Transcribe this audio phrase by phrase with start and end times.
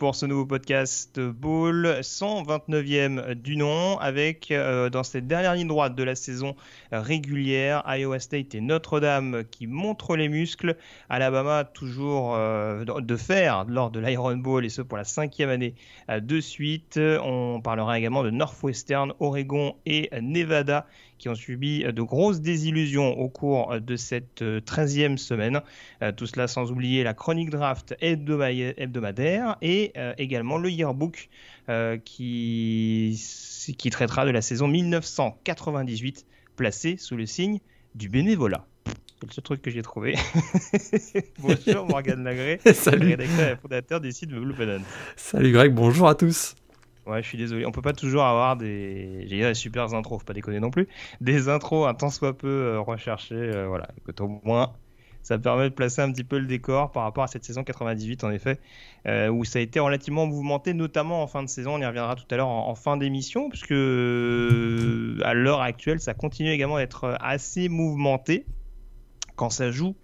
[0.00, 5.94] pour ce nouveau podcast Ball 129e du nom avec euh, dans cette dernière ligne droite
[5.94, 6.56] de la saison
[6.92, 10.76] régulière Iowa State et Notre-Dame qui montrent les muscles,
[11.08, 15.74] Alabama toujours euh, de fer lors de l'Iron Bowl et ce pour la cinquième année
[16.08, 16.98] euh, de suite.
[16.98, 20.86] On parlera également de Northwestern, Oregon et Nevada
[21.18, 25.60] qui ont subi de grosses désillusions au cours de cette 13e semaine.
[26.16, 31.28] Tout cela sans oublier la chronique draft hebdomadaire et euh, également le yearbook
[31.68, 33.16] euh, qui
[33.90, 36.26] traitera de la saison 1998
[36.60, 37.58] placé sous le signe
[37.94, 38.66] du bénévolat.
[38.84, 40.14] C'est le seul truc que j'ai trouvé.
[41.38, 43.06] bonjour Morgane Lagré, Salut.
[43.06, 44.84] rédacteur et fondateur du site Blue Banana.
[45.16, 46.54] Salut Greg, bonjour à tous.
[47.06, 47.64] Ouais, je suis désolé.
[47.64, 50.86] On peut pas toujours avoir des, j'ai des super intros, faut pas déconner non plus.
[51.22, 53.88] Des intros un tant soit peu euh, recherchées, euh, voilà.
[53.96, 54.74] Écoute, au moins,
[55.22, 58.24] ça permet de placer un petit peu le décor par rapport à cette saison 98
[58.24, 58.58] en effet,
[59.06, 61.74] euh, où ça a été relativement mouvementé, notamment en fin de saison.
[61.74, 66.00] On y reviendra tout à l'heure en, en fin d'émission, puisque euh, à l'heure actuelle,
[66.00, 68.46] ça continue également d'être assez mouvementé
[69.36, 69.94] quand ça joue.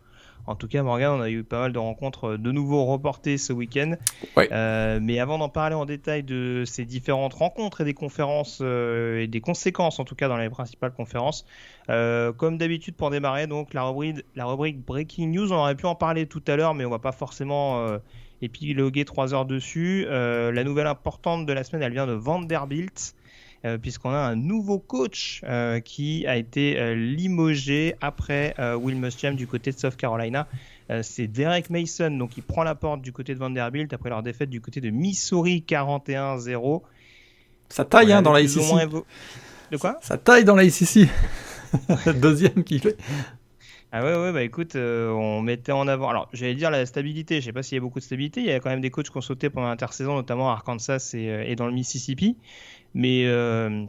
[0.47, 3.53] En tout cas, Morgan, on a eu pas mal de rencontres de nouveau reportées ce
[3.53, 3.97] week-end.
[4.37, 4.49] Ouais.
[4.53, 9.21] Euh, mais avant d'en parler en détail de ces différentes rencontres et des conférences euh,
[9.21, 11.45] et des conséquences, en tout cas dans les principales conférences,
[11.89, 15.87] euh, comme d'habitude pour démarrer, donc la rubrique, la rubrique Breaking News, on aurait pu
[15.87, 17.99] en parler tout à l'heure, mais on va pas forcément euh,
[18.43, 20.05] épiloguer trois heures dessus.
[20.09, 23.15] Euh, la nouvelle importante de la semaine, elle vient de Vanderbilt.
[23.67, 29.33] Euh, puisqu'on a un nouveau coach euh, qui a été euh, limogé après Will Muschamp
[29.35, 30.47] du côté de South Carolina.
[31.03, 34.51] C'est Derek Mason, donc il prend la porte du côté de Vanderbilt après leur défaite
[34.51, 36.83] du côté de Missouri 41-0.
[37.69, 38.61] Ça taille hein, dans la ICC.
[38.85, 39.05] évo-
[39.73, 39.99] De quoi?
[40.01, 41.09] Ça taille dans la ICC.
[42.21, 42.97] Deuxième qui fait.
[43.91, 46.09] Ah ouais, ouais, bah écoute, euh, on mettait en avant.
[46.11, 47.41] Alors, j'allais dire la stabilité.
[47.41, 48.41] Je sais pas s'il y a beaucoup de stabilité.
[48.41, 51.13] Il y a quand même des coachs qui ont sauté pendant l'intersaison, notamment à Arkansas
[51.15, 52.37] et, et dans le Mississippi.
[52.97, 53.85] Mais euh,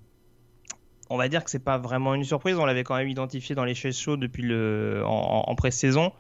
[1.10, 2.58] on va dire que c'est pas vraiment une surprise.
[2.58, 6.12] On l'avait quand même identifié dans les chaises chaudes depuis le en, pré-saison.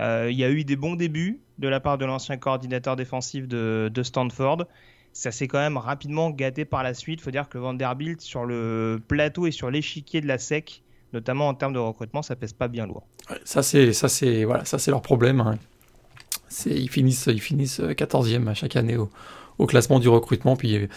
[0.00, 3.46] Euh, il y a eu des bons débuts de la part de l'ancien coordinateur défensif
[3.46, 4.64] de, de Stanford.
[5.12, 7.20] Ça s'est quand même rapidement gâté par la suite.
[7.20, 11.54] faut dire que Vanderbilt, sur le plateau et sur l'échiquier de la SEC, notamment en
[11.54, 13.06] termes de recrutement, ça pèse pas bien lourd.
[13.44, 15.40] Ça c'est ça c'est voilà ça c'est leur problème.
[15.40, 15.56] hein.
[16.66, 19.08] Ils finissent ils finissent 14e à chaque année au,
[19.58, 20.88] au classement du recrutement puis il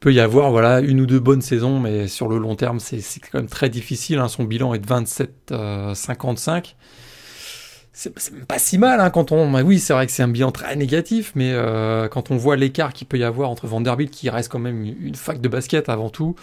[0.00, 3.00] peut y avoir voilà une ou deux bonnes saisons mais sur le long terme c'est
[3.20, 4.18] quand même très difficile.
[4.18, 4.28] hein.
[4.28, 6.76] Son bilan est de 27 euh, 55.
[7.98, 8.12] C'est
[8.46, 9.54] pas si mal hein, quand on.
[9.64, 12.92] oui, c'est vrai que c'est un bilan très négatif, mais euh, quand on voit l'écart
[12.92, 16.10] qu'il peut y avoir entre Vanderbilt, qui reste quand même une fac de basket avant
[16.10, 16.36] tout,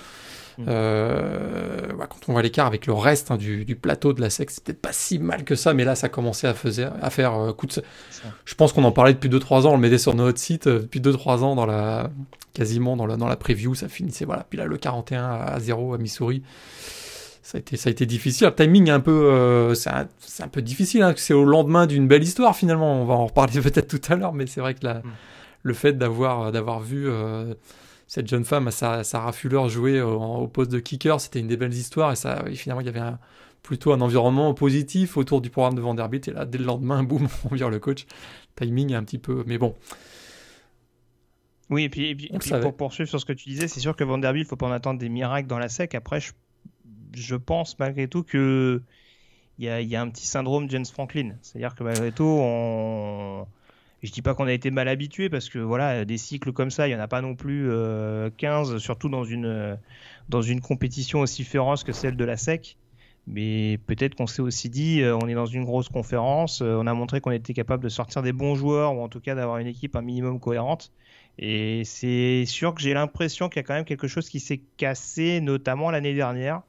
[0.68, 4.52] Euh, quand on voit l'écart avec le reste hein, du, du plateau de la SEC,
[4.52, 7.68] c'est peut-être pas si mal que ça, mais là, ça commençait à, faire euh, coup
[7.68, 7.72] de.
[7.72, 7.82] Ça.
[8.46, 10.80] Je pense qu'on en parlait depuis 2-3 ans, on le mettait sur notre site euh,
[10.80, 12.10] depuis 2-3 ans, dans la,
[12.54, 14.26] quasiment dans la, dans la preview, ça finissait.
[14.26, 14.46] Voilà.
[14.50, 16.44] Puis là, le 41 à 0 à Missouri
[17.42, 18.48] ça a été, ça a été difficile.
[18.48, 21.04] Le timing est un peu, euh, c'est un, peu difficile.
[21.04, 21.14] Hein.
[21.18, 23.02] C'est au lendemain d'une belle histoire finalement.
[23.02, 25.12] On va en reparler peut-être tout à l'heure, mais c'est vrai que la, Mm.
[25.64, 27.10] le fait d'avoir, d'avoir vu
[28.08, 31.58] cette jeune femme, Sarah, Sarah Fuller, jouer au, au poste de kicker, c'était une des
[31.58, 32.12] belles histoires.
[32.12, 33.20] Et ça, et finalement, il y avait un,
[33.64, 36.28] plutôt un environnement positif autour du programme de Vanderbilt.
[36.28, 38.06] Et là, dès le lendemain, boum, on vire le coach.
[38.56, 39.76] Timing un petit peu, mais bon.
[41.70, 42.62] Oui, et puis, et puis- On et le puis savait.
[42.62, 44.72] pour poursuivre sur ce que tu disais, c'est sûr que Vanderbilt, il faut pas en
[44.72, 45.96] attendre des miracles dans la SEC.
[45.96, 46.34] Après, je,
[47.16, 48.82] je pense malgré tout que
[49.60, 51.36] il y y a un petit syndrome James Franklin.
[51.42, 53.48] C'est-à-dire que malgré tout, on...
[54.04, 56.88] je dis pas qu'on a été mal habitué parce que voilà, des cycles comme ça,
[56.88, 59.76] il y en a pas non plus euh, 15, surtout dans une, euh,
[60.30, 62.78] dans une compétition aussi féroce que celle de la SEC.
[63.26, 66.86] Mais peut-être qu'on s'est aussi dit, euh, on est dans une grosse conférence, euh, on
[66.88, 69.60] a montré qu'on était capable de sortir des bons joueurs ou en tout cas d'avoir
[69.60, 70.92] une équipe un minimum cohérente.
[71.38, 74.62] Et c'est sûr que j'ai l'impression qu'il y a quand même quelque chose qui s'est
[74.78, 76.62] cassé, notamment l'année dernière.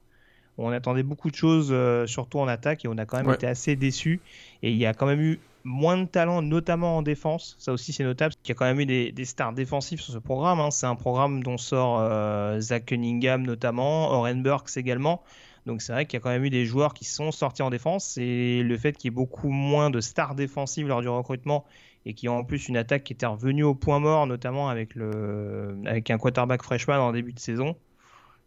[0.56, 3.34] On attendait beaucoup de choses, euh, surtout en attaque, et on a quand même Ouais.
[3.34, 4.22] été assez déçus.
[4.62, 7.56] Et il y a quand même eu moins de talent, notamment en défense.
[7.58, 8.34] Ça aussi, c'est notable.
[8.44, 10.60] Il y a quand même eu des, stars défensifs sur ce programme.
[10.60, 10.70] hein.
[10.70, 15.22] C'est un programme dont sort euh, Zach Cunningham, notamment, Oren Burks également.
[15.66, 17.70] Donc c'est vrai qu'il y a quand même eu des joueurs qui sont sortis en
[17.70, 18.18] défense.
[18.18, 21.64] Et le fait qu'il y ait beaucoup moins de stars défensives lors du recrutement
[22.06, 24.94] et qui ont en plus une attaque qui était revenue au point mort, notamment avec,
[24.94, 27.76] le, avec un quarterback freshman en début de saison,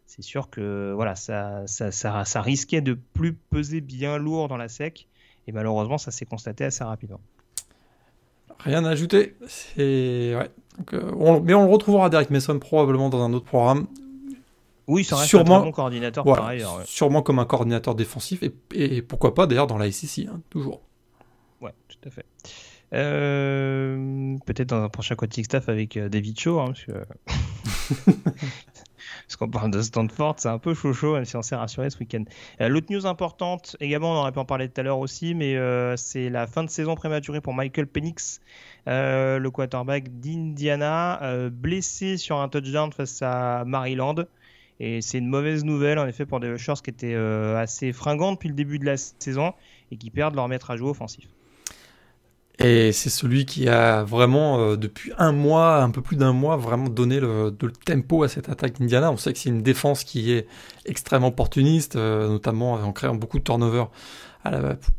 [0.05, 4.69] c'est sûr que voilà, ça, ça, ça, risquait de plus peser bien lourd dans la
[4.69, 5.07] sec.
[5.47, 7.21] Et malheureusement, ça s'est constaté assez rapidement.
[8.59, 9.35] Rien à ajouter.
[9.77, 10.49] Ouais.
[10.93, 13.87] Euh, mais on le retrouvera Derek Mason probablement dans un autre programme.
[14.87, 16.81] Oui, ça reste sûrement, un bon coordinateur par ailleurs.
[16.85, 20.81] Sûrement comme un coordinateur défensif et, pourquoi pas d'ailleurs dans la SEC, hein, toujours.
[21.61, 22.25] Ouais, tout à fait.
[22.93, 28.07] Euh, peut-être dans un prochain coaching staff avec euh, David Shaw, hein, parce
[29.35, 31.97] qu'on parle de Stanford, c'est un peu chaud chaud, même si on s'est rassuré ce
[31.97, 32.23] week-end.
[32.61, 35.57] Euh, l'autre news importante, également, on aurait pu en parler tout à l'heure aussi, mais
[35.97, 38.39] c'est la fin de saison prématurée pour Michael Penix,
[38.85, 44.15] le quarterback d'Indiana, blessé sur un touchdown face à Maryland.
[44.79, 48.49] Et c'est une mauvaise nouvelle, en effet, pour des rushers qui étaient assez fringants depuis
[48.49, 49.53] le début de la saison
[49.91, 51.27] et qui perdent leur maître à jouer offensif.
[52.59, 56.57] Et c'est celui qui a vraiment, euh, depuis un mois, un peu plus d'un mois,
[56.57, 59.11] vraiment donné le, le tempo à cette attaque d'Indiana.
[59.11, 60.47] On sait que c'est une défense qui est
[60.85, 63.85] extrêmement opportuniste, euh, notamment en créant beaucoup de turnover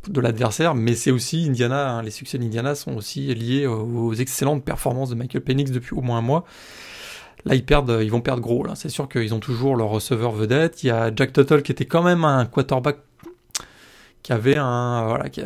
[0.07, 4.63] de l'adversaire, mais c'est aussi Indiana, hein, les succès d'Indiana sont aussi liés aux, excellentes
[4.63, 6.45] performances de Michael Penix depuis au moins un mois.
[7.45, 8.65] Là, ils perdent, ils vont perdre gros.
[8.75, 10.83] C'est sûr qu'ils ont toujours leur receveur vedette.
[10.83, 12.97] Il y a Jack Tuttle qui était quand même un quarterback
[14.21, 15.41] qui avait un, voilà, qui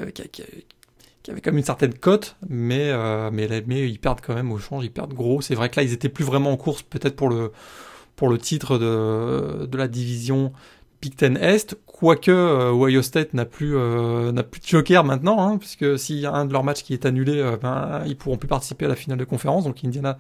[1.32, 4.58] avait quand même une certaine cote, mais, euh, mais, mais ils perdent quand même au
[4.58, 5.42] change, ils perdent gros.
[5.42, 7.52] C'est vrai que là, ils étaient plus vraiment en course, peut-être pour le,
[8.16, 10.52] pour le titre de, de la division
[11.04, 15.46] Big Ten Est, quoique euh, Ohio State n'a plus, euh, n'a plus de joker maintenant,
[15.46, 18.16] hein, puisque s'il y a un de leurs matchs qui est annulé, euh, ben, ils
[18.16, 20.18] pourront plus participer à la finale de conférence, donc Indiana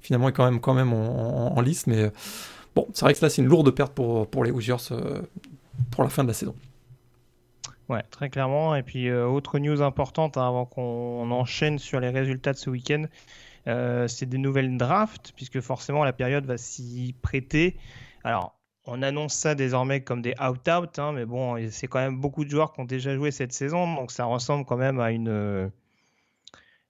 [0.00, 2.12] finalement est quand même, quand même en, en, liste, mais
[2.76, 4.76] bon, c'est vrai que là c'est une lourde perte pour, pour les Hoosiers
[5.90, 6.54] pour la fin de la saison.
[7.90, 8.76] Ouais, très clairement.
[8.76, 12.70] Et puis, euh, autre news importante hein, avant qu'on enchaîne sur les résultats de ce
[12.70, 13.06] week-end,
[13.66, 17.76] euh, c'est des nouvelles drafts, puisque forcément la période va s'y prêter.
[18.22, 18.54] Alors,
[18.84, 22.50] on annonce ça désormais comme des out-out, hein, mais bon, c'est quand même beaucoup de
[22.50, 25.72] joueurs qui ont déjà joué cette saison, donc ça ressemble quand même à une,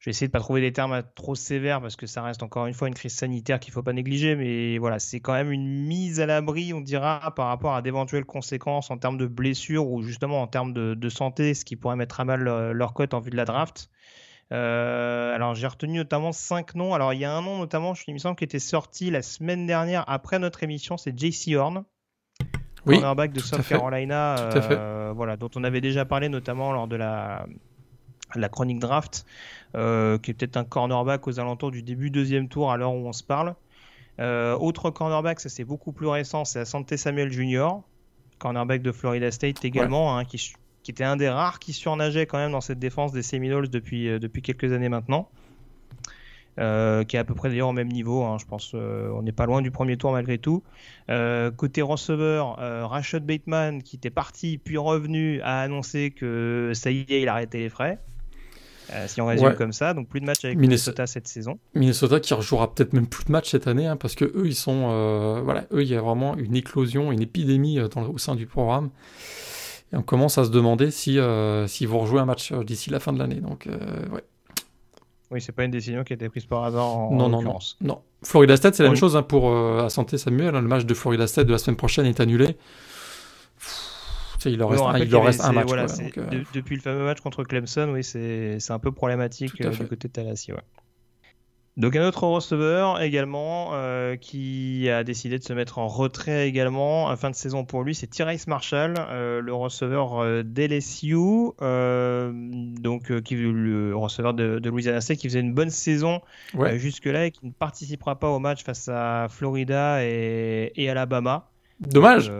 [0.00, 2.66] je vais essayer de pas trouver des termes trop sévères parce que ça reste encore
[2.66, 5.68] une fois une crise sanitaire qu'il faut pas négliger, mais voilà, c'est quand même une
[5.68, 10.02] mise à l'abri, on dira, par rapport à d'éventuelles conséquences en termes de blessures ou
[10.02, 13.20] justement en termes de, santé, ce qui pourrait mettre à mal euh, leur cote en
[13.20, 13.90] vue de la draft.
[14.52, 16.94] Euh, alors j'ai retenu notamment cinq noms.
[16.94, 19.20] Alors il y a un nom notamment, je, il me semble, qui était sorti la
[19.20, 21.84] semaine dernière après notre émission, c'est JC Horn.
[22.86, 26.96] Oui, cornerback de South Carolina, euh, voilà, dont on avait déjà parlé notamment lors de
[26.96, 27.44] la,
[28.34, 29.24] la chronique draft.
[29.76, 33.06] Euh, qui est peut-être un cornerback aux alentours du début deuxième tour à l'heure où
[33.06, 33.54] on se parle.
[34.18, 37.68] Euh, autre cornerback, ça c'est beaucoup plus récent, c'est Asante Samuel Jr.,
[38.38, 40.54] cornerback de Florida State également, hein, qui,
[40.88, 44.18] était un des rares qui surnageait quand même dans cette défense des Seminoles depuis, euh,
[44.18, 45.28] depuis quelques années maintenant.
[46.56, 48.74] qui est à peu près d'ailleurs au même niveau, hein, je pense.
[48.74, 50.64] on n'est pas loin du premier tour malgré tout.
[51.56, 52.56] côté receveur,
[52.90, 57.60] Rashad Bateman, qui était parti puis revenu, a annoncé que ça y est, il arrêtait
[57.60, 58.00] les frais.
[58.92, 61.58] Euh, si on résume comme ça, donc plus de matchs avec Minnesota, cette saison.
[61.74, 64.54] Minnesota qui rejouera peut-être même plus de matchs cette année, hein, parce que eux, ils
[64.54, 68.18] sont, euh, voilà, eux, il y a vraiment une éclosion, une épidémie euh, dans, au
[68.18, 68.90] sein du programme.
[69.92, 71.18] Et on commence à se demander si
[71.66, 73.40] s'ils vont rejouer un match d'ici la fin de l'année.
[73.40, 73.68] Donc,
[74.12, 74.22] ouais.
[75.30, 77.58] Oui, c'est pas une décision qui a été prise par hasard en, non, non, non,
[77.80, 80.56] non, Florida State, c'est la même chose hein, pour euh, Santé Samuel.
[80.56, 82.56] Hein, le match de Florida State de la semaine prochaine est annulé
[84.46, 85.70] il leur reste, un, il reste un match.
[85.70, 90.08] Euh, depuis le fameux match contre Clemson, oui, c'est un peu problématique euh, du côté
[90.08, 90.52] de Tallahassee.
[91.76, 97.14] Donc un autre receveur également euh, qui a décidé de se mettre en retrait également
[97.16, 104.34] fin de saison pour lui, c'est Tyrese Marshall, le receveur d'LSU, donc qui le receveur
[104.34, 106.20] de, Louisiana State qui faisait une bonne saison
[106.74, 111.50] jusque là et qui ne participera pas au match face à Florida et, et Alabama.
[111.80, 112.30] Dommage.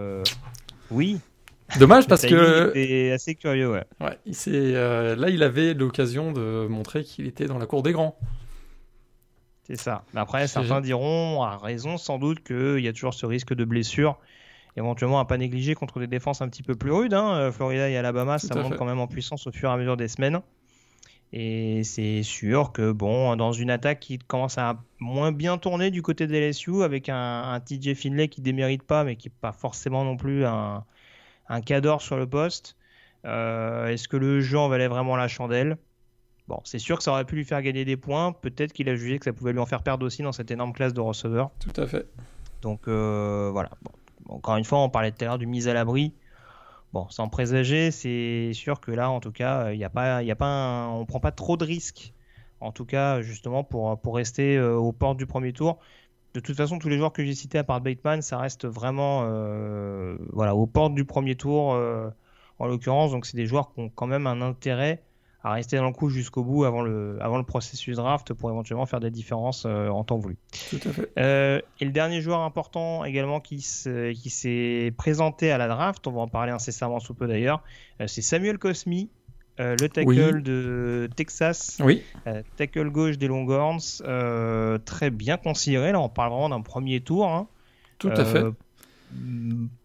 [0.91, 1.19] oui,
[1.79, 2.73] Dommage parce que.
[2.75, 3.85] C'est assez curieux, ouais.
[4.01, 7.93] ouais il euh, là, il avait l'occasion de montrer qu'il était dans la cour des
[7.93, 8.19] grands.
[9.65, 10.05] C'est ça.
[10.15, 13.65] Mais après, certains diront, à raison sans doute, qu'il y a toujours ce risque de
[13.65, 14.19] blessure,
[14.77, 17.15] éventuellement à pas négliger contre des défenses un petit peu plus rudes.
[17.15, 17.35] Hein.
[17.35, 19.97] Euh, Florida et Alabama, ça monte quand même en puissance au fur et à mesure
[19.97, 20.41] des semaines.
[21.33, 26.03] Et c'est sûr que, bon, dans une attaque qui commence à moins bien tourner du
[26.03, 29.53] côté des LSU, avec un, un TJ Finlay qui démérite pas, mais qui n'est pas
[29.53, 30.85] forcément non plus un
[31.51, 32.77] un cador sur le poste.
[33.27, 35.77] Euh, est-ce que le jeu en valait vraiment la chandelle?
[36.49, 38.33] Bon, c'est sûr que ça aurait pu lui faire gagner des points.
[38.33, 40.73] Peut-être qu'il a jugé que ça pouvait lui en faire perdre aussi dans cette énorme
[40.73, 41.51] classe de receveurs.
[41.59, 42.07] Tout à fait.
[42.63, 43.71] Donc euh, voilà.
[44.29, 46.15] encore une fois, on parlait tout à l'heure du mise à l'abri.
[46.93, 50.31] Bon, sans présager, c'est sûr que là, en tout cas, il n'y a pas, il
[50.31, 52.15] a pas, on prend pas trop de risques.
[52.61, 55.79] En tout cas, justement pour pour rester euh, aux portes du premier tour
[56.35, 59.23] de toute façon, tous les joueurs que j'ai cités à part Bateman, ça reste vraiment
[60.33, 61.77] voilà, aux portes du premier tour
[62.59, 63.11] en l'occurrence.
[63.11, 65.03] Donc c'est des joueurs qui ont quand même un intérêt
[65.43, 68.87] à rester dans le coup jusqu'au bout avant le, avant le processus draft pour éventuellement
[68.87, 70.37] faire des différences euh, en temps voulu.
[70.69, 71.11] Tout à fait.
[71.19, 76.21] Euh, et le dernier joueur important également qui s'est présenté à la draft, on va
[76.21, 77.63] en parler incessamment sous peu d'ailleurs,
[78.01, 79.11] euh, c'est Samuel Cosmi,
[79.61, 82.03] le tackle de Texas, oui.
[82.57, 84.03] tackle gauche des Longhorns,
[84.85, 85.93] très bien considéré.
[85.93, 87.29] Là, on parle vraiment d'un premier tour.
[87.29, 87.47] Hein.
[87.99, 88.45] Tout à fait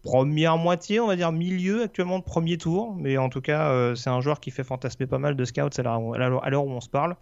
[0.02, 3.94] première moitié, on va dire milieu actuellement de premier tour, mais en tout cas, euh,
[3.94, 6.88] c'est un joueur qui fait fantasmer pas mal de scouts à l'heure où on se
[6.88, 7.16] parle.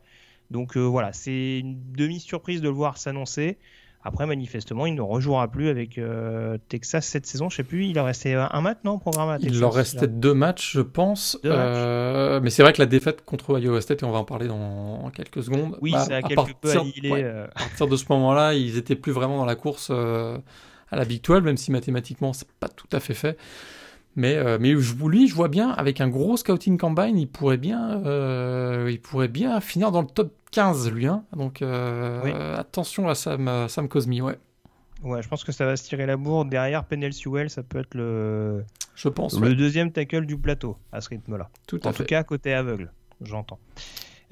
[0.50, 3.58] Donc euh, voilà, c'est une demi-surprise de le voir s'annoncer.
[4.06, 7.48] Après, manifestement, il ne rejouera plus avec euh, Texas cette saison.
[7.48, 10.34] Je sais plus, il a resté un match, non, programme à Il leur restait deux
[10.34, 11.38] matchs, je pense.
[11.42, 15.10] mais c'est vrai que la défaite contre Iowa State, et on va en parler dans
[15.14, 15.78] quelques secondes.
[15.80, 19.38] Oui, bah, c'est à, quelque peu à partir de ce moment-là, ils étaient plus vraiment
[19.38, 23.14] dans la course à la Big 12, même si mathématiquement c'est pas tout à fait
[23.14, 23.38] fait.
[24.16, 28.02] Mais, euh, mais lui, je vois bien, avec un gros scouting combine, il pourrait bien,
[28.06, 31.06] euh, il pourrait bien finir dans le top 15, lui.
[31.06, 31.24] Hein.
[31.36, 34.38] Donc euh, attention à Sam, Sam Cosmi, ouais.
[35.02, 36.44] Ouais, je pense que ça va se tirer la bourre.
[36.44, 41.00] Derrière Penel Sewell, ça peut être le, je pense, le deuxième tackle du plateau à
[41.00, 41.50] ce rythme-là.
[41.66, 43.58] Tout en tout cas, côté aveugle, j'entends.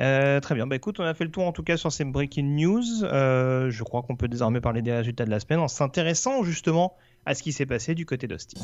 [0.01, 2.05] Euh, très bien, bah écoute, on a fait le tour en tout cas sur ces
[2.05, 3.05] breaking news.
[3.05, 6.97] Euh, je crois qu'on peut désormais parler des résultats de la semaine en s'intéressant justement
[7.27, 8.61] à ce qui s'est passé du côté d'Austin.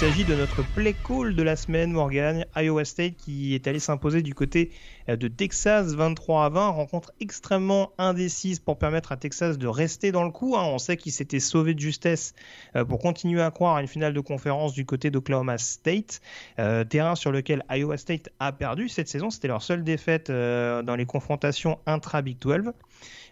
[0.00, 2.46] S'agit de notre play call de la semaine, Morgan.
[2.56, 4.70] Iowa State qui est allé s'imposer du côté
[5.10, 6.68] euh, de Texas 23 à 20.
[6.68, 10.56] Rencontre extrêmement indécise pour permettre à Texas de rester dans le coup.
[10.56, 10.62] Hein.
[10.64, 12.32] On sait qu'il s'était sauvé de justesse
[12.76, 16.22] euh, pour continuer à croire à une finale de conférence du côté d'Oklahoma State.
[16.58, 19.28] Euh, terrain sur lequel Iowa State a perdu cette saison.
[19.28, 22.72] C'était leur seule défaite dans les confrontations intra-Big 12.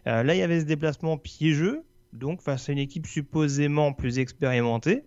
[0.05, 1.81] là, il y avait ce déplacement piégeux,
[2.13, 5.05] donc face à une équipe supposément plus expérimentée.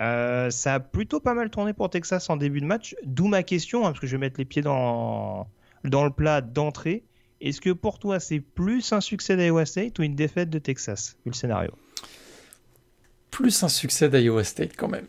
[0.00, 3.42] Euh, ça a plutôt pas mal tourné pour Texas en début de match, d'où ma
[3.42, 5.46] question, hein, parce que je vais mettre les pieds dans,
[5.84, 7.04] le plat d'entrée.
[7.40, 11.16] Est-ce que pour toi c'est plus un succès d'Iowa State ou une défaite de Texas,
[11.24, 11.72] vu le scénario?
[13.30, 15.06] Plus un succès d'Iowa State quand même.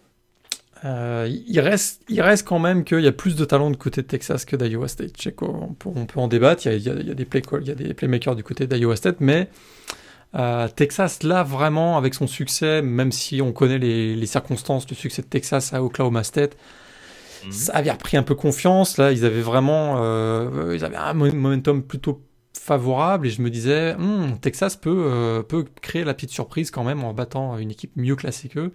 [0.85, 4.01] Euh, il, reste, il reste quand même qu'il y a plus de talent du côté
[4.01, 5.13] de Texas que d'Iowa State.
[5.41, 8.97] On peut, en débattre, il y a, il y a des playmakers du côté d'Iowa
[8.97, 9.47] State, mais
[10.35, 15.21] euh, Texas, là, vraiment, avec son succès, même si on connaît les, circonstances du succès
[15.21, 16.57] de Texas à Oklahoma State,
[17.45, 17.51] mhm.
[17.51, 18.97] ça avait repris un peu confiance.
[18.97, 22.23] Là, ils avaient vraiment euh, ils avaient un momentum plutôt
[22.57, 26.83] favorable et je me disais, hmm, Texas peut, euh, peut créer la petite surprise quand
[26.83, 28.71] même en battant une équipe mieux classée qu'eux.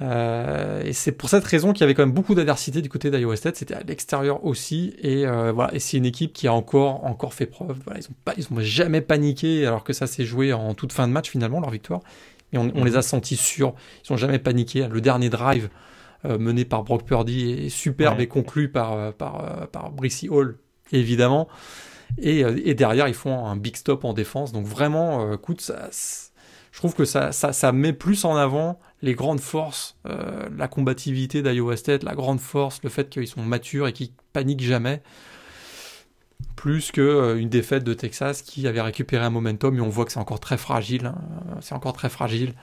[0.00, 3.10] Euh, et c'est pour cette raison qu'il y avait quand même beaucoup d'adversité du côté
[3.10, 3.56] d'Iowa State.
[3.56, 4.94] C'était à l'extérieur aussi.
[5.00, 5.74] Et euh, voilà.
[5.74, 7.78] Et c'est une équipe qui a encore, encore fait preuve.
[7.84, 10.92] Voilà, ils ont pas, ils ont jamais paniqué alors que ça s'est joué en toute
[10.92, 12.00] fin de match finalement leur victoire.
[12.52, 13.74] Et on, on les a sentis sûrs.
[14.04, 14.86] Ils ont jamais paniqué.
[14.88, 15.68] Le dernier drive
[16.24, 20.28] euh, mené par Brock Purdy est superbe et conclu par euh, par euh, par Brissy
[20.28, 20.58] Hall
[20.90, 21.48] évidemment.
[22.16, 24.50] Et, et, derrière ils font un big stop en défense.
[24.50, 25.90] Donc vraiment, écoute, ça,
[26.72, 30.68] je trouve que ça, ça, ça met plus en avant les grandes forces, euh, la
[30.68, 35.02] combativité d'Iowa State, la grande force, le fait qu'ils sont matures et qu'ils paniquent jamais,
[36.56, 40.12] plus que euh, défaite de Texas qui avait récupéré un momentum et on voit que
[40.12, 41.06] c'est encore très fragile.
[41.06, 41.16] Hein.
[41.60, 42.54] C'est encore très fragile.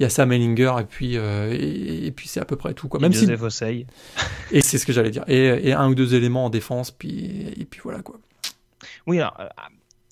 [0.00, 2.88] Il y a Sam Ellinger et puis euh, et, puis c'est à peu près tout
[2.88, 2.98] quoi.
[2.98, 3.30] Même si
[4.50, 5.22] et c'est ce que j'allais dire.
[5.28, 8.16] Et, et, un ou deux éléments en défense puis et puis voilà quoi.
[9.06, 9.36] Oui, alors,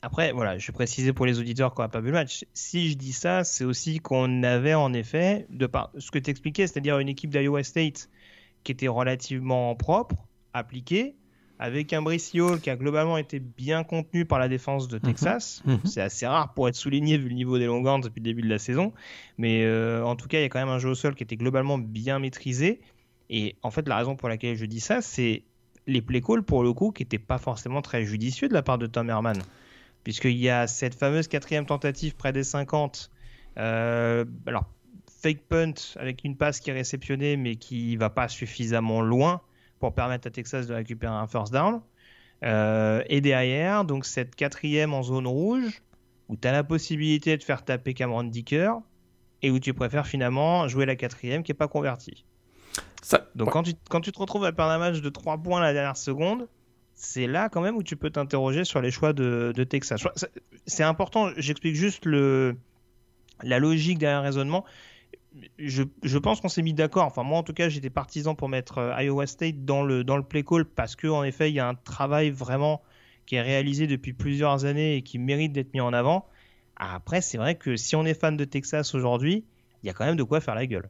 [0.03, 2.45] après, voilà, je vais préciser pour les auditeurs qui n'ont pas vu le match.
[2.53, 6.29] Si je dis ça, c'est aussi qu'on avait en effet, de par ce que tu
[6.29, 8.11] expliquais, c'est-à-dire une équipe d'Iowa State
[8.65, 10.17] qui était relativement propre,
[10.55, 11.15] appliquée,
[11.61, 15.03] avec un Brice qui a globalement été bien contenu par la défense de mhm.
[15.03, 15.63] Texas.
[15.65, 15.79] Mhm.
[15.85, 18.49] C'est assez rare pour être souligné vu le niveau des Longhorns depuis le début de
[18.49, 18.93] la saison.
[19.39, 21.23] Mais euh, en tout cas, il y a quand même un jeu au sol qui
[21.23, 22.81] était globalement bien maîtrisé.
[23.31, 25.45] Et en fait, la raison pour laquelle je dis ça, c'est
[25.87, 28.79] les play calls pour le coup qui n'étaient pas forcément très judicieux de la part
[28.79, 29.39] de Tom Herman
[30.05, 33.11] puisqu'il y a cette fameuse quatrième tentative près des 50.
[33.59, 34.65] Euh, alors,
[35.23, 39.41] fake punt avec une passe qui est réceptionnée mais qui va pas suffisamment loin
[39.79, 41.81] pour permettre à Texas de récupérer un first down.
[42.45, 45.83] Euh, et derrière, donc cette quatrième en zone rouge,
[46.29, 48.73] où tu as la possibilité de faire taper Cameron Dicker,
[49.43, 52.25] et où tu préfères finalement jouer la quatrième qui n'est pas convertie.
[53.03, 55.61] Ça, donc quand, tu, quand tu te retrouves à perdre un match de 3 points
[55.61, 56.49] la dernière seconde,
[56.95, 60.03] c'est là quand même où tu peux t'interroger sur les choix de, Texas.
[60.67, 62.57] C'est important, j'explique juste le,
[63.43, 64.65] la logique derrière le raisonnement.
[65.59, 67.07] je, je pense qu'on s'est mis d'accord.
[67.07, 70.17] Enfin, moi, en tout cas, j'étais partisan pour mettre euh, Iowa State dans le, dans
[70.17, 72.83] le play call parce qu'en effet, il y a un travail vraiment
[73.27, 76.27] qui est réalisé depuis plusieurs années et qui mérite d'être mis en avant.
[76.77, 79.45] Après, c'est vrai que si on est fan de Texas aujourd'hui,
[79.83, 80.89] il y a quand même de quoi faire la gueule.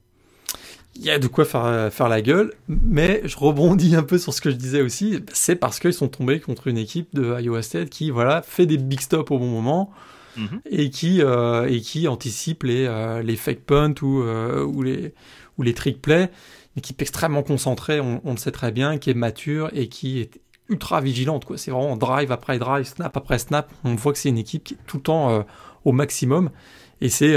[0.95, 4.35] Il y a de quoi faire, faire la gueule, mais je rebondis un peu sur
[4.35, 5.21] ce que je disais aussi.
[5.33, 8.77] C'est parce qu'ils sont tombés contre une équipe de Iowa State qui voilà, fait des
[8.77, 9.93] big stops au bon moment.
[10.37, 10.61] Mhm.
[10.71, 15.15] et, qui, euh, et qui anticipe les, euh, les fake punts ou, euh, ou, les,
[15.59, 16.31] ou les trick plays.
[16.75, 20.41] Une équipe extrêmement concentrée, on, le sait très bien, qui est mature et qui est
[20.71, 21.45] ultra vigilante.
[21.57, 23.71] C'est vraiment drive après drive, snap après snap.
[23.85, 25.45] On voit que c'est une équipe qui est tout le temps
[25.85, 26.49] au maximum.
[27.03, 27.37] Et c'est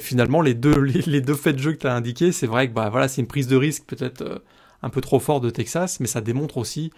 [0.00, 2.32] finalement les deux, les, deux faits de jeu que tu as indiqués.
[2.32, 4.42] C'est vrai que bah, voilà, c'est une prise de risque peut-être
[4.82, 6.90] un peu trop fort de Texas, mais ça démontre aussi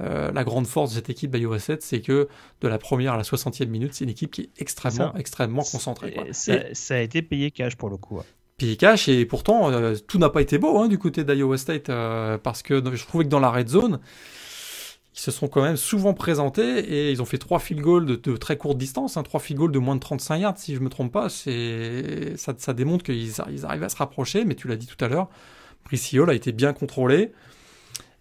[0.00, 2.28] euh, la grande force de cette équipe Iowa 7, c'est que
[2.60, 6.16] de la première à la 60e minute, c'est une équipe qui est extrêmement, extrêmement concentrée.
[6.32, 8.20] Ça, a été payé cash pour le coup.
[8.58, 11.90] Payé cash, et pourtant, euh, tout n'a pas été beau hein, du côté d'Iowa State,
[11.90, 13.98] euh, parce que je trouvais que dans la red zone,
[15.14, 18.36] ils se sont quand même souvent présentés et ils ont fait trois field goals de,
[18.36, 20.88] très courte distance, hein, trois field goals de moins de 35 yards, si je me
[20.88, 21.28] trompe pas.
[21.28, 25.28] Ça, démontre qu'ils arrivent à se rapprocher, mais tu l'as dit tout à l'heure,
[25.84, 27.32] Brice a été bien contrôlé.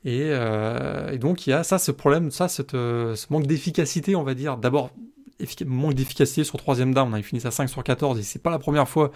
[0.05, 4.23] Euh, et, donc il y a ça, ce problème, ça, euh, ce manque d'efficacité, on
[4.23, 4.57] va dire.
[4.57, 4.91] D'abord,
[5.65, 7.09] manque d'efficacité sur troisième down.
[7.11, 9.11] On a fini à 5 sur 14 et c'est pas la première fois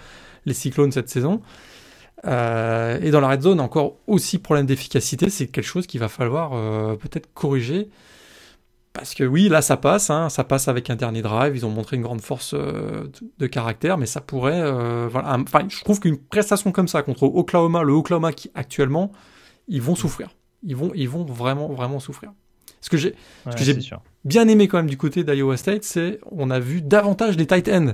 [0.45, 1.41] les Cyclones cette saison.
[2.25, 5.29] Euh, et dans la red zone, encore aussi problème d'efficacité.
[5.29, 6.51] C'est quelque chose qu'il va falloir
[6.97, 7.89] peut-être corriger.
[8.93, 11.69] Parce que oui, là ça passe, hein, ça passe avec un dernier drive, ils ont
[11.69, 14.61] montré une grande force de caractère, mais ça pourrait...
[15.07, 19.13] voilà, enfin, je trouve qu'une prestation comme ça contre Oklahoma, le Oklahoma qui actuellement,
[19.69, 22.33] ils vont souffrir ils vont, ils vont vraiment, vraiment souffrir.
[22.81, 23.15] Ce que j'ai,
[23.57, 23.77] j'ai
[24.25, 27.69] bien aimé quand même du côté d'Iowa State, c'est on a vu davantage des tight
[27.69, 27.93] ends.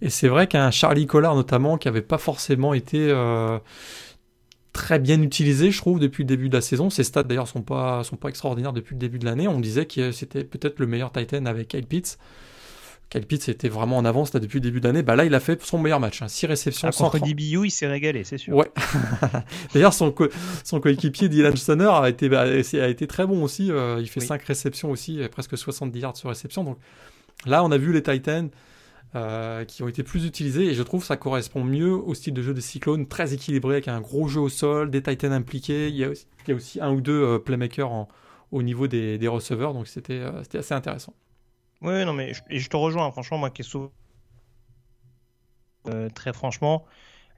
[0.00, 3.58] Et c'est vrai qu'un Charlie Collard notamment, qui n'avait pas forcément été euh,
[4.72, 6.88] très bien utilisé, je trouve, depuis le début de la saison.
[6.90, 9.48] Ses stats d'ailleurs sont pas, sont pas extraordinaires depuis le début de l'année.
[9.48, 12.18] On disait que c'était peut-être le meilleur tight end avec Kyle Pitts.
[13.10, 15.02] Kyle Pitts était vraiment en avance là, depuis le début d'année.
[15.02, 16.22] Bah, là, il a fait son meilleur match.
[16.24, 16.48] 6 hein.
[16.48, 16.88] réceptions.
[16.88, 18.54] Ah, contre DBU, il s'est régalé, c'est sûr.
[18.54, 18.70] Ouais.
[19.74, 20.14] D'ailleurs, son,
[20.62, 23.72] son coéquipier Dylan Stoner a été, bah, a été très bon aussi.
[23.72, 26.62] Euh, il fait 5 réceptions aussi, presque 70 yards sur réception.
[26.64, 26.78] Donc
[27.46, 28.50] là, on a vu les Titans
[29.14, 32.42] euh, qui ont été plus utilisés et je trouve ça correspond mieux au style de
[32.42, 35.88] jeu des Cyclones, très équilibré avec un gros jeu au sol, des Titans impliqués.
[35.88, 36.10] Il y a
[36.54, 38.06] aussi, un ou deux euh, playmakers
[38.52, 39.72] au niveau des, receveurs.
[39.72, 40.22] Donc c'était
[40.54, 41.14] assez intéressant.
[41.80, 43.62] Oui, non, mais je, et je te rejoins, hein, franchement, moi qui
[45.88, 46.84] euh, très franchement,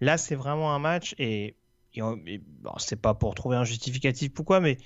[0.00, 1.54] là c'est vraiment un match et,
[2.78, 4.78] c'est pas pour trouver un justificatif pourquoi, mais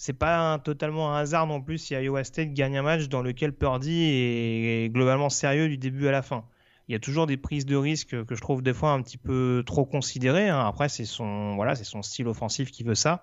[0.00, 3.52] c'est pas totalement un hasard non plus si Iowa State gagne un match dans lequel
[3.52, 6.46] Purdy est, globalement sérieux du début à la fin.
[6.88, 9.18] Il y a toujours des prises de risque que je trouve des fois un petit
[9.18, 10.48] peu trop considérées.
[10.48, 10.66] Hein.
[10.66, 13.22] Après, c'est son, voilà, son style offensif qui veut ça.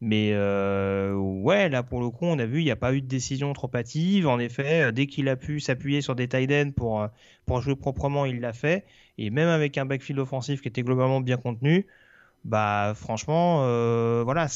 [0.00, 3.02] Mais euh, ouais, là pour le coup, on a vu, il n'y a pas eu
[3.02, 4.26] de décision trop hâtive.
[4.26, 7.06] En effet, dès qu'il a pu s'appuyer sur des tight ends pour, euh,
[7.46, 8.84] pour jouer proprement, il l'a fait.
[9.16, 11.86] Et même avec un backfield offensif qui était globalement bien contenu,
[12.46, 13.58] bah franchement,
[14.24, 14.46] voilà,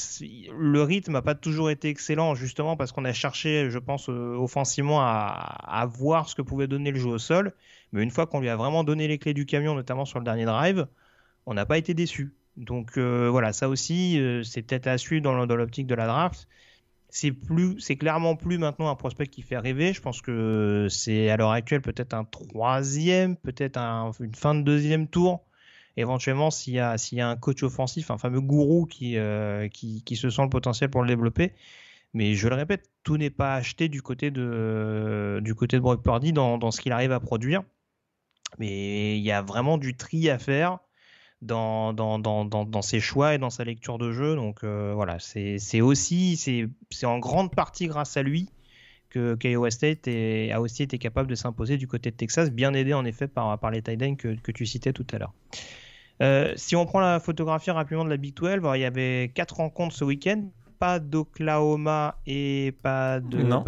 [0.57, 5.01] le rythme n'a pas toujours été excellent, justement parce qu'on a cherché, je pense, offensivement
[5.01, 7.53] à, voir ce que pouvait donner le jeu au sol.
[7.91, 10.25] Mais une fois qu'on lui a vraiment donné les clés du camion, notamment sur le
[10.25, 10.87] dernier drive,
[11.45, 12.33] on n'a pas été déçu.
[12.57, 16.47] Donc euh, voilà, ça aussi, euh, c'est peut-être à suivre dans, l'optique de la draft.
[17.09, 19.93] C'est plus, c'est clairement plus maintenant un prospect qui fait rêver.
[19.93, 23.77] Je pense que c'est à l'heure actuelle peut-être un troisième, peut-être
[24.21, 25.43] une fin de deuxième tour.
[25.97, 26.95] Éventuellement, s'il y a,
[27.27, 31.07] un coach offensif, un fameux gourou qui, euh, qui, se sent le potentiel pour le
[31.07, 31.53] développer.
[32.13, 36.71] Mais je le répète, tout n'est pas acheté du côté de, du Brock Purdy dans,
[36.71, 37.63] ce qu'il arrive à produire.
[38.59, 40.79] Mais il y a vraiment du tri à faire
[41.41, 44.35] dans, ses choix et dans sa lecture de jeu.
[44.35, 48.49] Donc euh, voilà, c'est aussi, c'est en grande partie grâce à lui
[49.11, 52.93] que KO State a aussi été capable de s'imposer du côté de Texas, bien aidé
[52.93, 55.33] en effet par, par les tight que, que tu citais tout à l'heure.
[56.21, 59.57] Euh, si on prend la photographie rapidement de la Big 12, il y avait quatre
[59.57, 63.41] rencontres ce week-end, pas d'Oklahoma et pas de.
[63.41, 63.63] Non.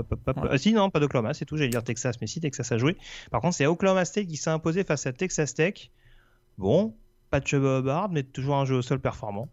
[0.50, 1.58] Ah, si, non, pas d'Oklahoma, c'est tout.
[1.58, 2.98] J'allais dire Texas, mais si, Texas a joué.
[3.32, 5.92] Par contre, c'est Oklahoma State qui s'est imposé face à Texas Tech.
[6.58, 6.96] Bon,
[7.32, 9.50] pas de cheveux Bard, mais toujours un jeu au sol performant.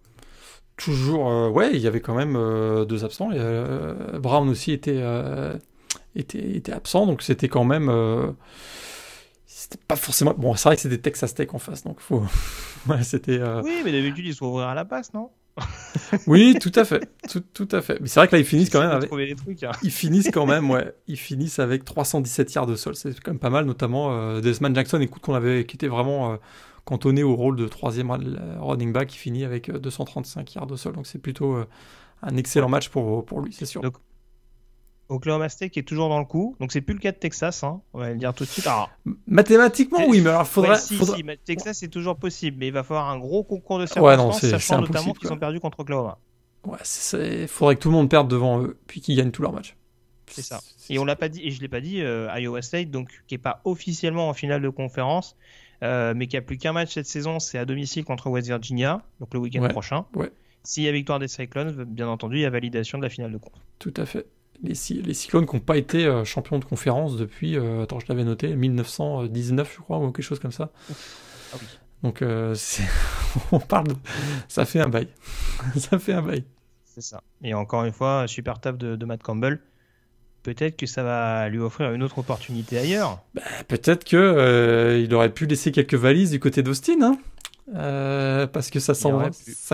[0.80, 3.30] Toujours, euh, ouais, il y avait quand même euh, deux absents.
[3.34, 5.02] Euh, Brown aussi était,
[6.16, 7.90] était, était, absent, donc c'était quand même.
[9.46, 10.34] c'était pas forcément.
[10.36, 12.24] Bon, c'est vrai que c'était Texas Tech en face, donc faut.
[12.88, 13.40] ouais, c'était.
[13.62, 15.30] Oui, mais d'habitude, ils sont ouverts à la passe, non?
[16.26, 17.98] Oui, tout à fait, tout, tout à fait.
[18.00, 19.10] Mais c'est vrai que là ils finissent quand même avec.
[19.36, 19.72] Trucs, hein.
[19.82, 20.94] Ils finissent quand même, ouais.
[21.06, 22.94] Ils finissent avec 317 yards de sol.
[22.96, 26.32] C'est quand même pas mal, notamment euh, Desmond Jackson, écoute qu'on avait, qui était vraiment
[26.32, 26.36] euh,
[26.84, 28.10] cantonné au rôle de troisième
[28.60, 30.94] running back, qui finit avec 235 yards de sol.
[30.94, 31.66] Donc c'est plutôt euh,
[32.22, 33.82] un excellent match pour, pour lui, c'est sûr.
[33.82, 33.94] Donc,
[35.10, 37.80] Oklahoma State est toujours dans le coup, donc c'est plus le cas de Texas, hein.
[37.92, 38.66] on va le dire tout de suite.
[38.66, 38.90] Alors,
[39.26, 40.70] Mathématiquement, oui, mais alors faudrait.
[40.70, 43.78] ouais, si, faudrait- si, Texas c'est toujours possible, mais il va falloir un gros concours
[43.78, 46.18] de Ouais, non, circonstances, c'est- c'est sachant notamment qu'ils ont perdu contre Oklahoma.
[46.66, 49.52] Ouais, c'est- faudrait que tout le monde perde devant eux, puis qu'ils gagnent tous leurs
[49.52, 49.76] matchs.
[50.26, 50.60] C'est ça.
[50.88, 53.34] Et on l'a pas dit, et je l'ai pas dit, euh, Iowa State, donc qui
[53.34, 55.36] est pas officiellement en finale de conférence,
[55.82, 59.02] euh, mais qui a plus qu'un match cette saison, c'est à domicile contre West Virginia,
[59.18, 60.04] donc le week-end Ouais, prochain.
[60.14, 60.30] ouais.
[60.62, 63.32] S'il y a victoire des Cyclones, bien entendu, il y a validation de la finale
[63.32, 63.52] de conf.
[63.78, 64.26] Tout à fait.
[64.62, 67.98] Les, Cy- les Cyclones qui n'ont pas été euh, champions de conférence depuis, euh, attends,
[68.00, 70.70] je l'avais noté, 1919, je crois, ou quelque chose comme ça.
[70.90, 71.66] Ah oui.
[72.02, 72.54] Donc, euh,
[73.52, 73.94] on parle de.
[74.48, 75.08] Ça fait un bail.
[75.76, 76.44] ça fait un bail.
[76.84, 77.22] C'est ça.
[77.42, 79.60] Et encore une fois, super taf de, de Matt Campbell.
[80.42, 83.20] Peut-être que ça va lui offrir une autre opportunité ailleurs.
[83.34, 87.18] Bah, Peut-être que euh, il aurait pu laisser quelques valises du côté d'Austin, hein.
[87.74, 89.12] Euh, parce que ça, sent-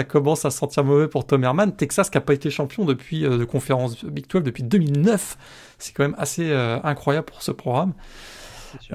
[0.04, 1.74] commence à sentir mauvais pour Tom Herman.
[1.74, 5.38] Texas qui n'a pas été champion depuis euh, de conférence Big 12 depuis 2009.
[5.78, 7.94] C'est quand même assez euh, incroyable pour ce programme.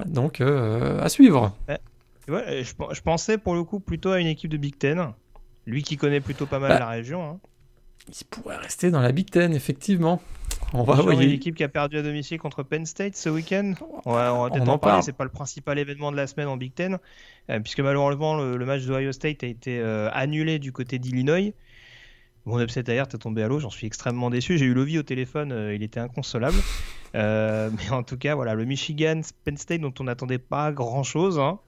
[0.06, 1.56] Donc, euh, à suivre.
[2.28, 5.08] Je, pen- je pensais pour le coup plutôt à une équipe de Big Ten.
[5.66, 7.24] Lui qui connaît plutôt pas mal Bah, la région.
[7.24, 7.40] Hein.
[8.08, 10.22] Il pourrait rester dans la Big Ten, effectivement.
[10.74, 11.20] On va voir.
[11.20, 13.74] une équipe qui a perdu à domicile contre Penn State ce week-end.
[14.06, 14.94] On va, peut-être en, en parler.
[14.94, 15.04] parle.
[15.04, 16.98] C'est pas le principal événement de la semaine en Big Ten,
[17.50, 21.54] euh, puisque malheureusement le, le match d'Ohio State a été euh, annulé du côté d'Illinois.
[22.46, 24.58] Mon upset alert est tombé à l'eau, j'en suis extrêmement déçu.
[24.58, 26.58] J'ai eu Lovie au téléphone, euh, il était inconsolable.
[27.14, 31.38] Mais en tout cas, voilà, le Michigan Penn State dont on n'attendait pas grand-chose.
[31.40, 31.60] hein.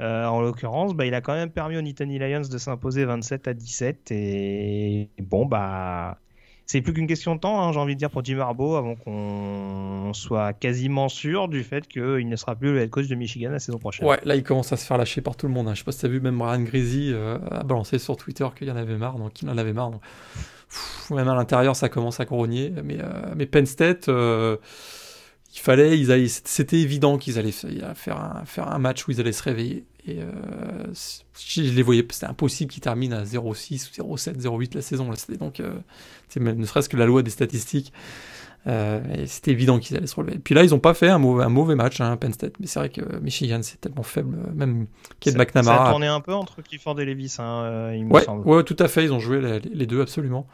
[0.00, 3.48] Euh, en l'occurrence, bah, il a quand même permis aux Nittany Lions de s'imposer 27
[3.48, 4.10] à 17.
[4.10, 6.18] Et bon, bah,
[6.66, 8.96] c'est plus qu'une question de temps, hein, j'ai envie de dire, pour Jim Harbaugh, avant
[8.96, 13.50] qu'on soit quasiment sûr du fait qu'il ne sera plus le head coach de Michigan
[13.50, 14.06] la saison prochaine.
[14.06, 15.68] Ouais, là, il commence à se faire lâcher par tout le monde.
[15.68, 15.74] hein.
[15.74, 18.70] Je sais pas si t'as vu, même Brian Greasy euh, a balancé sur Twitter qu'il
[18.70, 19.92] en avait marre, donc il en avait marre.
[21.10, 22.72] même à l'intérieur, ça commence à grogner.
[22.84, 24.56] Mais, euh, mais Penn State, euh,
[25.56, 29.10] il fallait, ils allaient- c'était évident qu'ils allaient fa- faire un, faire un match où
[29.10, 29.84] ils allaient se réveiller.
[30.06, 30.30] Et euh,
[31.38, 35.10] je les voyais, c'était impossible qu'ils terminent à 0,6 ou 0,7, 0,8 la saison.
[35.10, 35.74] Là, c'était donc, euh,
[36.38, 37.92] même ne serait-ce que la loi des statistiques.
[38.68, 40.38] Euh, et c'était évident qu'ils allaient se relever.
[40.40, 42.54] Puis là, ils n'ont pas fait un mauvais, un mauvais match, hein, Penn State.
[42.58, 44.36] Mais c'est vrai que Michigan, c'est tellement faible.
[44.54, 44.86] Même
[45.20, 45.86] Kate Ça- Ça McNamara.
[45.88, 48.46] a tourné un peu entre Clifford et Levis, hein, euh, il me Ouais, semble.
[48.46, 49.04] ouais, tout à fait.
[49.04, 50.48] Ils ont joué les, les deux absolument.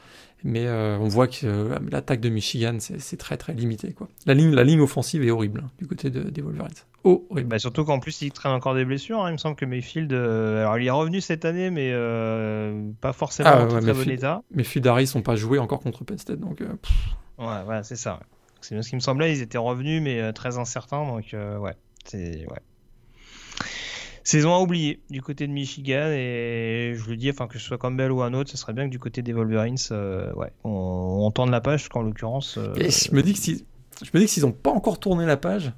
[0.45, 3.93] Mais euh, on voit que euh, l'attaque de Michigan, c'est très très limité.
[3.93, 4.09] Quoi.
[4.27, 6.73] La, ligne, la ligne offensive est horrible hein, du côté de- des Wolverines.
[7.05, 7.49] Horrible.
[7.49, 9.21] Bah, surtout qu'en plus, il traîne encore des blessures.
[9.23, 9.31] hein.
[9.31, 11.93] Il me semble que Mayfield, euh, alors il est revenu cette année, mais
[13.01, 14.43] pas forcément Ah, en très, ouais, très bon état.
[14.55, 16.41] Mais Phil Harris n'ont pas joué encore contre Penn State.
[16.41, 16.69] Donc, euh,
[17.39, 18.21] Ouais, c'est ça.
[18.61, 19.33] C'est bien ce qui me semblait.
[19.37, 21.05] Ils étaient revenus, mais très incertains.
[21.07, 21.75] Donc, ouais,
[22.05, 22.59] c'est ouais.
[24.25, 27.79] Saison à oublier du côté de Michigan et je le dis, enfin que ce soit
[27.79, 30.71] Campbell ou un autre, ce serait bien que du côté des Wolverines, euh, ouais, on,
[31.25, 33.65] on tourne la page, qu'en l'occurrence, euh, je me dis que si,
[34.03, 35.73] je me dis que s'ils n'ont pas encore tourné la page,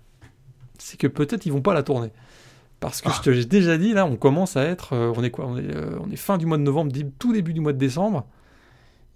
[0.79, 2.11] c'est que peut-être ils vont pas la tourner.
[2.81, 5.31] Parce que je te l'ai déjà dit, là, on commence à être, euh, on est
[5.31, 7.79] quoi on est, on est fin du mois de novembre, tout début du mois de
[7.79, 8.27] décembre.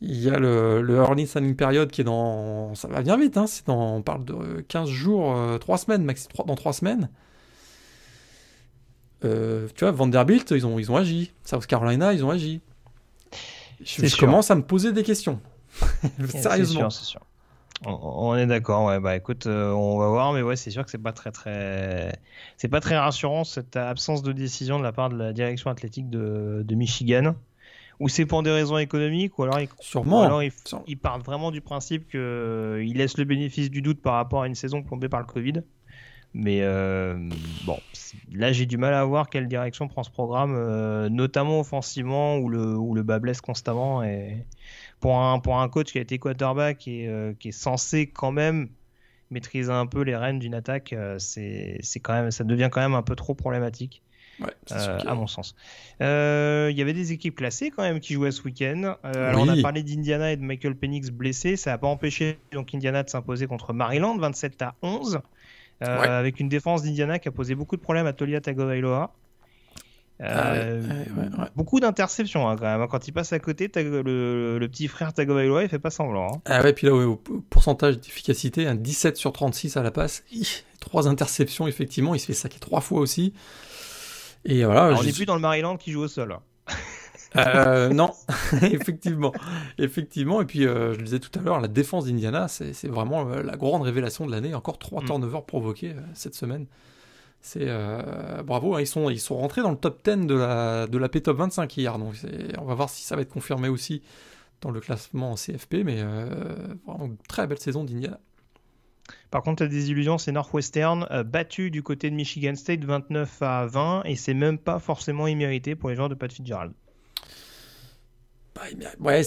[0.00, 3.36] Il y a le, le early signing period qui est dans, ça va bien vite,
[3.36, 6.54] hein, c'est dans, on parle de euh, 15 jours, euh, 3 semaines, maxi, 3, dans
[6.54, 7.10] 3 semaines.
[9.24, 11.32] Euh, tu vois, Vanderbilt, ils ont, ils ont agi.
[11.44, 12.60] South Carolina, ils ont agi.
[13.84, 14.18] Je, sûr.
[14.18, 15.40] commence à me poser des questions.
[16.28, 16.90] c'est Sérieusement.
[16.90, 17.20] sûr, c'est sûr.
[17.86, 20.84] On, on est d'accord, ouais, bah écoute, euh, on va voir, mais ouais, c'est sûr
[20.84, 22.12] que c'est pas très très,
[22.56, 26.10] c'est pas très rassurant cette absence de décision de la part de la direction athlétique
[26.10, 27.36] de, de Michigan.
[28.00, 30.22] Ou c'est pour des raisons économiques, ou alors ils, ou Sûrement.
[30.22, 30.52] alors ils,
[30.86, 34.54] ils partent vraiment du principe qu'ils laissent le bénéfice du doute par rapport à une
[34.54, 35.62] saison plombée par le Covid.
[36.34, 37.16] Mais euh,
[37.64, 37.78] bon,
[38.32, 42.48] là j'ai du mal à voir quelle direction prend ce programme, euh, notamment offensivement où
[42.48, 44.02] le, où le bas blesse constamment.
[44.02, 44.44] Et
[45.00, 48.32] pour un, pour un coach qui a été quarterback et euh, qui est censé quand
[48.32, 48.68] même
[49.30, 53.02] maîtriser un peu les rênes d'une attaque, c'est quand même, ça devient quand même un
[53.02, 54.02] peu trop problématique.
[54.40, 55.56] Ouais, Euh, à mon sens.
[56.00, 58.94] Euh, Il y avait des équipes classées quand même qui jouaient ce week-end.
[59.04, 61.56] Euh, alors on a parlé d'Indiana et de Michael Penix blessé.
[61.56, 65.20] Ça n'a pas empêché donc Indiana de s'imposer contre Maryland 27 à 11.
[65.82, 66.08] Euh, Ouais.
[66.08, 69.12] Avec une défense d'Indiana qui a posé beaucoup de problèmes à Tolia Tagovailoa.
[70.20, 71.44] Ah Euh, ouais, ouais, ouais.
[71.54, 72.88] Beaucoup d'interceptions hein, quand même.
[72.88, 76.26] Quand il passe à côté, le, le petit frère Tagovailoa, il fait pas semblant.
[76.34, 76.40] hein.
[76.44, 77.14] Ah ouais, puis là, au
[77.50, 80.24] pourcentage d'efficacité, un 17 sur 36 à la passe.
[80.32, 82.14] Hi, Trois interceptions, effectivement.
[82.16, 83.32] Il se fait saquer trois fois aussi.
[84.44, 84.86] Et voilà.
[84.86, 86.36] Alors, on n'est plus dans le Maryland qui joue au sol.
[87.36, 88.12] Euh, non,
[88.62, 89.32] effectivement,
[89.78, 90.40] effectivement.
[90.40, 93.42] Et puis, euh, je le disais tout à l'heure, la défense d'Indiana, c'est vraiment euh,
[93.42, 94.54] la grande révélation de l'année.
[94.54, 95.06] Encore trois mm.
[95.06, 96.66] turnovers provoqués cette semaine.
[97.40, 97.68] C'est
[98.44, 98.80] bravo, hein.
[98.80, 101.36] ils sont ils sont rentrés dans le top 10 de la de la P top
[101.36, 101.96] 25 hier.
[101.96, 102.14] Donc,
[102.58, 104.02] on va voir si ça va être confirmé aussi
[104.60, 105.84] dans le classement en CFP.
[105.84, 106.02] Mais
[106.84, 108.18] vraiment très belle saison d'Indiana.
[109.30, 114.02] Par contre, la désillusion, c'est Northwestern, battu du côté de Michigan State 29 à 20,
[114.04, 116.72] et c'est même pas forcément immérité pour les joueurs de Pat Fitzgerald.
[119.00, 119.22] Ouais,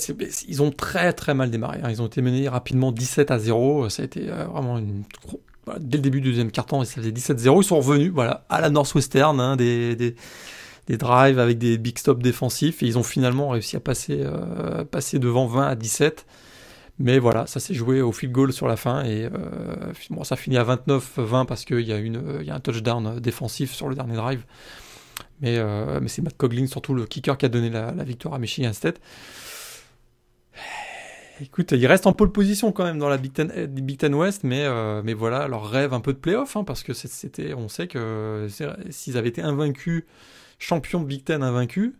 [0.47, 1.79] ils ont très très mal démarré.
[1.83, 1.89] Hein.
[1.89, 3.89] Ils ont été menés rapidement 17 à 0.
[3.89, 5.03] Ça a été euh, vraiment une...
[5.79, 7.61] dès le début du deuxième quart-temps, ça faisait 17-0.
[7.61, 12.21] Ils sont revenus voilà, à la Northwestern, hein, des, des, drives avec des big stops
[12.21, 12.83] défensifs.
[12.83, 16.25] Et ils ont finalement réussi à passer, euh, passer devant 20 à 17.
[16.99, 19.03] Mais voilà, ça s'est joué au field goal sur la fin.
[19.03, 19.29] Et euh,
[20.09, 23.89] bon, ça finit à 29-20 parce qu'il y, une, y a un touchdown défensif sur
[23.89, 24.43] le dernier drive.
[25.41, 28.39] Mais, euh, mais c'est Matt Coughlin, surtout le kicker, qui a donné la, victoire à
[28.39, 29.01] Michigan State.
[31.41, 34.13] Écoute, il reste en pole position quand même dans la Big Ten, euh, Big Ten
[34.13, 37.55] West, mais, euh, mais voilà, leur rêve un peu de playoff, hein, parce que c'était,
[37.55, 38.47] on sait que
[38.91, 40.03] s'ils avaient été invaincus,
[40.59, 41.93] champions de Big Ten invaincus,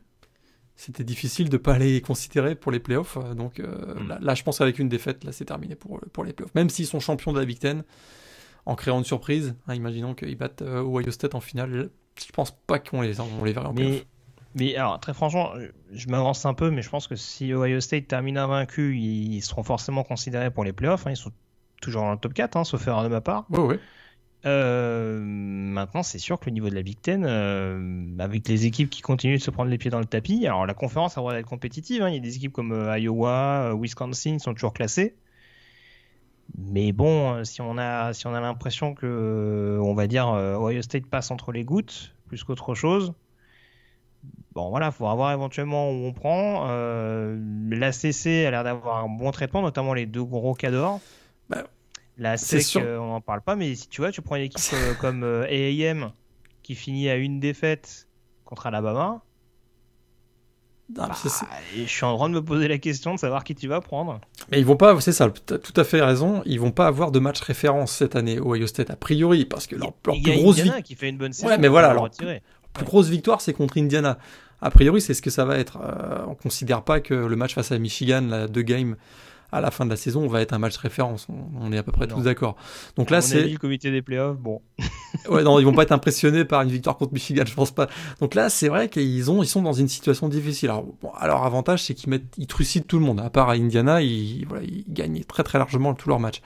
[0.75, 3.17] c'était difficile de ne pas les considérer pour les playoffs.
[3.35, 4.19] Donc mm.
[4.19, 6.53] là, je pense qu'avec une défaite, là, c'est terminé pour, pour les playoffs.
[6.53, 7.83] Même s'ils sont champions de la Big Ten,
[8.67, 12.79] en créant une surprise, hein, imaginons qu'ils battent Ohio State en finale, je pense pas
[12.79, 14.05] qu'on les, on les verra en mais,
[14.55, 15.51] mais alors, très franchement,
[15.91, 19.63] je m'avance un peu, mais je pense que si Ohio State termine invaincu, ils seront
[19.63, 21.07] forcément considérés pour les playoffs.
[21.07, 21.11] Hein.
[21.11, 21.31] ils sont
[21.81, 23.45] toujours dans le top 4, hein, sauf erreur de ma part.
[23.49, 23.75] Oui, oui.
[24.45, 28.89] Euh, maintenant, c'est sûr que le niveau de la Big Ten, euh, avec les équipes
[28.89, 31.45] qui continuent de se prendre les pieds dans le tapis, alors la conférence a être
[31.47, 32.01] compétitive.
[32.01, 32.09] Hein.
[32.09, 35.15] Il y a des équipes comme euh, Iowa, Wisconsin sont toujours classées.
[36.57, 40.29] Mais bon, euh, si on a, si on a l'impression que, euh, on va dire,
[40.29, 43.13] euh, Ohio State passe entre les gouttes, plus qu'autre chose,
[44.53, 46.67] bon voilà, faut voir éventuellement où on prend.
[46.69, 47.37] Euh,
[47.69, 50.99] la CC a l'air d'avoir un bon traitement, notamment les deux gros cadors.
[51.49, 51.63] Bah,
[52.17, 55.23] la SEC, on n'en parle pas, mais si tu vois, tu prends une équipe comme
[55.23, 56.11] AM
[56.61, 58.07] qui finit à une défaite
[58.45, 59.23] contre Alabama,
[60.95, 61.09] bah,
[61.75, 64.19] je suis en train de me poser la question de savoir qui tu vas prendre.
[64.51, 66.87] Mais ils vont pas, c'est ça, tu as tout à fait raison, ils vont pas
[66.87, 70.21] avoir de match référence cette année au Ohio State a priori parce que leur, plus
[70.21, 71.47] grosse victoire qui fait une bonne saison.
[71.47, 72.09] Ouais, mais voilà, leur
[72.73, 74.17] plus grosse victoire c'est contre Indiana.
[74.61, 75.79] A priori, c'est ce que ça va être.
[75.81, 78.95] Euh, on considère pas que le match face à Michigan, la deux games
[79.51, 81.27] à la fin de la saison, va être un match référence.
[81.59, 82.55] On, est à peu près tous d'accord.
[82.95, 84.37] Donc là, c'est le comité des playoffs.
[84.37, 84.61] Bon.
[85.29, 87.87] ouais, non, ils vont pas être impressionnés par une victoire contre Michigan, je pense pas.
[88.19, 90.69] Donc là, c'est vrai qu'ils ont, ils sont dans une situation difficile.
[90.69, 93.19] Alors, bon, alors avantage, c'est qu'ils mettent, ils trucident tout le monde.
[93.19, 96.41] À part à Indiana, ils, voilà, ils gagnent très très largement tous leurs matchs.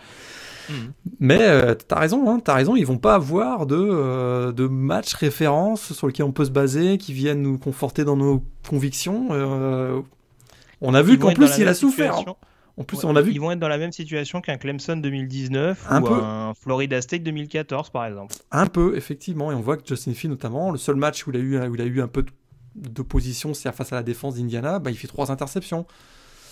[0.70, 0.92] Hmm.
[1.20, 5.14] Mais euh, t'as raison, hein, t'as raison, ils vont pas avoir de, euh, de match
[5.14, 9.28] référence sur lequel on peut se baser, qui viennent nous conforter dans nos convictions.
[9.32, 10.02] Euh,
[10.82, 12.18] on a vu qu'en plus il a souffert.
[12.18, 12.36] Hein.
[12.78, 13.32] En plus, on a vu.
[13.32, 17.90] Ils vont être dans la même situation qu'un Clemson 2019 ou un Florida State 2014,
[17.90, 18.36] par exemple.
[18.52, 19.52] Un peu, effectivement.
[19.52, 21.76] Et on voit que Justin Fields, notamment, le seul match où il a eu, où
[21.76, 22.26] il a eu un peu
[22.76, 25.86] d'opposition, c'est face à la défense d'Indiana, bah, il fait trois interceptions.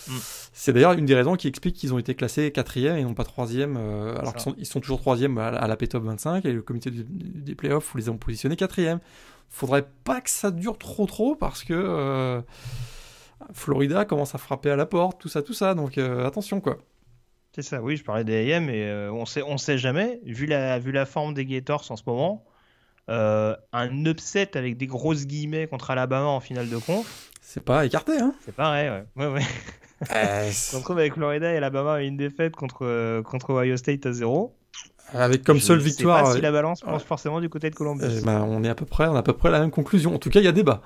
[0.07, 0.17] Hmm.
[0.53, 3.23] C'est d'ailleurs une des raisons qui explique qu'ils ont été classés quatrième et non pas
[3.23, 6.61] troisième, euh, alors qu'ils sont, ils sont toujours troisième à, la P-Top 25 et le
[6.61, 8.99] comité des playoffs les ont positionnés quatrième.
[9.49, 11.73] Faudrait pas que ça dure trop trop parce que.
[11.73, 12.41] Euh,
[13.53, 15.73] Florida commence à frapper à la porte, tout ça, tout ça.
[15.73, 16.77] Donc euh, attention quoi.
[17.55, 20.19] C'est ça, oui, je parlais des AM et euh, on sait, on sait jamais.
[20.25, 22.45] Vu la, vu la forme des Gators en ce moment,
[23.09, 27.29] euh, un upset avec des grosses guillemets contre Alabama en finale de conf.
[27.41, 29.05] C'est pas écarté, hein C'est pareil, ouais.
[29.17, 29.43] ouais, ouais.
[30.73, 34.55] on trouve avec Florida et Alabama une défaite contre, contre Ohio State à zéro.
[35.13, 36.23] Avec comme seule victoire.
[36.23, 38.21] Pas si la balance pense forcément du côté de Columbus.
[38.23, 40.15] Ben, on est à peu près, on a à peu près la même conclusion.
[40.15, 40.81] En tout cas, il y a débat.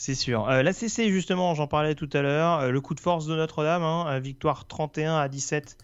[0.00, 0.48] C'est sûr.
[0.48, 2.60] Euh, la CC, justement, j'en parlais tout à l'heure.
[2.60, 5.76] Euh, le coup de force de Notre-Dame, hein, euh, victoire 31 à 17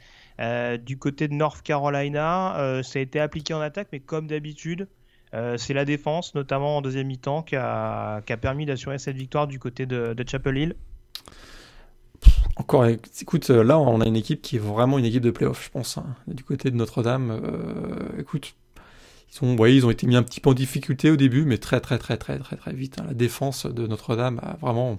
[0.87, 2.81] du côté de North Carolina.
[2.83, 4.87] ça a été appliqué en attaque, mais comme d'habitude,
[5.33, 9.87] c'est la défense, notamment en deuxième mi-temps, qui a, permis d'assurer cette victoire du côté
[9.87, 10.77] de, Chapel Hill.
[12.57, 15.71] Encore, écoute, là, on a une équipe qui est vraiment une équipe de playoff, je
[15.71, 15.97] pense.
[15.97, 16.05] Hein.
[16.27, 17.41] Du côté de Notre-Dame,
[18.19, 18.55] écoute,
[19.43, 21.81] ils ont, ils ont été mis un petit peu en difficulté au début, mais très
[21.81, 22.99] très très très très très vite.
[23.01, 23.05] Hein.
[23.09, 24.99] La défense de Notre-Dame a vraiment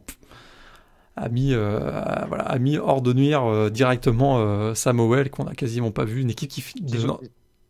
[1.18, 1.80] a mis, euh,
[2.28, 6.22] voilà, a mis hors de nuire euh, directement euh, Samuel qu'on a quasiment pas vu.
[6.22, 6.64] Une équipe qui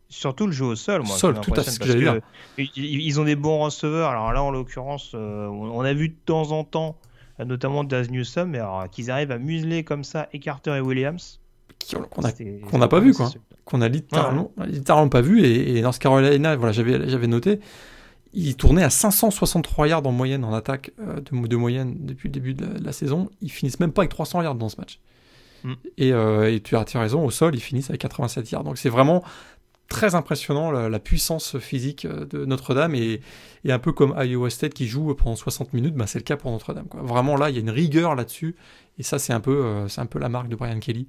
[0.10, 1.18] Surtout le jeu au sol, moi.
[1.18, 2.22] Sol, tout à fait ce que j'allais dire.
[2.58, 4.10] Ils ont des bons receveurs.
[4.10, 6.98] Alors là, en l'occurrence, on a vu de temps en temps,
[7.40, 11.42] notamment Daz Newsom, mais qu'ils arrivent à museler comme ça et Carter et Williams.
[12.70, 13.30] Qu'on n'a pas vu, quoi
[13.68, 15.44] qu'on a littéralement, littéralement pas vu.
[15.44, 17.60] Et, et North Carolina, voilà, j'avais, j'avais noté,
[18.34, 22.54] il tournait à 563 yards en moyenne en attaque de, de, moyenne depuis le début
[22.54, 23.30] de la, saison.
[23.42, 25.00] Ils finissent même pas avec 300 yards dans ce match.
[25.64, 25.74] Mm.
[25.98, 28.64] Et, et, tu as, raison, au sol, ils finissent avec 87 yards.
[28.64, 29.24] Donc c'est vraiment
[29.88, 33.22] très impressionnant la, puissance physique euh, de Notre-Dame et,
[33.68, 36.52] un peu comme Iowa State qui joue pendant 60 minutes, bah c'est le cas pour
[36.52, 36.88] Notre-Dame.
[36.94, 38.56] Vraiment là, il y a une rigueur là-dessus
[38.98, 41.08] et ça c'est un peu euh, c'est un peu la marque de Brian Kelly.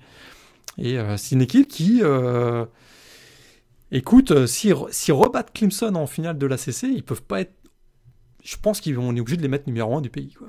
[0.79, 2.03] Et euh, c'est une équipe qui
[3.91, 7.55] écoute si si rebattent Clemson en finale de l'ACC, ils peuvent pas être
[8.45, 10.49] je pense qu'on est obligé de les mettre numéro 1 du pays quoi.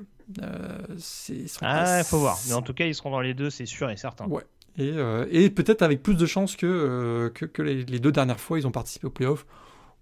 [1.60, 2.38] ah, il faut voir.
[2.48, 4.26] Mais en tout cas, ils seront dans les deux, c'est sûr et certain.
[4.26, 4.44] Ouais.
[4.78, 8.66] Euh, et, peut-être avec plus de chances que, euh, que, les, deux dernières fois ils
[8.66, 9.46] ont participé au playoff.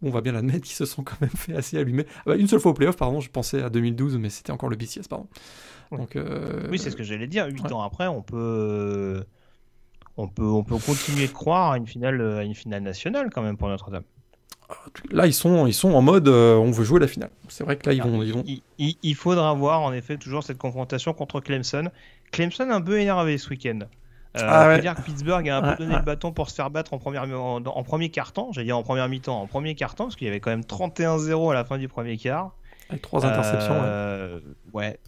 [0.00, 2.06] On va bien l'admettre qu'ils se sont quand même fait assez allumer.
[2.18, 4.68] Ah bah, une seule fois au playoff, pardon, je pensais à 2012, mais c'était encore
[4.68, 5.26] le BCS, pardon.
[5.90, 7.46] Donc, euh, oui, c'est ce que j'allais dire.
[7.46, 9.24] Huit ans après, on peut,
[10.18, 13.42] on, peut, on peut continuer de croire à une finale, à une finale nationale quand
[13.42, 14.04] même pour Notre-Dame.
[15.10, 17.30] Là, ils sont, ils sont en mode on veut jouer la finale.
[17.48, 18.22] C'est vrai que là, ils vont.
[18.22, 18.44] Ils, vont...
[18.76, 21.88] Il, faudra voir en effet toujours cette confrontation contre Clemson.
[22.32, 23.80] Clemson un peu énervé ce week-end.
[24.36, 26.92] Euh, ah dire que Pittsburgh a un peu donné le bâton pour se faire battre
[26.92, 30.26] en, première, en, premier quart-temps, j'allais dire en première mi-temps, en premier quart-temps, parce qu'il
[30.26, 32.52] y avait quand même 31-0 à la fin du premier quart.
[32.90, 33.80] Avec trois interceptions.
[33.82, 34.40] Euh,
[34.72, 34.98] ouais.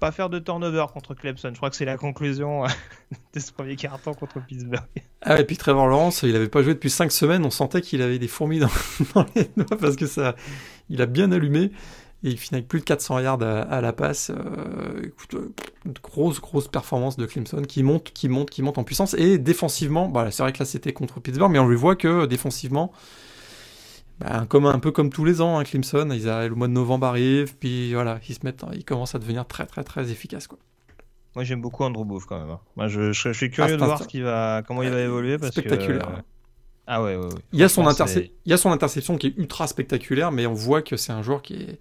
[0.00, 2.64] Pas faire de turnover contre Clemson, je crois que c'est la conclusion
[3.34, 4.80] de ce premier quart-temps contre Pittsburgh.
[5.22, 8.02] Ah, et puis Trevor Lawrence, il n'avait pas joué depuis 5 semaines, on sentait qu'il
[8.02, 8.70] avait des fourmis dans,
[9.14, 10.36] dans les doigts parce que ça,
[10.88, 11.72] il a bien allumé
[12.24, 14.30] et il finit avec plus de 400 yards à, la passe.
[14.30, 15.52] Euh, écoute, euh,
[16.02, 19.14] grosse, grosse performance de Clemson qui monte, qui monte, qui monte en puissance.
[19.14, 22.26] Et défensivement, bah, c'est vrai que là c'était contre Pittsburgh, mais on lui voit que
[22.26, 22.92] défensivement,
[24.20, 27.06] bah, comme, un peu comme tous les ans, hein, Clemson, ils le mois de novembre
[27.06, 30.48] arrive, puis voilà, ils se mettent, ils commencent à devenir très, très, très efficaces.
[30.48, 30.58] Quoi.
[31.36, 32.50] Moi j'aime beaucoup Andrew Booth quand même.
[32.50, 32.60] Hein.
[32.76, 35.38] Moi je, je, suis curieux ah, de voir qui va, comment il va évoluer.
[35.38, 36.02] Parce spectaculaire.
[36.02, 36.22] Que,
[36.86, 39.68] Ah ouais, ouais, Il, y a son il y a son interception qui est ultra
[39.68, 41.80] spectaculaire, mais on voit que c'est un joueur qui est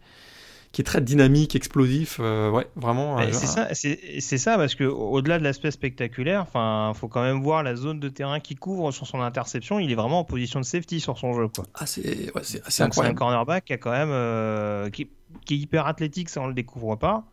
[0.77, 2.19] qui est très dynamique, explosif.
[2.19, 3.17] Euh, ouais, vraiment.
[3.31, 7.63] c'est ça, c'est ça, parce que au-delà de l'aspect spectaculaire, enfin, faut quand même voir
[7.63, 9.79] la zone de terrain qui couvre sur son interception.
[9.79, 11.65] Il est vraiment en position de safety sur son jeu, quoi.
[11.73, 15.09] Ah, c'est ouais, c'est un cornerback qui a quand même euh, qui,
[15.49, 17.25] est hyper athlétique, ça on le découvre pas.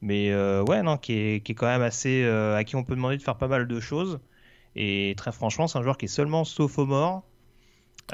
[0.00, 2.96] Mais euh, ouais, non, qui est, qui est, quand même assez à qui on peut
[2.96, 4.20] demander de faire pas mal de choses.
[4.74, 7.24] Et très franchement, c'est un joueur qui est seulement sophomore.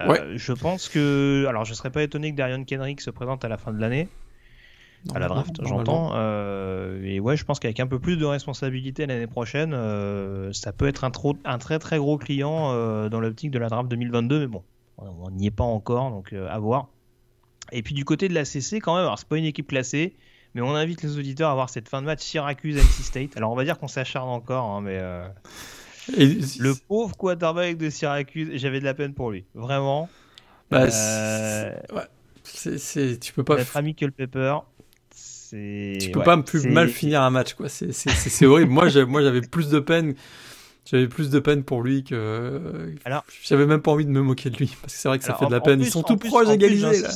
[0.09, 0.19] Ouais.
[0.35, 1.47] Je pense que.
[1.49, 4.09] Alors, je serais pas étonné que Darion Kendrick se présente à la fin de l'année
[5.15, 6.13] à la draft, j'entends.
[6.15, 10.73] Euh, et ouais, je pense qu'avec un peu plus de responsabilité l'année prochaine, euh, ça
[10.73, 13.89] peut être un, trop, un, très très gros client euh, dans l'optique de la draft
[13.89, 14.41] 2022.
[14.41, 14.63] Mais bon,
[14.99, 16.89] on n'y est pas encore, donc à voir.
[17.73, 20.15] Et puis du côté de la CC, quand même, alors c'est pas une équipe classée,
[20.55, 23.37] mais on invite les auditeurs à voir cette fin de match Syracuse-NC State.
[23.37, 25.01] Alors on va dire qu'on s'acharne encore, hein, mais
[26.17, 30.09] le pauvre quarterback de Syracuse, j'avais de la peine pour lui, vraiment.
[30.71, 32.09] Bah, ouais.
[32.45, 33.57] Tu peux pas.
[33.57, 34.57] Notre ami Pepper
[35.53, 37.69] tu peux pas plus mal finir un match, quoi.
[37.69, 38.71] C'est horrible.
[38.71, 40.15] moi, j'avais plus de peine.
[40.85, 42.95] J'avais plus de peine pour lui que.
[43.05, 45.25] Alors, j'avais même pas envie de me moquer de lui parce que c'est vrai que
[45.25, 45.81] ça fait de la peine.
[45.81, 47.11] Ils sont tout proches d'égaliser là.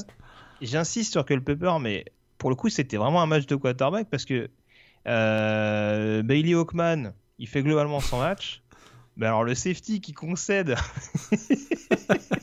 [0.62, 2.06] J'insiste sur que le Pepper, mais
[2.38, 4.48] pour le coup, c'était vraiment un match de quarterback parce que
[5.06, 8.62] euh, Bailey Hawkman, il fait globalement son match.
[9.16, 10.76] Mais alors le safety qui concède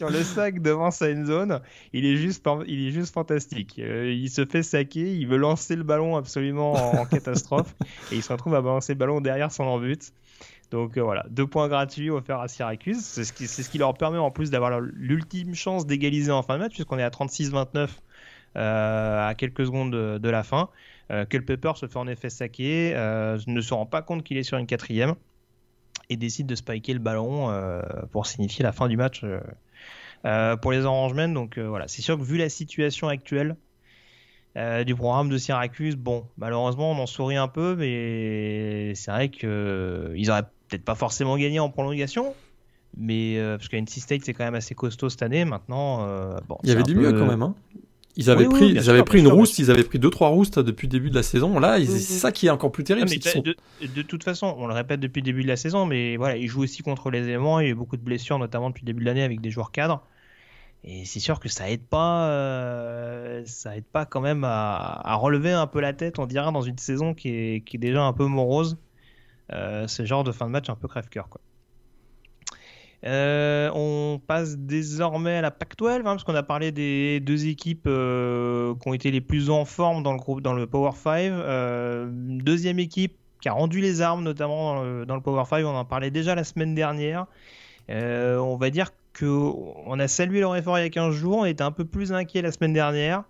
[0.00, 1.60] sur le sac devant sa zone,
[1.92, 3.78] il est juste, il est juste fantastique.
[3.78, 7.74] Euh, il se fait saquer, il veut lancer le ballon absolument en, catastrophe
[8.10, 10.10] et il se retrouve à balancer le ballon derrière son but.
[10.70, 13.04] Donc euh, voilà, deux points gratuits offerts à Syracuse.
[13.04, 16.54] C'est ce, qui, ce qui leur permet en plus d'avoir l'ultime chance d'égaliser en fin
[16.54, 17.90] de match, puisqu'on est à 36-29
[18.56, 20.70] euh, à quelques secondes de, la fin.
[21.10, 22.94] que le Pepper se fait en effet saquer,
[23.46, 25.14] ne se rend pas compte qu'il est sur une quatrième
[26.08, 27.52] et décide de spiker le ballon
[28.12, 29.40] pour signifier la fin du match euh,
[30.22, 31.28] pour les arrangements.
[31.28, 33.56] Donc euh, voilà, c'est sûr que vu la situation actuelle
[34.56, 39.28] euh, du programme de Syracuse, bon, malheureusement on en sourit un peu, mais c'est vrai
[39.28, 42.34] qu'ils auraient peut-être pas forcément gagné en prolongation.
[42.96, 45.44] Mais parce qu'NC State c'est quand même assez costaud cette année.
[45.44, 46.06] Maintenant,
[46.48, 47.42] bon, il y avait du mieux quand même.
[47.42, 47.54] Hein.
[48.16, 50.86] Ils avaient pris, ils avaient pris une rouste, ils avaient pris deux trois roustes depuis
[50.86, 51.58] le début de la saison.
[51.58, 53.08] Là, c'est ça qui est encore plus terrible.
[53.08, 56.48] de, toute façon, on le répète depuis le début de la saison, mais voilà, ils
[56.48, 57.60] jouent aussi contre les éléments.
[57.60, 59.50] Il y a eu beaucoup de blessures, notamment depuis le début de l'année avec des
[59.50, 60.02] joueurs cadres.
[60.82, 65.52] Et c'est sûr que ça aide pas, euh, ça aide pas quand même à, relever
[65.52, 68.12] un peu la tête, on dirait, dans une saison qui est, qui est déjà un
[68.12, 68.78] peu morose.
[69.52, 71.40] Euh, ce genre de fin de match un peu crève-cœur, quoi.
[73.06, 77.86] Euh, on passe désormais à la Pac-12 hein, parce qu'on a parlé des deux équipes
[77.86, 81.18] euh, qui ont été les plus en forme dans le groupe, dans le Power 5.
[81.18, 85.64] Euh, deuxième équipe qui a rendu les armes, notamment dans le, Power 5.
[85.64, 87.26] On en parlait déjà la semaine dernière.
[87.88, 91.44] on va dire que on a salué leur effort il y a 15 jours, on
[91.46, 93.24] était un peu plus inquiet la semaine dernière.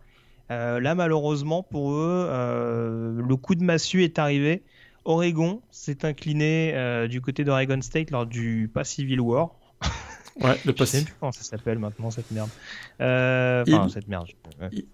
[0.49, 4.65] Là, malheureusement pour eux, le coup de massue est arrivé.
[5.05, 9.60] Oregon s'est incliné du côté d'Oregon State lors du pas Civil War.
[10.41, 11.05] Ouais, le Je sais passé.
[11.05, 12.49] plus comment ça s'appelle maintenant cette merde.
[13.01, 14.27] Euh, Enfin, cette merde.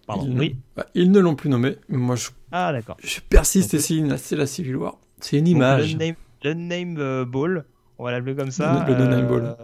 [0.07, 0.25] Pardon.
[0.27, 0.57] ils- Oui.
[0.77, 1.77] bah, ils ne l'ont plus nommé.
[1.89, 2.97] Moi, je, Ah d'accord.
[3.03, 4.99] je persiste Donc, et c'est la Civil War.
[5.21, 5.93] C'est une Donc, image.
[5.93, 7.65] Le name, le name euh, ball,
[7.99, 8.85] on va l'appeler comme ça.
[8.89, 9.57] Le- le name Euh, ball.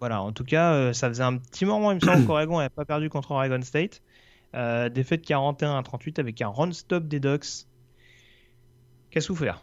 [0.00, 2.84] Voilà, en tout cas, ça faisait un petit moment, il me semble qu'Oregon n'avait pas
[2.84, 4.02] perdu contre Oregon State.
[4.54, 7.66] Euh, défaite 41 à 38 avec un run-stop des Ducks.
[9.10, 9.62] Qui a souffert.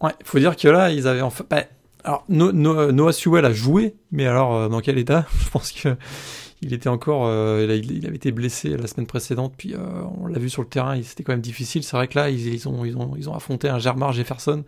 [0.00, 1.44] Ouais, faut dire que là, ils avaient enfin.
[1.48, 1.64] bah,
[2.04, 5.26] alors, No- No- Noah Sewell a joué, mais alors, euh, dans quel état?
[5.44, 5.96] Je pense que
[6.60, 7.26] il était encore.
[7.26, 9.78] euh, il, avait été blessé la semaine précédente, puis euh,
[10.20, 11.82] on l'a vu sur le terrain, c'était quand même difficile.
[11.82, 14.64] C'est vrai que là, ils, ont, affronté un Germar Jefferson.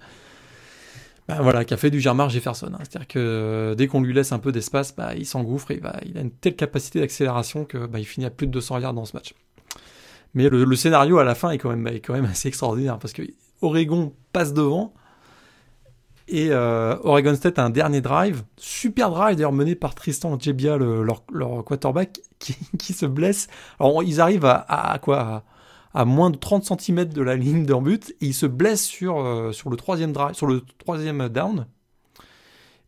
[1.29, 2.71] bah, voilà, qui a fait du Germar Jefferson.
[2.75, 2.79] hein.
[2.81, 6.19] C'est-à-dire que dès qu'on lui laisse un peu d'espace, bah, il s'engouffre et bah, il
[6.19, 9.05] a une telle capacité d'accélération que bah, il finit à plus de 200 yards dans
[9.05, 9.35] ce match.
[10.35, 12.99] Mais le, le scénario à la fin est quand même, est quand même assez extraordinaire
[12.99, 13.23] parce que
[13.63, 14.93] Oregon passe devant
[16.29, 20.77] et euh, Oregon State a un dernier drive, super drive d'ailleurs mené par Tristan Jebia,
[20.77, 23.49] le- leur, leur quarterback, qui, qui se blesse.
[23.79, 25.45] Alors ils arrivent à, quoi?
[25.93, 29.21] À, moins de 30 cm de la ligne d'un but et ils se blessent sur,
[29.21, 31.67] euh, sur le troisième drive, sur le troisième down.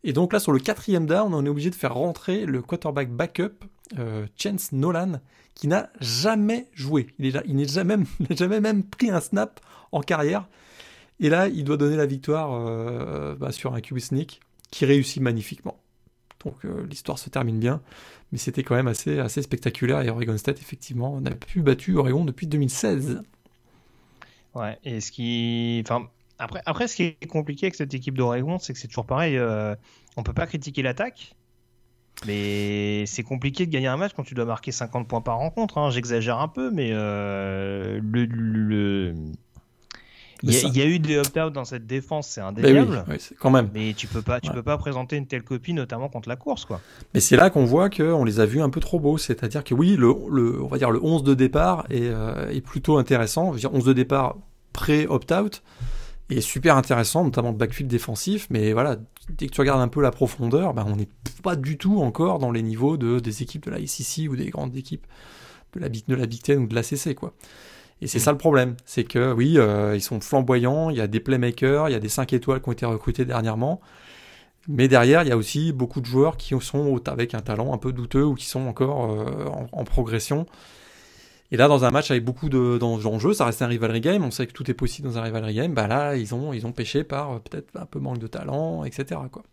[0.03, 3.09] Et donc là sur le quatrième down, on est obligé de faire rentrer le quarterback
[3.11, 3.63] backup,
[3.97, 5.13] euh, Chance Nolan,
[5.55, 7.07] qui n'a jamais joué.
[7.19, 7.97] Il est- il n'est jamais,
[8.31, 9.59] jamais même pris un snap
[9.91, 10.47] en carrière.
[11.19, 14.39] Et là, il doit donner la victoire euh, bah, sur un QB sneak
[14.71, 15.77] qui réussit magnifiquement.
[16.45, 17.81] Donc euh, l'histoire se termine bien,
[18.31, 20.01] mais c'était quand même assez, assez spectaculaire.
[20.01, 23.21] Et Oregon State, effectivement, n'a plus battu Oregon depuis 2016.
[24.55, 25.83] Ouais, et ce qui.
[25.85, 26.07] Enfin,
[26.39, 29.37] après, après, ce qui est compliqué avec cette équipe d'Oregon, c'est que c'est toujours pareil.
[29.37, 29.75] euh,
[30.15, 31.35] on peut pas critiquer l'attaque,
[32.25, 35.77] mais c'est compliqué de gagner un match quand tu dois marquer 50 points par rencontre.
[35.77, 35.89] hein.
[35.91, 38.25] J'exagère un peu, mais euh, le.
[38.25, 39.15] le-
[40.43, 43.05] Il, y a, y eu des opt-out dans cette défense, c'est Ben oui, indéniable.
[43.09, 43.69] oui, quand même.
[43.73, 44.55] Mais tu peux pas, tu Ouais.
[44.55, 46.79] peux pas présenter une telle copie, notamment contre la course, quoi.
[47.13, 49.17] Mais c'est là qu'on voit qu'on les a vus un peu trop beaux.
[49.17, 52.61] C'est-à-dire que oui, le, le- on va dire le 11 de départ est, euh, est
[52.61, 53.47] plutôt intéressant.
[53.49, 54.35] Je veux dire, 11 de départ
[54.73, 55.63] pré-opt-out
[56.29, 58.47] est super intéressant, notamment le backfield défensif.
[58.49, 58.97] Mais voilà,
[59.29, 61.07] dès que tu regardes un peu la profondeur, ben, on n'est
[61.41, 64.49] pas du tout encore dans les niveaux de, des équipes de la SEC ou des
[64.49, 65.07] grandes équipes
[65.73, 67.33] de la, Big- de la Big Ten ou de la CC, quoi.
[68.01, 71.07] Et c'est ça le problème, c'est que oui, euh, ils sont flamboyants, il y a
[71.07, 73.81] des playmakers, il y a des 5 étoiles qui ont été recrutés dernièrement,
[74.67, 77.77] mais derrière, il y a aussi beaucoup de joueurs qui sont avec un talent un
[77.77, 80.45] peu douteux ou qui sont encore euh, en, en progression.
[81.51, 84.31] Et là, dans un match avec beaucoup de- d'enjeux, ça reste un rivalry game, on
[84.31, 86.71] sait que tout est possible dans un rivalry game, bah là, ils ont, ils ont
[86.73, 89.21] pêché par euh, peut-être un peu manque de talent, etc.
[89.31, 89.43] Quoi.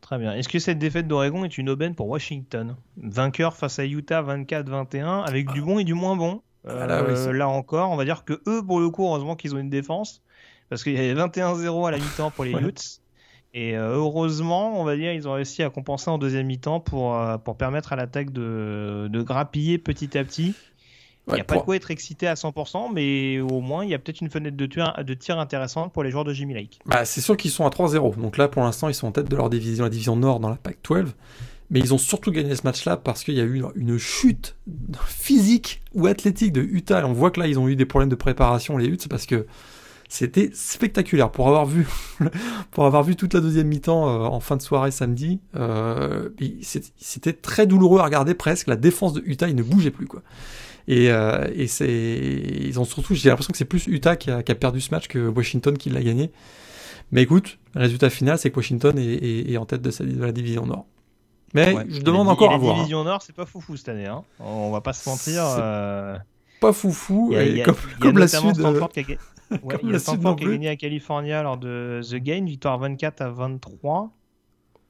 [0.00, 0.34] Très bien.
[0.34, 2.76] Est-ce que cette défaite d'Oregon est une aubaine pour Washington?
[2.96, 6.42] Vainqueur face à Utah 24-21, avec du bon et du moins bon.
[6.66, 9.54] Ah oui, Euh, là encore, on va dire que eux, pour le coup, heureusement qu'ils
[9.54, 10.22] ont une défense,
[10.68, 12.62] parce qu'il y avait 21-0 à la mi-temps pour les Ouais.
[12.62, 13.00] Utes.
[13.54, 17.16] Et euh, heureusement, on va dire, ils ont réussi à compenser en deuxième mi-temps pour,
[17.16, 20.54] euh, pour permettre à l'attaque de, de grappiller petit à petit.
[21.26, 23.84] Il n'y Ouais, a pas pour- de quoi être excité à 100%, mais au moins,
[23.84, 26.32] il y a peut-être une fenêtre de tir, de tir intéressante pour les joueurs de
[26.32, 26.78] Jimmy Lake.
[26.86, 28.16] Bah, c'est sûr qu'ils sont à 3-0.
[28.16, 30.48] Donc là, pour l'instant, ils sont en tête de leur division, la division Nord dans
[30.50, 31.14] la PAC 12.
[31.70, 34.56] Mais ils ont surtout gagné ce match-là parce qu'il y a eu une chute
[35.06, 37.00] physique ou athlétique de Utah.
[37.00, 39.26] Et on voit que là, ils ont eu des problèmes de préparation, les Utes, parce
[39.26, 39.46] que
[40.08, 41.30] c'était spectaculaire.
[41.30, 41.86] Pour avoir vu,
[42.70, 46.30] pour avoir vu toute la deuxième mi-temps euh, en fin de soirée samedi, euh,
[46.98, 48.66] c'était très douloureux à regarder presque.
[48.68, 50.22] La défense de Utah, il ne bougeait plus, quoi.
[50.86, 54.42] Et, euh, et c'est, ils ont surtout, j'ai l'impression que c'est plus Utah qui a,
[54.42, 56.30] qui a perdu ce match que Washington qui l'a gagné.
[57.12, 60.24] Mais écoute, le résultat final, c'est que Washington est, est- est en tête de, de
[60.24, 60.86] la division Nord.
[61.54, 61.86] Mais Ouais.
[61.88, 62.74] je demande encore à voir.
[62.76, 64.06] division Nord, c'est pas foufou cette année.
[64.06, 64.22] Hein.
[64.40, 65.42] On va pas se mentir.
[65.58, 66.16] Euh,
[66.60, 68.60] Pas foufou, a, et a- comme, a la Sud.
[68.60, 68.88] euh, ouais,
[69.68, 72.78] comme il y a Stanford qui a gagné à California lors de The Game, victoire
[72.78, 74.10] 24 à 23.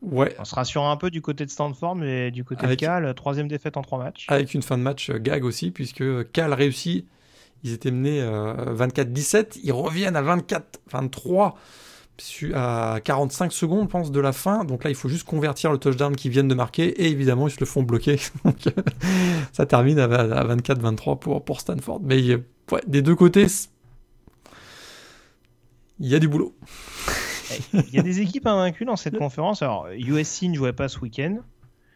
[0.00, 2.84] Ouais, On se rassure un peu du côté de Stanford, mais du côté Avec- de
[2.86, 4.26] Cal, troisième défaite en trois matchs.
[4.28, 7.06] avec une fin de match euh, gag aussi, puisque Cal réussit.
[7.64, 11.58] Ils étaient menés euh, 24-17, ils reviennent à 24-23 su-
[12.54, 14.64] à 45 secondes, je pense, de la fin.
[14.64, 17.52] Donc là, il faut juste convertir le touchdown qu'ils viennent de marquer, et évidemment, ils
[17.52, 18.18] se le font bloquer.
[18.44, 18.70] Donc, euh,
[19.52, 22.00] ça termine à, à 24-23 pour, pour Stanford.
[22.02, 23.46] Mais euh, ouais, des deux côtés,
[26.00, 26.54] il y a du boulot.
[27.72, 29.62] Il y a des équipes invaincues dans cette conférence.
[29.62, 31.38] Alors, USC ne jouait pas ce week-end.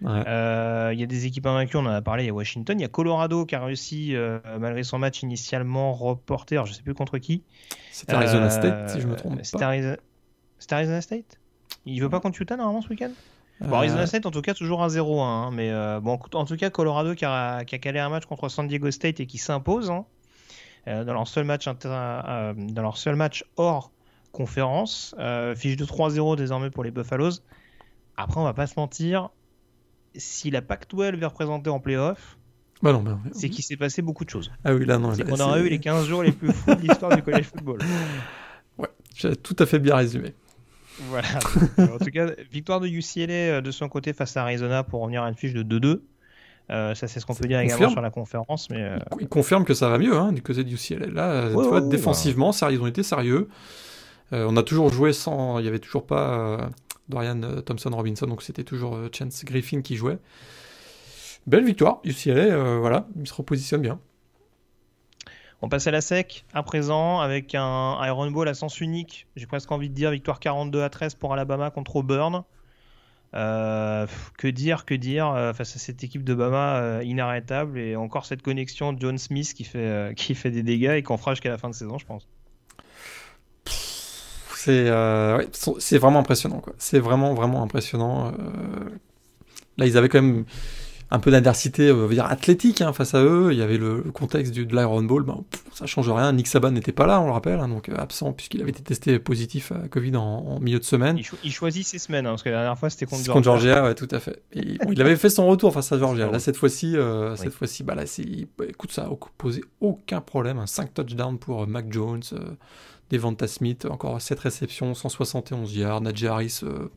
[0.00, 0.24] Ouais.
[0.26, 2.76] Euh, Il y a des équipes invaincues, on en a parlé, il y a Washington.
[2.78, 6.72] Il y a Colorado qui a réussi, euh, malgré son match initialement reporté, alors je
[6.72, 7.44] sais plus contre qui.
[7.92, 9.70] C'était Arizona Euh, State, si je me trompe C'était pas.
[9.72, 9.96] Arizo-
[10.62, 11.38] c'était Arizona State?
[11.86, 13.10] Il joue pas contre Utah normalement ce week-end?
[13.60, 15.22] Bon, Arizona State, en tout cas, toujours un 0-1.
[15.22, 18.26] Hein, mais euh, bon, en tout cas, Colorado qui a, qui a, calé un match
[18.26, 20.04] contre San Diego State et qui s'impose hein,
[20.88, 23.92] euh, dans, leur seul match euh, dans leur seul match hors
[24.32, 25.14] conférence.
[25.18, 27.40] Euh, fiche de 3-0 désormais pour les Buffaloes.
[28.16, 29.30] Après, on va pas se mentir.
[30.14, 32.38] Si la Pac-12 est représentée en playoff,
[32.82, 34.50] bah bah c'est qu'il s'est passé beaucoup de choses.
[34.64, 35.14] Ah oui, là, non.
[35.14, 37.78] C'est qu'on aura eu les 15 jours les plus fous de l'histoire du college football.
[38.78, 40.34] Ouais, tout à fait bien résumé.
[41.08, 41.28] Voilà.
[41.78, 45.28] en tout cas, victoire de UCLA de son côté face à Arizona pour revenir à
[45.28, 46.00] une fiche de 2-2.
[46.70, 47.78] Euh, ça, c'est ce qu'on peut dire confirme.
[47.78, 48.70] également sur la conférence.
[48.70, 48.98] Mais euh...
[49.20, 51.06] Il confirme que ça va mieux hein, du côté du UCLA.
[51.06, 53.48] Là, Ouais, tu vois, ouais, défensivement, sérieux, ils ont été sérieux.
[54.32, 55.58] Euh, on a toujours joué sans.
[55.58, 56.66] Il n'y avait toujours pas euh,
[57.08, 60.18] Dorian euh, Thompson Robinson, donc c'était toujours euh, Chance Griffin qui jouait.
[61.46, 63.98] Belle victoire, UCLA, euh, voilà, il se repositionne bien.
[65.64, 69.28] On passe à la sec à présent avec un Iron Bowl à sens unique.
[69.36, 72.42] J'ai presque envie de dire victoire 42 à 13 pour Alabama contre Auburn.
[73.34, 74.06] Euh,
[74.36, 78.26] que dire, que dire euh, face à cette équipe de Bama euh, inarrêtable et encore
[78.26, 81.58] cette connexion John Smith qui fait, qui fait des dégâts et qu'on fera jusqu'à la
[81.58, 82.26] fin de saison, je pense.
[84.54, 84.88] C'est
[85.98, 86.60] vraiment impressionnant.
[86.76, 88.32] C'est vraiment, vraiment impressionnant.
[89.78, 90.44] Là, ils avaient quand même
[91.14, 93.52] un peu d'adversité, on va dire athlétique hein, face à eux.
[93.52, 96.32] Il y avait le, le contexte du, de l'Iron Bowl, ben, pff, ça change rien.
[96.32, 98.82] Nick Saban n'était pas là, on le rappelle, hein, donc euh, absent puisqu'il avait été
[98.82, 101.18] testé positif à Covid en, en milieu de semaine.
[101.18, 103.30] Il, cho- il choisit ses semaines, hein, parce que la dernière fois c'était contre C'est
[103.30, 103.74] contre Georgia.
[103.74, 104.42] Georgia, ouais, tout à fait.
[104.54, 106.30] Et, bon, il avait fait son retour face à Georgia.
[106.30, 108.04] Là, cette fois-ci, euh, cette fois-ci, bah là,
[108.58, 110.58] bah, écoute, ça a posé aucun problème.
[110.58, 112.38] Un 5 touchdowns pour euh, Mac Jones, euh,
[113.12, 116.00] Devonta Smith, encore 7 réceptions, 171 yards.
[116.00, 116.88] Najee Harris, euh,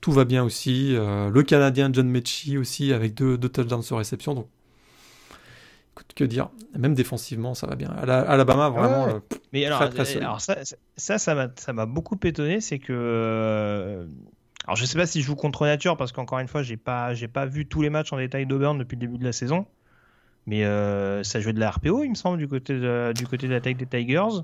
[0.00, 0.96] tout va bien aussi.
[0.96, 4.34] Euh, le Canadien John Mechie aussi, avec deux, deux touchdowns sur réception.
[4.34, 4.48] Donc,
[5.94, 6.48] écoute, que dire
[6.78, 7.90] Même défensivement, ça va bien.
[7.90, 9.04] Ala- Alabama, vraiment.
[9.04, 9.12] Ouais.
[9.14, 10.22] euh, Mais alors, Très, très solide.
[10.22, 10.56] alors ça,
[10.96, 14.06] ça, ça m'a, beaucoup étonné, c'est que,
[14.64, 17.12] alors je sais pas si je joue contre nature parce qu'encore une fois, j'ai pas,
[17.14, 19.66] j'ai pas vu tous les matchs en détail d'Auburn depuis le début de la saison,
[20.46, 23.46] mais euh, ça jouait de la RPO, il me semble, du côté de, du côté
[23.46, 24.42] de l'attaque des Tigers.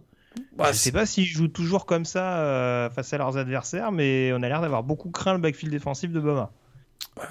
[0.57, 4.32] Bah, je sais pas s'ils jouent toujours comme ça euh, face à leurs adversaires, mais
[4.34, 6.53] on a l'air d'avoir beaucoup craint le backfield défensif de Bama.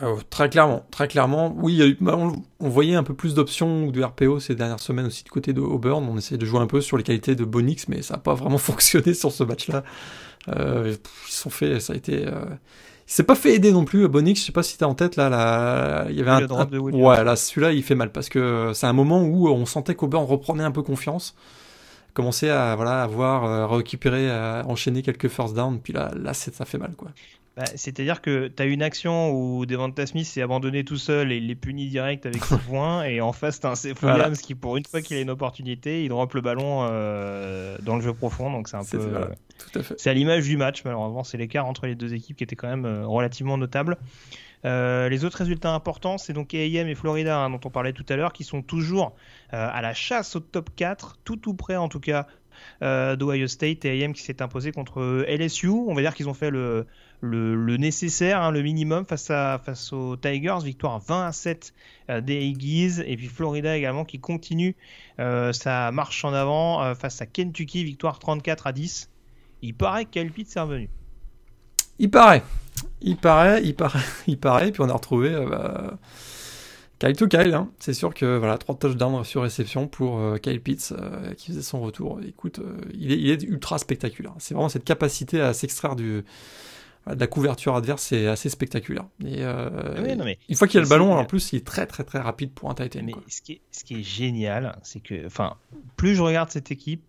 [0.02, 1.54] Euh, très clairement, très clairement.
[1.58, 4.80] Oui, eu- bah, on, on voyait un peu plus d'options ou de RPO ces dernières
[4.80, 6.04] semaines aussi du côté de Auburn.
[6.10, 8.34] On essayait de jouer un peu sur les qualités de Bonix, mais ça n'a pas
[8.34, 9.84] vraiment fonctionné sur ce match-là.
[10.50, 10.96] Euh,
[11.28, 12.28] ils sont fait, ça a été.
[12.28, 12.46] Euh...
[13.08, 14.40] Il s'est pas fait aider non plus, Bonix.
[14.42, 16.80] Je sais pas si t'as en tête là, là, il y avait Oui, un, de
[16.80, 20.26] ouais, là, celui-là, il fait mal parce que c'est un moment où on sentait qu'Auburn
[20.26, 21.36] reprenait un peu confiance,
[22.16, 25.80] commençait à voilà, avoir euh, récupéré, à enchaîner quelques first down.
[25.80, 27.12] Puis là, là, ça fait mal quoi.
[27.56, 31.38] Bah, C'est-à-dire que tu as une action où Devonta Smith s'est abandonné tout seul et
[31.38, 33.04] il est puni direct avec 6 points.
[33.04, 34.16] Et en face, tu as un Seth Voilà.
[34.16, 37.96] Williams qui, pour une fois qu'il a une opportunité, il drop le ballon euh, dans
[37.96, 38.52] le jeu profond.
[38.52, 38.98] Donc c'est un peu.
[38.98, 39.28] voilà,
[39.76, 39.96] à.
[39.98, 41.24] C'est à l'image du match, malheureusement.
[41.24, 43.98] C'est l'écart entre les deux équipes qui était quand même euh, relativement notable.
[44.66, 48.06] Euh, les autres résultats importants, c'est donc AM et Florida, hein, dont on parlait tout
[48.10, 49.16] à l'heure, qui sont toujours
[49.54, 52.28] euh, à la chasse au top 4, tout tout près en tout cas
[52.82, 55.70] euh, d'Ohio State et AM qui s'est imposé contre LSU.
[55.70, 56.86] On va dire qu'ils ont fait le,
[57.22, 60.64] nécessaire, hein, le minimum face, aux Tigers.
[60.64, 61.74] Victoire 20 à 7
[62.10, 63.02] euh, des Aggies.
[63.06, 64.76] Et puis Florida également qui continue
[65.20, 67.84] euh, sa marche en avant euh, face à Kentucky.
[67.84, 69.10] Victoire 34 à 10.
[69.62, 70.90] Il paraît Pitts est revenu.
[71.98, 72.44] Il paraît.
[73.02, 74.72] Il paraît, il paraît, il paraît.
[74.72, 75.98] Puis on a retrouvé euh, bah,
[77.00, 77.54] Kyle to Kyle.
[77.54, 77.70] hein.
[77.80, 81.62] C'est sûr que voilà, trois touchdowns sur réception pour euh, Kyle Pitts euh, qui faisait
[81.62, 82.20] son retour.
[82.28, 82.60] Écoute,
[82.94, 84.34] il, est, il est ultra spectaculaire.
[84.40, 86.24] C'est vraiment cette capacité à s'extraire du
[87.08, 89.06] de la couverture adverse, c'est assez spectaculaire.
[89.24, 89.70] Et, Ah
[90.02, 92.04] oui, non, mais une fois qu'il a le ballon, en plus, il est très très
[92.04, 93.02] très rapide pour un tight end.
[93.04, 93.22] Mais quoi.
[93.28, 95.54] ce qui, est, ce qui est génial, c'est que, enfin,
[95.98, 97.04] plus je regarde cette équipe,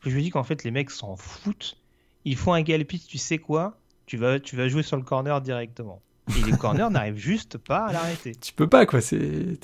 [0.00, 1.76] plus je me dis qu'en fait les mecs s'en foutent.
[2.24, 3.76] Ils font un galpit, tu sais quoi?
[4.12, 6.02] Tu vas, tu vas jouer sur le corner directement.
[6.38, 8.34] Et les corners n'arrivent juste pas à l'arrêter.
[8.34, 9.00] Tu peux pas quoi.
[9.10, 9.56] Il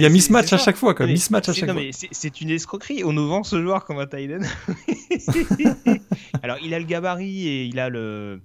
[0.00, 1.06] y a mismatch à chaque fois quoi.
[1.06, 1.84] Mismatch à c'est- chaque non, fois.
[2.12, 3.02] c'est- une escroquerie.
[3.02, 4.42] On nous vend ce joueur comme un end.
[6.42, 8.42] Alors, il a le gabarit et il a le,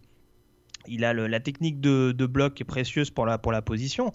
[0.88, 3.62] il a le- la technique de, de bloc qui est précieuse pour la, pour la
[3.62, 4.14] position.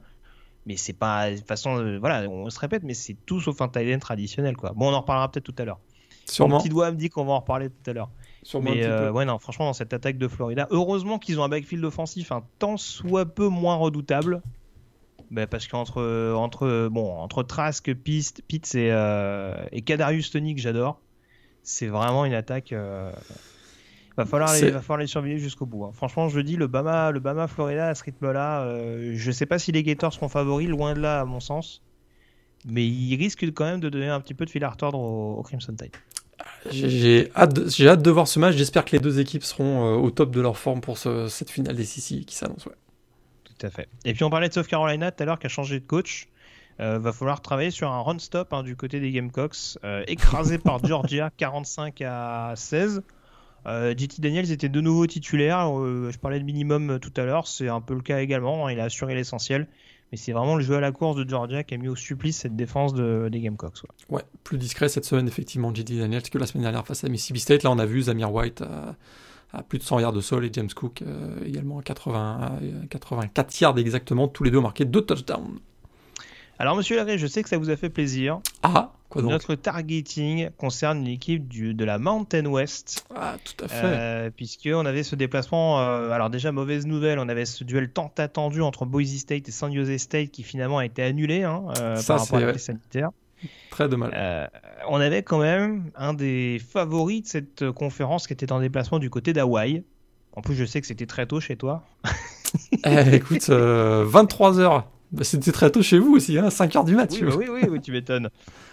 [0.65, 3.61] Mais c'est pas de toute façon, euh, voilà, on se répète, mais c'est tout sauf
[3.61, 4.73] un end traditionnel quoi.
[4.75, 5.79] Bon, on en reparlera peut-être tout à l'heure.
[5.79, 6.59] Mon Sûrement.
[6.59, 8.11] petit doigt me dit qu'on va en reparler tout à l'heure.
[8.49, 9.13] Sûrement un Mais petit euh, peu.
[9.19, 12.43] ouais, non, franchement, dans cette attaque de Florida, heureusement qu'ils ont un backfield offensif un
[12.59, 14.41] tant soit peu moins redoutable.
[15.31, 20.63] Ben, parce qu'entre entre, bon, entre Trask, Piste, Pitts et, euh, et Kadarius Tony, que
[20.63, 20.99] j'adore,
[21.63, 22.73] c'est vraiment une attaque.
[22.73, 23.13] euh,
[24.17, 25.85] Va falloir, les, va falloir les surveiller jusqu'au bout.
[25.85, 25.91] hein.
[25.93, 29.59] Franchement, je dis, le Bama, le Bama Florida à ce rythme-là, euh, je sais pas
[29.59, 31.83] si les Gators seront favoris, loin de là, à mon sens.
[32.67, 35.35] Mais ils risquent quand même de donner un petit peu de fil à retordre au,
[35.37, 35.93] au Crimson Tide.
[36.71, 38.55] J'ai hâte, de- j'ai hâte de voir ce match.
[38.57, 41.51] J'espère que les deux équipes seront euh, au top de leur forme pour ce- cette
[41.51, 42.67] finale des Sissi qui s'annonce.
[42.67, 42.73] Ouais.
[43.45, 43.89] Tout à fait.
[44.05, 46.29] Et puis on parlait de South Carolina tout à l'heure qui a changé de coach.
[46.81, 50.59] Euh, va falloir travailler sur un run stop hein, du côté des Gamecocks, euh, écrasé
[50.65, 53.03] par Georgia 45 à 16.
[53.67, 55.77] Euh, JT Daniels était de nouveau titulaire.
[55.77, 58.67] Euh, je parlais de minimum tout à l'heure, c'est un peu le cas également.
[58.67, 59.67] hein, il a assuré l'essentiel.
[60.11, 62.39] Mais c'est vraiment le jeu à la course de Georgia qui a mis au supplice
[62.39, 63.83] cette défense de- des Gamecocks.
[64.09, 64.23] ouais.
[64.45, 67.63] Plus discret cette semaine, effectivement, JD Daniels que la semaine dernière face à Mississippi State.
[67.63, 68.97] Là, on a vu Zamir White à,
[69.53, 72.87] à plus de 100 yards de sol et James Cook euh, également à 80, à
[72.89, 74.29] 84 yards exactement.
[74.29, 75.59] Tous les deux ont marqué deux touchdowns.
[76.61, 78.41] Alors, monsieur Larrey, je sais que ça vous a fait plaisir.
[78.65, 79.31] Ah, quoi donc?
[79.31, 83.07] Notre targeting concerne l'équipe de la Mountain West.
[83.15, 83.85] Ah, tout à fait.
[83.85, 87.91] Euh, puisque on avait ce déplacement, euh, alors déjà mauvaise nouvelle, on avait ce duel
[87.91, 91.65] tant attendu entre Boise State et San Jose State qui finalement a été annulé hein,
[91.79, 93.11] euh, Ça, par rapport à la sanitaire.
[93.71, 94.13] Très dommage.
[94.17, 94.47] Euh,
[94.89, 98.99] on avait quand même un des favoris de cette euh, conférence qui était en déplacement
[98.99, 99.85] du côté d'Hawaï.
[100.33, 101.85] En plus, je sais que c'était très tôt chez toi.
[102.87, 104.85] Eh, écoute, 23h.
[105.23, 107.11] C'était très tôt chez vous aussi, hein, 5h du mat.
[107.13, 108.29] Oui, bah oui, oui, oui, tu m'étonnes.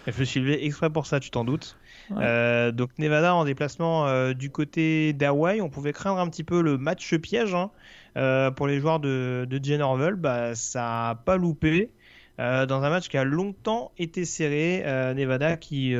[0.07, 1.77] Je me suis levé exprès pour ça, tu t'en doutes.
[2.11, 2.17] Ouais.
[2.21, 6.61] Euh, donc Nevada en déplacement euh, du côté d'Hawaï, on pouvait craindre un petit peu
[6.61, 7.71] le match piège hein,
[8.17, 10.15] euh, pour les joueurs de, de Orwell.
[10.15, 11.91] Bah, ça n'a pas loupé.
[12.37, 14.83] Dans un match qui a longtemps été serré,
[15.15, 15.95] Nevada qui,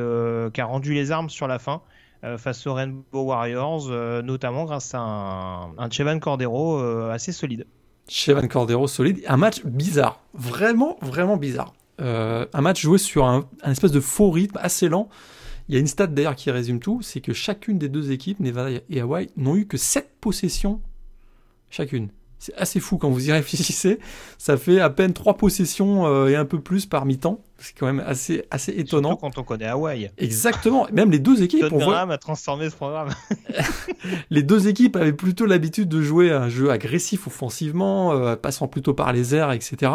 [0.54, 1.82] qui a rendu les armes sur la fin
[2.38, 3.90] face aux Rainbow Warriors,
[4.22, 6.78] notamment grâce à un, un Chevan Cordero
[7.10, 7.66] assez solide.
[8.08, 9.24] Chevan Cordero solide.
[9.28, 10.20] Un match bizarre.
[10.34, 11.74] Vraiment, vraiment bizarre.
[12.01, 15.10] Euh, un match joué sur un, un espèce de faux rythme assez lent.
[15.68, 18.39] Il y a une stat d'ailleurs qui résume tout, c'est que chacune des deux équipes,
[18.39, 20.82] Nevada et Hawaii, n'ont eu que 7 possessions
[21.70, 22.10] chacune.
[22.40, 24.00] C'est assez fou quand vous y réfléchissez.
[24.38, 27.42] Ça fait à peine 3 possessions euh, et un peu plus par mi-temps.
[27.58, 29.10] C'est quand même assez, assez étonnant.
[29.10, 30.12] Surtout quand on connaît Hawaï.
[30.18, 30.88] Exactement.
[30.92, 33.10] Même les deux équipes, on voit, a transformé ce programme.
[34.30, 38.94] les deux équipes avaient plutôt l'habitude de jouer un jeu agressif offensivement, euh, passant plutôt
[38.94, 39.92] par les airs, etc.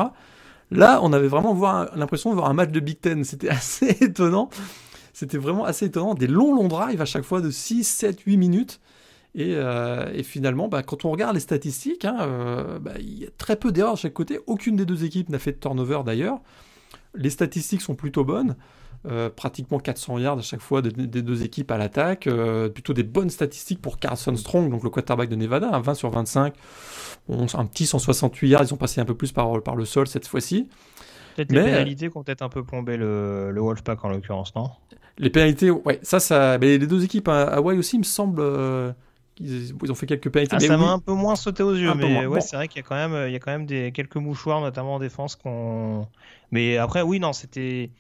[0.71, 1.55] Là, on avait vraiment
[1.95, 3.25] l'impression de voir un match de Big Ten.
[3.25, 4.51] C'était assez étonnant.
[5.13, 6.15] C'était vraiment assez étonnant.
[6.15, 8.81] Des longs, longs drives à chaque fois de 6, 7, 8 minutes.
[9.35, 13.25] Et, euh, et finalement, bah, quand on regarde les statistiques, hein, euh, bah, il y
[13.27, 14.41] a très peu d'erreurs de chaque côté.
[14.47, 16.41] Aucune des deux équipes n'a fait de turnover d'ailleurs.
[17.15, 18.57] Les statistiques sont plutôt bonnes.
[19.09, 22.27] Euh, pratiquement 400 yards à chaque fois de- des deux équipes à l'attaque.
[22.27, 25.95] Euh, plutôt des bonnes statistiques pour Carson Strong, donc le quarterback de Nevada, un 20
[25.95, 26.53] sur 25.
[27.29, 30.07] Bon, un petit 168 yards, ils ont passé un peu plus par, par le sol
[30.07, 30.69] cette fois-ci.
[31.37, 34.69] Peut-être les pénalités qui ont peut-être un peu plombé le, le Wolfpack en l'occurrence, non?
[35.17, 36.59] Les pénalités, ouais, ça, ça.
[36.59, 38.41] Mais les deux équipes à Hawaii aussi, il me semble.
[38.43, 38.93] euh,
[39.41, 40.57] ils ont fait quelques pénalités.
[40.57, 40.85] Ah, ça oui.
[40.85, 42.41] m'a un peu moins sauté aux yeux, Un mais ouais, Bon.
[42.41, 44.61] c'est vrai qu'il y a quand même, il y a quand même des, quelques mouchoirs,
[44.61, 46.07] notamment en défense, qu'on.
[46.53, 47.91] Mais après, oui, non, c'était.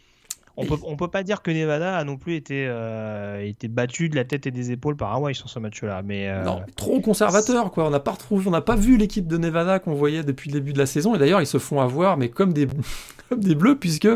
[0.56, 4.10] On peut, on peut pas dire que Nevada a non plus été, euh, été battu
[4.10, 6.02] de la tête et des épaules par Hawaii sur ce match-là.
[6.04, 7.86] Mais euh, Non, trop conservateur, quoi.
[7.86, 10.54] On n'a pas retrouvé, on n'a pas vu l'équipe de Nevada qu'on voyait depuis le
[10.60, 11.14] début de la saison.
[11.14, 12.66] Et d'ailleurs, ils se font avoir, mais comme des,
[13.30, 14.08] comme des bleus, puisque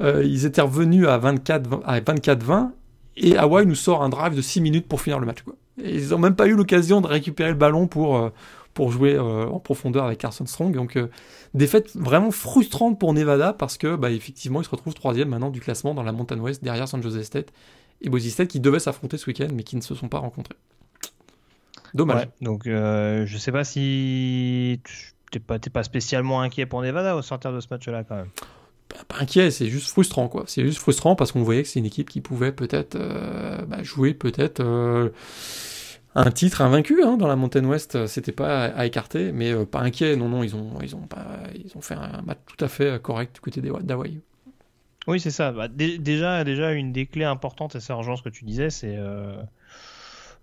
[0.00, 2.70] euh, ils étaient revenus à 24 à 24-20
[3.16, 5.54] et Hawaii nous sort un drive de 6 minutes pour finir le match, quoi.
[5.84, 8.30] Ils n'ont même pas eu l'occasion de récupérer le ballon pour, euh,
[8.74, 10.74] pour jouer euh, en profondeur avec Carson Strong.
[10.74, 11.08] Donc, euh,
[11.54, 15.60] défaite vraiment frustrante pour Nevada parce que, bah, effectivement, ils se retrouvent troisième maintenant du
[15.60, 17.52] classement dans la Mountain West derrière San Jose State
[18.02, 20.56] et Boise State qui devaient s'affronter ce week-end mais qui ne se sont pas rencontrés.
[21.92, 22.22] Dommage.
[22.22, 27.16] ouais, donc euh, je sais pas si tu- t'es pas, pas spécialement inquiet pour Nevada
[27.16, 28.28] au sortir de ce match-là quand même.
[28.88, 30.44] pas, pas inquiet, c'est juste frustrant quoi.
[30.46, 33.82] C'est juste frustrant parce qu'on voyait que c'est une équipe qui pouvait peut-être euh, bah,
[33.82, 35.08] jouer peut-être euh,
[36.14, 38.06] un titre invaincu hein, dans la Mountain West.
[38.06, 40.16] C'était pas à, à écarter, mais euh, pas inquiet.
[40.16, 43.00] Non non, ils ont ils ont pas ils ont fait un match tout à fait
[43.00, 44.20] correct du côté des d'Hawaii.
[45.06, 45.50] Oui, c'est ça.
[45.52, 48.68] Bah, dé- déjà, déjà, une des clés importantes, et ça rejoint ce que tu disais,
[48.68, 49.34] c'est euh,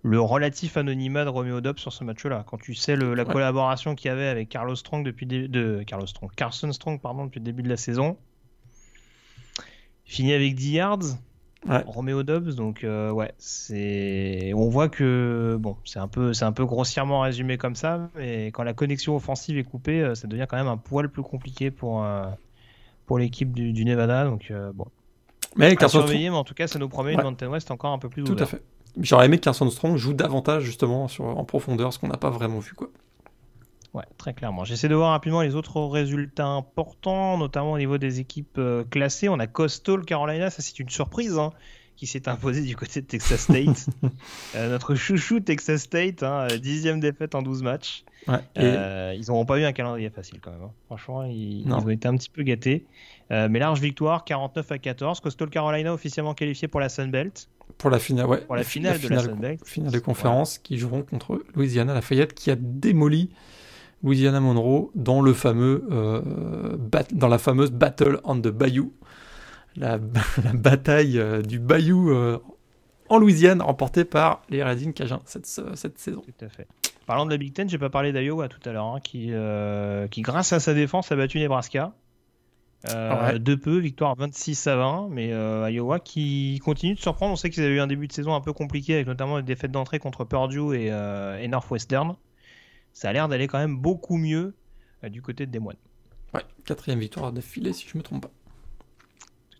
[0.02, 2.44] le relatif anonymat de Romeo Dobbs sur ce match-là.
[2.46, 3.32] Quand tu sais le- la Ouais.
[3.32, 7.38] collaboration qu'il y avait avec Carlos Strong depuis de Carlos Strong, Carson Strong pardon depuis
[7.38, 8.16] le début de la saison,
[10.04, 10.98] fini avec 10 yards.
[11.66, 11.82] Ouais.
[11.86, 16.52] Romeo Dobbs, donc euh, ouais, c'est, on voit que bon, c'est un peu, c'est un
[16.52, 20.46] peu grossièrement résumé comme ça, mais quand la connexion offensive est coupée, euh, ça devient
[20.48, 22.26] quand même un poil plus compliqué pour euh,
[23.06, 24.86] pour l'équipe du, du Nevada, donc bon,
[25.56, 27.24] Mais Carson Strong, mais en tout cas, ça nous promet une Ouais.
[27.24, 28.62] Mountain West encore un peu plus tout à fait.
[29.00, 32.30] J'aurais aimé que Carson Strong joue davantage justement sur, en profondeur, ce qu'on n'a pas
[32.30, 32.88] vraiment vu quoi.
[33.94, 34.64] Ouais, très clairement.
[34.64, 39.28] J'essaie de voir rapidement les autres résultats importants, notamment au niveau des équipes euh, classées.
[39.28, 41.52] On a Coastal Carolina, ça c'est une surprise, hein,
[41.96, 43.86] qui s'est imposé du côté de Texas State.
[44.54, 48.04] Euh, notre chouchou Texas State, hein, euh, dixième défaite en 12 matchs.
[48.26, 48.36] Ouais.
[48.56, 50.62] Et Euh, ils n'auront pas eu un calendrier facile quand même.
[50.62, 50.70] hein.
[50.86, 52.84] Franchement, ils, ont été un petit peu gâtés.
[53.30, 55.20] Euh, mais large victoire, 49 à 14.
[55.20, 59.00] Coastal Carolina officiellement qualifié pour la Sun Belt, pour la finale, ouais, pour la finale
[59.00, 59.60] de la Sun Belt.
[59.66, 63.30] finale de conférence qui joueront contre Louisiana Lafayette qui a démoli
[64.02, 65.84] Louisiana Monroe dans le fameux
[67.12, 68.92] dans la fameuse Battle on the Bayou,
[69.76, 69.98] la,
[70.54, 72.14] bataille du Bayou
[73.08, 76.22] en Louisiane remportée par les Racing Cajun cette, cette saison.
[76.22, 76.68] Tout à fait.
[77.06, 79.32] Parlant de la Big Ten, j'ai pas parlé d'Iowa tout à l'heure, hein, qui,
[80.10, 81.92] qui grâce à sa défense a battu Nebraska.
[82.86, 87.32] Euh, De peu, victoire 26 à 20, mais euh, Iowa qui continue de surprendre.
[87.32, 89.42] On sait qu'ils avaient eu un début de saison un peu compliqué avec notamment des
[89.42, 92.14] défaites d'entrée contre Purdue et, euh, et, Northwestern.
[92.98, 94.54] Ça a l'air d'aller quand même beaucoup mieux
[95.04, 95.76] euh, du côté de Des Moines.
[96.34, 98.30] Ouais, quatrième victoire d'affilée si je me trompe pas.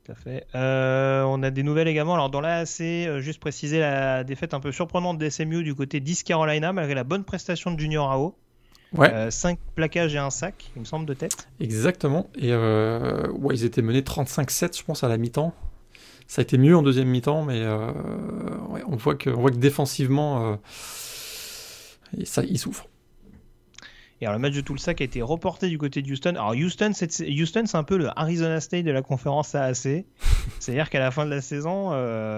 [0.05, 0.47] Tout à fait.
[0.55, 2.15] on a des nouvelles également.
[2.15, 6.27] Alors dans l'AAC, juste préciser la défaite un peu surprenante des SMU du côté d'East
[6.27, 8.35] Carolina malgré la bonne prestation de Junior AO.
[8.93, 9.31] Ouais.
[9.31, 11.49] 5 euh, plaquages et un sac, il me semble, de tête.
[11.61, 12.29] Exactement.
[12.35, 15.55] Et euh, ouais, ils étaient menés 35-7, je pense, à la mi-temps.
[16.27, 17.93] Ça a été mieux en deuxième mi-temps, mais euh,
[18.87, 20.59] on, voit que, on voit que défensivement,
[22.25, 22.89] ça, ils souffrent.
[24.21, 26.31] Et alors, le match de Tulsa qui a été reporté du côté de Houston.
[26.31, 30.05] Alors, Houston, c'est, Houston, c'est un peu le Arizona State de la conférence AAC.
[30.59, 31.93] C'est-à-dire qu'à la fin de la saison,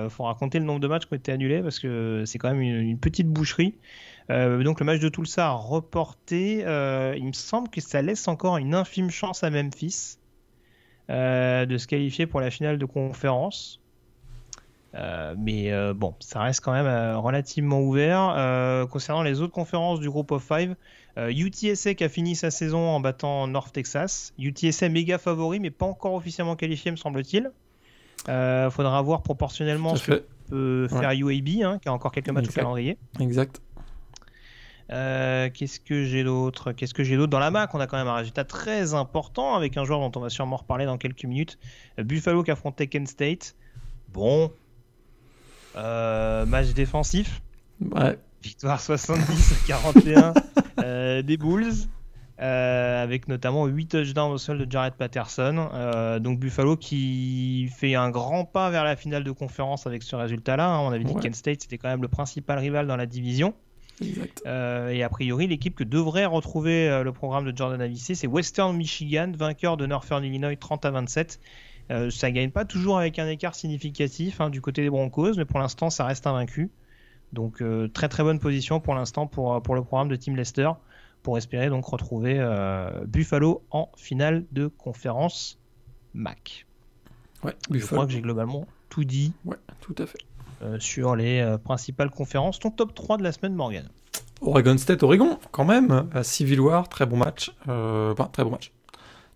[0.05, 2.51] il faut raconter le nombre de matchs qui ont été annulés parce que c'est quand
[2.51, 3.75] même une petite boucherie.
[4.31, 6.63] Euh, donc le match de Tulsa reporté.
[6.65, 10.19] Euh, il me semble que ça laisse encore une infime chance à Memphis
[11.11, 13.81] euh, de se qualifier pour la finale de conférence.
[15.37, 18.87] mais bon, ça reste quand même relativement ouvert.
[18.91, 20.77] concernant les autres conférences du groupe of five,
[21.17, 24.33] UTSA qui a fini sa saison en battant North Texas.
[24.39, 27.51] UTSA méga favori, mais pas encore officiellement qualifié, me semble-t-il.
[28.27, 32.53] faudra voir proportionnellement ce que peut faire UAB, hein, qui a encore quelques matchs au
[32.53, 32.99] calendrier.
[33.21, 33.61] Exact.
[34.93, 36.73] Euh, qu'est-ce que j'ai d'autre?
[36.73, 37.31] Qu'est-ce que j'ai d'autre?
[37.31, 40.11] Dans la MAC, on a quand même un résultat très important avec un joueur dont
[40.19, 41.59] on va sûrement reparler dans quelques minutes.
[41.97, 43.55] Buffalo qui affronte Kent State.
[44.13, 44.51] Bon.
[45.77, 47.41] Euh, match défensif.
[47.81, 48.19] Ouais.
[48.43, 50.33] Victoire 70 à 41 euh,
[50.79, 51.89] des Bulls.
[52.39, 56.19] avec notamment 8 touchdowns au sol de Jared Patterson.
[56.21, 60.69] donc Buffalo qui fait un grand pas vers la finale de conférence avec ce résultat-là.
[60.69, 60.81] Hein.
[60.81, 63.55] On avait dit que Kent State c'était quand même le principal rival dans la division.
[64.47, 68.27] Euh, et a priori, l'équipe que devrait retrouver euh, le programme de Jordan Avicii, c'est
[68.27, 71.41] Western Michigan, vainqueur de Northern Illinois 30 à 27.
[71.91, 75.45] Euh, ça gagne pas toujours avec un écart significatif hein, du côté des Broncos, mais
[75.45, 76.71] pour l'instant, ça reste invaincu.
[77.33, 77.63] Donc
[77.93, 80.71] très très bonne position pour l'instant pour, pour le programme de Team Lester,
[81.23, 82.45] pour espérer donc retrouver
[83.07, 85.61] Buffalo en finale de conférence
[86.15, 86.67] MAC.
[87.45, 89.33] Ouais, Je crois que j'ai globalement tout dit.
[89.47, 90.19] Ouais, tout à fait.
[90.63, 92.59] Euh, sur les euh, principales conférences.
[92.59, 93.89] Ton top 3 de la semaine, Morgan?
[94.43, 96.11] Oregon State, Oregon, quand même.
[96.23, 97.53] Civil War, très bon match.
[97.69, 98.73] Euh, enfin, très bon match.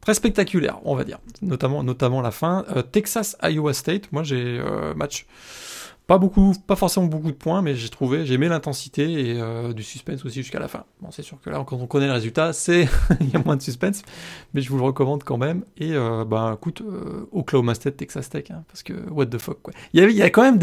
[0.00, 1.18] Très spectaculaire, on va dire.
[1.40, 2.66] Notamment, notamment la fin.
[2.92, 4.12] Texas, Iowa State.
[4.12, 4.62] Moi, j'ai
[4.94, 5.26] match
[6.06, 9.72] pas beaucoup, pas forcément beaucoup de points, mais j'ai trouvé, j'ai aimé l'intensité et euh,
[9.72, 10.84] du suspense aussi jusqu'à la fin.
[11.00, 12.86] Bon, c'est sûr que là, quand on connaît le résultat, c'est
[13.20, 14.02] il y a moins de suspense,
[14.52, 15.64] mais je vous le recommande quand même.
[15.78, 19.62] Et euh, bah, écoute, euh, Oklahoma State, Texas Tech, hein, parce que what the fuck
[19.62, 19.72] quoi.
[19.94, 20.58] Il y a quand même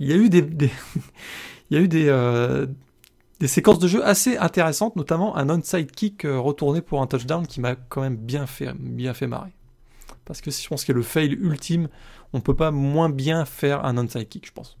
[0.00, 2.66] eu des, euh,
[3.44, 7.74] séquences de jeu assez intéressantes, notamment un onside kick retourné pour un touchdown qui m'a
[7.74, 9.52] quand même bien fait, bien fait marrer.
[10.24, 11.88] Parce que je pense que le fail ultime,
[12.32, 14.78] on peut pas moins bien faire un onside kick, je pense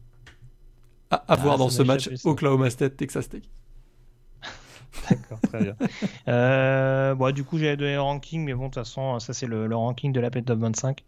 [1.10, 3.42] à, ah, dans ce match Oklahoma State Texas Tech.
[5.10, 5.76] D'accord, très bien.
[6.28, 9.46] Euh, bon, du coup, j'avais donné le ranking, mais bon, de toute façon, ça c'est
[9.46, 11.04] le, ranking de la Top 25.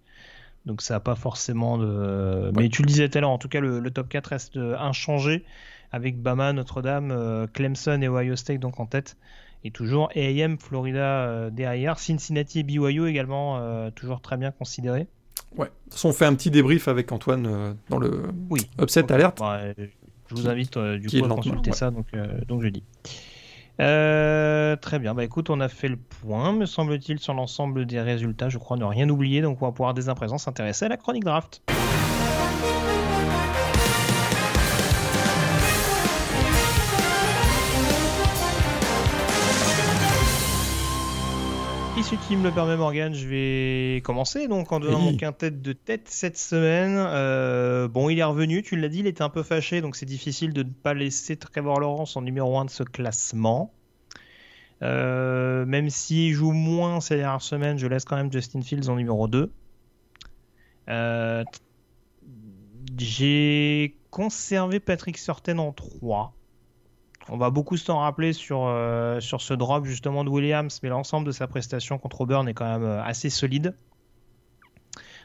[0.66, 2.52] Donc ça n'a pas forcément de.
[2.56, 5.44] Mais tu le disais tout à l'heure, en tout cas, le, top 4 reste inchangé
[5.92, 9.16] avec Bama, Notre-Dame, euh, Clemson et Ohio State donc en tête.
[9.64, 11.98] Et toujours AM, Florida euh, derrière.
[11.98, 15.08] Cincinnati et BYU également, toujours très bien considérés.
[15.56, 15.66] Ouais.
[15.66, 18.68] De toute façon, on fait un petit débrief avec Antoine euh, dans le oui.
[18.80, 19.38] Upset Alert.
[19.38, 22.84] Bah, je vous invite euh, du coup à consulter ça, donc, euh, donc je dis.
[23.78, 28.48] très bien, bah écoute, on a fait le point, me semble-t-il, sur l'ensemble des résultats.
[28.48, 30.96] Je crois ne rien oublier, donc on va pouvoir dès à présent s'intéresser à la
[30.96, 31.62] chronique draft.
[42.02, 45.72] Si tu me le permet, Morgan, je vais commencer donc en donnant mon quintet de
[45.72, 46.94] tête cette semaine.
[46.96, 50.06] Euh, bon, il est revenu, tu l'as dit, il était un peu fâché, donc c'est
[50.06, 53.72] difficile de ne pas laisser Trevor Lawrence en numéro 1 de ce classement.
[54.82, 58.96] Euh, même s'il joue moins ces dernières semaines, je laisse quand même Justin Fields en
[58.96, 59.52] numéro 2.
[60.88, 61.44] Euh,
[62.98, 66.32] j'ai conservé Patrick Surtain en 3.
[67.32, 71.28] On va beaucoup s'en rappeler sur, euh, sur ce drop justement de Williams, mais l'ensemble
[71.28, 73.76] de sa prestation contre Auburn est quand même euh, assez solide.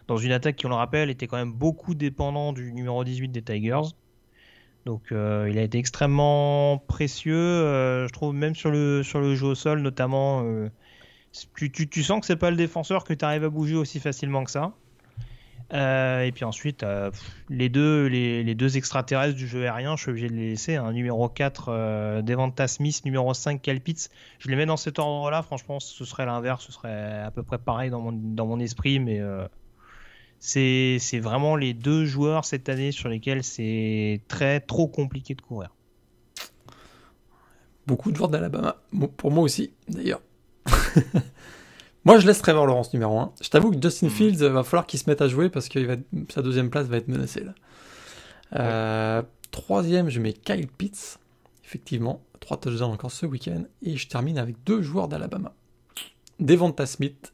[0.08, 3.30] Dans une attaque qui, on le rappelle, était quand même beaucoup dépendant du numéro 18
[3.30, 3.90] des Tigers.
[4.86, 9.48] Donc euh, il a été extrêmement précieux, je trouve même sur le, sur le jeu
[9.48, 10.44] au sol notamment.
[11.56, 14.00] Tu, tu, tu, sens que c'est pas le défenseur que tu arrives à bouger aussi
[14.00, 14.74] facilement que ça.
[15.74, 17.12] Euh, et puis ensuite, euh,
[17.50, 20.76] les, deux, les, deux extraterrestres du jeu aérien, je suis obligé de les laisser.
[20.76, 20.92] Hein.
[20.94, 23.02] Numéro 4, euh, Devonta Smith.
[23.06, 24.10] Numéro 5, Calpitz.
[24.40, 25.42] Je les mets dans cet ordre-là.
[25.42, 26.66] Franchement, ce serait l'inverse.
[26.66, 29.00] Ce serait à peu près pareil dans mon, dans mon esprit.
[29.00, 29.22] Mais
[30.40, 35.70] c'est vraiment les deux joueurs cette année sur lesquels c'est très trop compliqué de courir.
[37.88, 38.78] Beaucoup de joueurs d'Alabama.
[39.18, 40.22] pour moi aussi, d'ailleurs.
[42.06, 43.34] Moi, je laisse Trevor Lawrence numéro 1.
[43.42, 44.12] Je t'avoue que Justin hmm.
[44.12, 46.00] Fields va falloir qu'il se mette à jouer parce que
[46.30, 47.54] sa deuxième place va être menacée là.
[48.54, 51.20] Euh, troisième, je mets Kyle Pitts.
[51.66, 53.64] Effectivement, trois touchdowns encore ce week-end.
[53.82, 55.54] Et je termine avec deux joueurs d'Alabama.
[56.40, 57.34] Devonta Smith,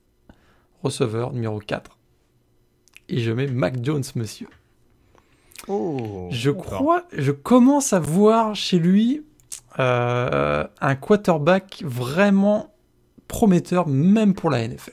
[0.83, 1.97] receveur numéro 4.
[3.09, 4.47] Et je mets Mac Jones, monsieur.
[5.67, 9.23] Oh, je crois, je commence à voir chez lui
[9.79, 12.70] euh, un quarterback vraiment
[13.31, 14.91] prometteur même pour la NFL.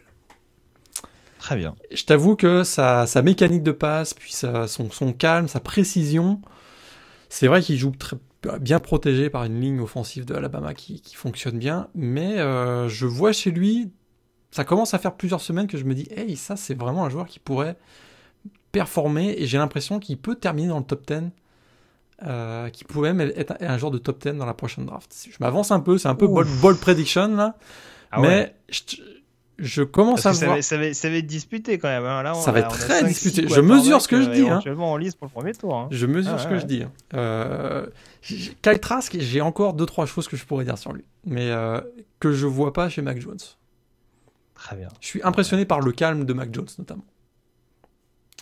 [1.41, 1.75] Très bien.
[1.91, 6.41] Je t'avoue que sa, sa, mécanique de passe, puis sa, son, son, calme, sa précision,
[7.29, 8.17] c'est vrai qu'il joue très,
[8.61, 13.07] bien protégé par une ligne offensive de Alabama qui, qui fonctionne bien, mais euh, je
[13.07, 13.91] vois chez lui,
[14.53, 17.11] ça commence à faire plusieurs semaines que je me dis, hey, ça c'est vraiment un
[17.11, 17.77] joueur qui pourrait
[18.71, 21.31] performer, et j'ai l'impression qu'il peut terminer dans le top 10.
[22.27, 25.15] Euh, qui pourrait même être un, joueur de top 10 dans la prochaine draft.
[25.31, 27.55] Je m'avance un peu, c'est un peu ball, prediction là,
[28.11, 28.55] ah mais
[29.59, 30.63] je, commence à voir.
[30.63, 32.05] Ça va, ça, va, être disputé quand même.
[32.05, 32.23] Hein.
[32.23, 33.47] Là, ça va être très disputé.
[33.49, 34.49] Je mesure ce que je dis.
[34.49, 34.61] Hein.
[34.67, 35.77] on lise pour le premier tour.
[35.77, 35.89] Hein.
[35.91, 36.83] Je mesure ah ce que je dis.
[36.83, 36.93] Hein.
[37.15, 37.87] Euh,
[38.23, 41.81] Kyle Trask, j'ai encore deux trois choses que je pourrais dire sur lui, mais euh,
[42.21, 43.39] que je vois pas chez Mac Jones.
[44.55, 44.89] Très bien.
[45.01, 47.05] Je suis impressionné par le calme de Mac Jones notamment.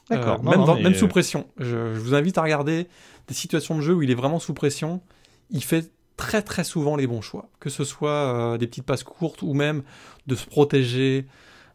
[0.08, 0.40] D'accord.
[0.46, 1.46] Euh, même, même sous pression.
[1.58, 2.86] Je, je, vous invite à regarder
[3.26, 5.00] des situations de jeu où il est vraiment sous pression.
[5.50, 9.04] Il fait très très souvent les bons choix, que ce soit euh, des petites passes
[9.04, 9.82] courtes ou même
[10.26, 11.26] de se protéger.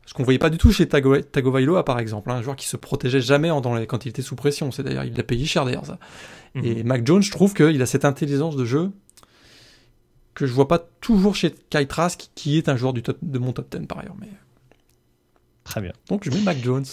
[0.05, 2.67] Ce qu'on voyait pas du tout chez Tago Tagovailoa par exemple, hein, un joueur qui
[2.67, 4.71] se protégeait jamais dans quand il était sous pression.
[4.71, 5.99] C'est d'ailleurs il l'a payé cher d'ailleurs ça.
[6.55, 6.65] Mhm.
[6.65, 8.91] Et Mac Jones, je trouve qu'il a cette intelligence de jeu
[10.33, 13.37] que je vois pas toujours chez Kai Trask, qui est un joueur du top, de
[13.37, 14.15] mon top 10 par ailleurs.
[14.19, 14.29] Mais...
[15.63, 15.91] Très bien.
[16.07, 16.85] Donc je mets Mac Jones.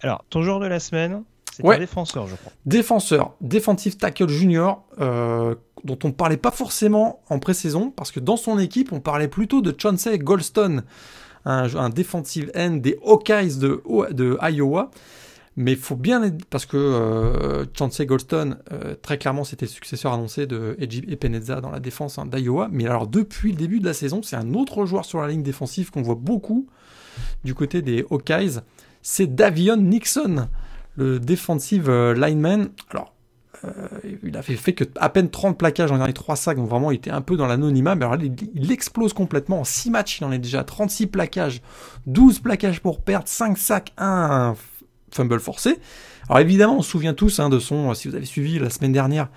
[0.00, 2.52] Alors, ton joueur de la semaine, c'est un défenseur, je crois.
[2.66, 8.20] Défenseur, defensive tackle junior, euh, dont on ne parlait pas forcément en pré-saison, parce que
[8.20, 10.84] dans son équipe, on parlait plutôt de Chauncey Goldstone,
[11.44, 14.90] un, un defensive end des Hawkeyes de, Iowa.
[15.60, 20.12] Mais il faut bien parce que euh, Chauncey Goldstone, euh, très clairement, c'était le successeur
[20.12, 22.68] annoncé de Eji Epeneza dans la défense hein, d'Iowa.
[22.70, 25.42] Mais alors, depuis le début de la saison, c'est un autre joueur sur la ligne
[25.42, 26.68] défensive qu'on voit beaucoup
[27.42, 28.60] du côté des Hawkeyes.
[29.02, 30.48] C'est Davion Nixon
[30.98, 33.14] le defensive euh, lineman, alors,
[33.64, 33.70] euh,
[34.22, 36.96] il a fait, que à peine 30 plaquages dans les 3 sacs, donc vraiment il
[36.96, 39.60] était un peu dans l'anonymat, mais alors il, explose complètement.
[39.60, 41.62] En 6 matchs, il en est déjà 36 plaquages,
[42.06, 44.54] 12 plaquages pour perdre, 5 sacs, 1
[45.12, 45.78] fumble forcé.
[46.28, 48.92] Alors évidemment, on se souvient tous hein, de son, si vous avez suivi la semaine
[48.92, 49.28] dernière,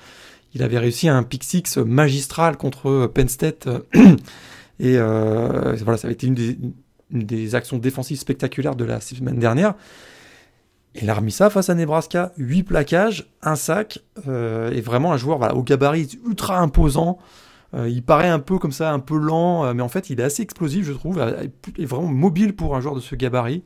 [0.53, 3.69] il avait réussi un pick six magistral contre Penn State.
[4.79, 6.35] et euh, voilà, ça avait été une
[7.09, 9.75] des actions défensives spectaculaires de la semaine dernière.
[10.95, 15.17] Il a remis ça face à Nebraska, 8 plaquages, un sac, euh, et vraiment un
[15.17, 17.17] joueur au gabarit ultra imposant.
[17.73, 20.19] Euh, il paraît un peu comme ça, un peu lent, euh, mais en fait il
[20.19, 21.23] est assez explosif je trouve,
[21.77, 23.63] et vraiment mobile pour un joueur de ce gabarit.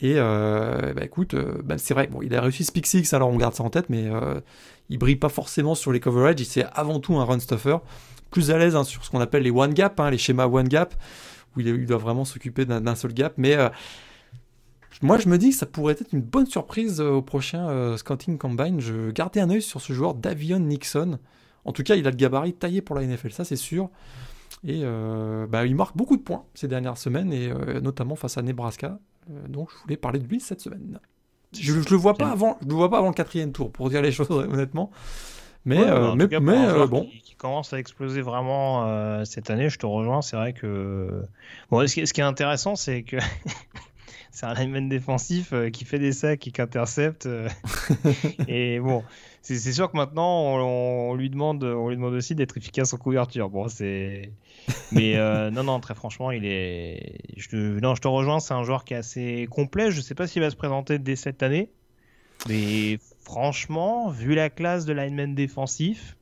[0.00, 1.34] Et bah, écoute,
[1.64, 3.88] bah, c'est vrai, bon, il a réussi ce six, alors on garde ça en tête,
[3.88, 4.04] mais
[4.90, 7.78] il brille pas forcément sur les coverage, c'est avant tout un run stuffer,
[8.30, 10.68] plus à l'aise hein, sur ce qu'on appelle les one gap, hein, les schémas one
[10.68, 10.94] gap,
[11.56, 13.56] où il doit vraiment s'occuper d'un seul gap, mais
[15.02, 17.96] moi, je me dis que ça pourrait être une bonne surprise euh, au prochain euh,
[17.96, 18.80] Scouting Combine.
[18.80, 21.18] Je gardais un œil sur ce joueur, Davion Nixon.
[21.64, 23.90] En tout cas, il a le gabarit taillé pour la NFL, ça c'est sûr.
[24.64, 28.42] Et euh, bah, il marque beaucoup de points ces dernières semaines, et notamment face à
[28.42, 28.98] Nebraska.
[29.48, 31.00] donc, je voulais parler de lui cette semaine.
[31.52, 33.90] Je ne le vois pas avant, je le vois pas avant le quatrième tour, pour
[33.90, 34.90] dire les choses honnêtement.
[35.64, 35.84] Mais,
[36.14, 37.08] mais, mais bon.
[37.24, 40.22] Qui, commence à exploser vraiment cette année, je te rejoins.
[40.22, 41.22] C'est vrai que.
[41.70, 43.16] Bon, ce qui est intéressant, c'est que
[44.36, 47.24] c'est un lineman défensif euh, qui fait des sacs et qui intercepte.
[47.24, 47.48] Euh.
[48.48, 49.02] et bon,
[49.40, 53.48] c'est sûr que maintenant, on, lui demande, on lui demande aussi d'être efficace en couverture.
[53.48, 54.30] Bon, c'est.
[54.92, 57.18] Mais euh, non, non, très franchement, il est.
[57.34, 59.90] Je te, non, je te rejoins, c'est un joueur qui est assez complet.
[59.90, 61.70] Je sais pas s'il va se présenter dès cette année.
[62.46, 66.15] Mais franchement, vu la classe de lineman défensif,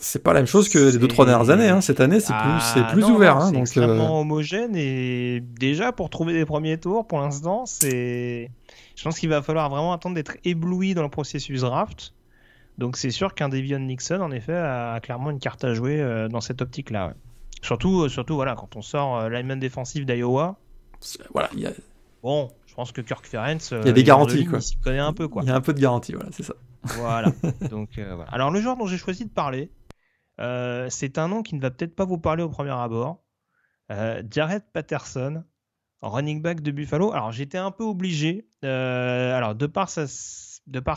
[0.00, 1.68] c'est pas la même chose que les deux trois dernières années.
[1.68, 1.80] Hein.
[1.80, 3.36] Cette année, c'est plus, c'est ah, ouvert.
[3.36, 8.50] hein, donc extrêmement homogène et déjà pour trouver des premiers tours, pour l'instant, c'est.
[8.96, 12.14] Je pense qu'il va falloir vraiment attendre d'être ébloui dans le processus draft
[12.78, 16.28] Donc c'est sûr qu'un Devion Nixon, en effet, a clairement une carte à jouer euh,
[16.28, 17.14] dans cette optique-là.
[17.62, 20.56] Surtout, euh, surtout voilà, quand on sort euh, lineman défensif d'Iowa.
[21.32, 21.70] Voilà, il y a...
[22.24, 23.60] Bon, je pense que Kirk Ferenc.
[23.70, 24.58] Il y a des garanties, quoi.
[24.58, 25.42] Il connaît un peu, quoi.
[25.44, 26.54] Il y a un peu de garantie, voilà, c'est ça.
[26.82, 27.32] Voilà.
[27.70, 28.24] Donc, voilà.
[28.32, 29.70] Alors, le joueur dont j'ai choisi de parler,
[30.38, 33.22] c'est un nom qui ne va peut-être pas vous parler au premier abord.
[33.88, 35.44] Jared Patterson,
[36.02, 37.12] running back de Buffalo.
[37.12, 38.48] Alors, j'étais un peu obligé.
[38.62, 40.06] alors, de par sa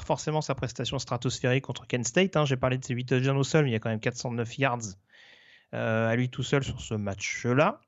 [0.05, 2.35] forcément sa prestation stratosphérique contre Kent State.
[2.35, 3.99] Hein, j'ai parlé de ses 8 touchdowns au sol, mais il y a quand même
[3.99, 4.79] 409 yards
[5.73, 7.81] euh, à lui tout seul sur ce match-là.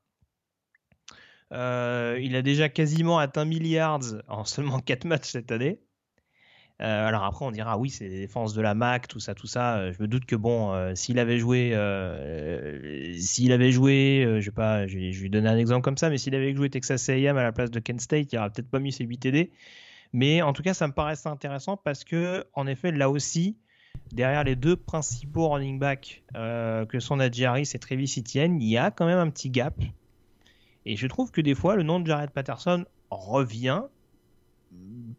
[1.52, 5.82] Euh, il a déjà quasiment atteint 1000 yards en seulement 4 matchs cette année.
[6.82, 9.48] Euh, alors après, on dira oui, c'est les défenses de la MAC, tout ça, tout
[9.48, 9.92] ça.
[9.92, 11.70] Je me doute que bon, s'il avait joué,
[13.18, 16.18] s'il avait joué, je vais pas, je vais, lui donner un exemple comme ça, mais
[16.18, 18.80] s'il avait joué Texas A&M à la place de Kent State, il n'aurait peut-être pas
[18.80, 19.52] mis ses 8 TD.
[20.14, 23.58] Mais en tout cas, ça me paraissait intéressant parce que, en effet, là aussi,
[24.12, 28.70] derrière les deux principaux running backs euh, que sont Najee Harris et Travis Etienne, il
[28.70, 29.76] y a quand même un petit gap.
[30.86, 33.84] Et je trouve que des fois, le nom de Jared Patterson revient,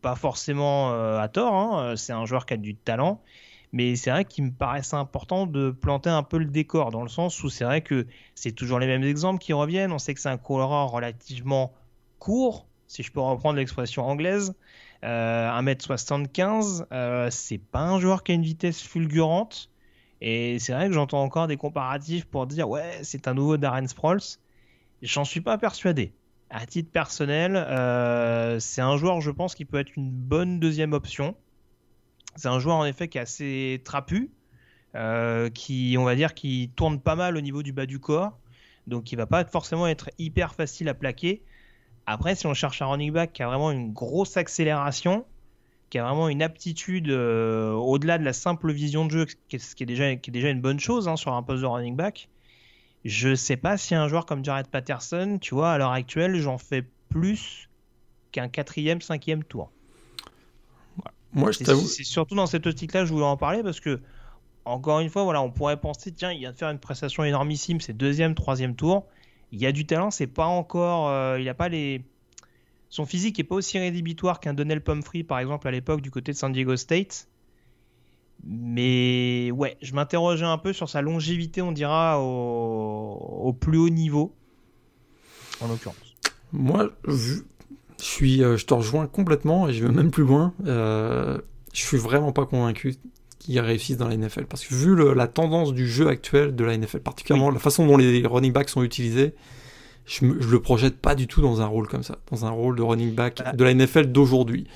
[0.01, 3.23] pas forcément euh, à tort, hein, c'est un joueur qui a du talent,
[3.73, 7.09] mais c'est vrai qu'il me paraissait important de planter un peu le décor, dans le
[7.09, 10.21] sens où c'est vrai que c'est toujours les mêmes exemples qui reviennent, on sait que
[10.21, 11.73] c'est un coureur relativement
[12.19, 14.55] court, si je peux reprendre l'expression anglaise,
[15.03, 19.71] 1m75, euh, euh, c'est pas un joueur qui a une vitesse fulgurante.
[20.21, 23.87] Et c'est vrai que j'entends encore des comparatifs pour dire ouais, c'est un nouveau Darren
[23.87, 24.21] Sproles.
[25.03, 26.15] J'en suis pas persuadé.
[26.51, 30.93] À titre personnel, euh, c'est un joueur, je pense, qui peut être une bonne deuxième
[30.93, 31.35] option.
[32.37, 34.31] C'est un joueur en effet qui est assez trapu,
[35.55, 38.39] qui, on va dire, qui tourne pas mal au niveau du bas du corps,
[38.87, 41.43] donc qui va pas forcément être hyper facile à plaquer.
[42.07, 45.25] Après, si on cherche un running back qui a vraiment une grosse accélération,
[45.91, 49.83] qui a vraiment une aptitude euh, au-delà de la simple vision de jeu, ce qui
[49.85, 52.29] est, déjà, qui est déjà une bonne chose hein, sur un poste de running back,
[53.05, 56.37] je ne sais pas si un joueur comme Jared Patterson, tu vois, à l'heure actuelle,
[56.41, 57.69] j'en fais plus
[58.33, 59.71] qu'un quatrième, cinquième tour.
[61.33, 61.87] Moi, je t'avoue.
[61.87, 64.01] C'est surtout dans cette optique-là que je voulais en parler parce que,
[64.65, 67.81] encore une fois, voilà, on pourrait penser, tiens, il vient de faire une prestation énormissime,
[67.81, 69.07] c'est deuxième, troisième tour
[69.55, 72.03] il y a du talent, c'est pas encore, euh, il a pas les,
[72.89, 76.33] son physique est pas aussi rédhibitoire qu'un Donnell Pumphrey par exemple à l'époque du côté
[76.33, 77.29] de San Diego State.
[78.43, 84.35] Mais ouais, je m'interrogeais un peu sur sa longévité, on dira au, plus haut niveau,
[85.61, 85.97] en l'occurrence.
[86.53, 87.41] Moi, je,
[87.99, 90.53] suis, euh, je te rejoins complètement et je vais même plus loin.
[90.67, 91.39] Euh,
[91.73, 92.97] je suis vraiment pas convaincu
[93.39, 94.47] qui réussissent dans la NFL.
[94.47, 97.97] Parce que vu la tendance du jeu actuel de la NFL, particulièrement la façon dont
[97.97, 99.35] les running backs sont utilisés,
[100.07, 102.77] je, me, le projette pas du tout dans un rôle comme ça, dans un rôle
[102.77, 103.53] de running back bah.
[103.53, 104.67] de la NFL d'aujourd'hui.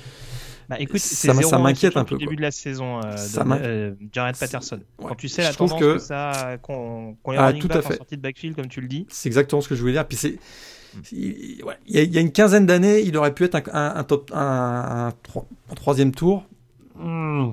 [0.68, 2.16] Bah écoute, ça, ça m'inquiète un peu.
[2.16, 3.16] Au début de la saison, euh,
[3.62, 4.80] euh, Jared Patterson.
[4.98, 8.16] Quand tu sais la tendance que, ça, qu'on qu les ah, running backs en sortie
[8.16, 9.06] de backfield, comme tu le dis.
[9.08, 10.06] C'est exactement ce que je voulais dire.
[10.06, 10.38] Puis c'est
[11.12, 15.12] il, y a, une quinzaine d'années, il aurait pu être un, un, top, un,
[15.70, 16.44] un, troisième tour.
[16.96, 17.52] Hmm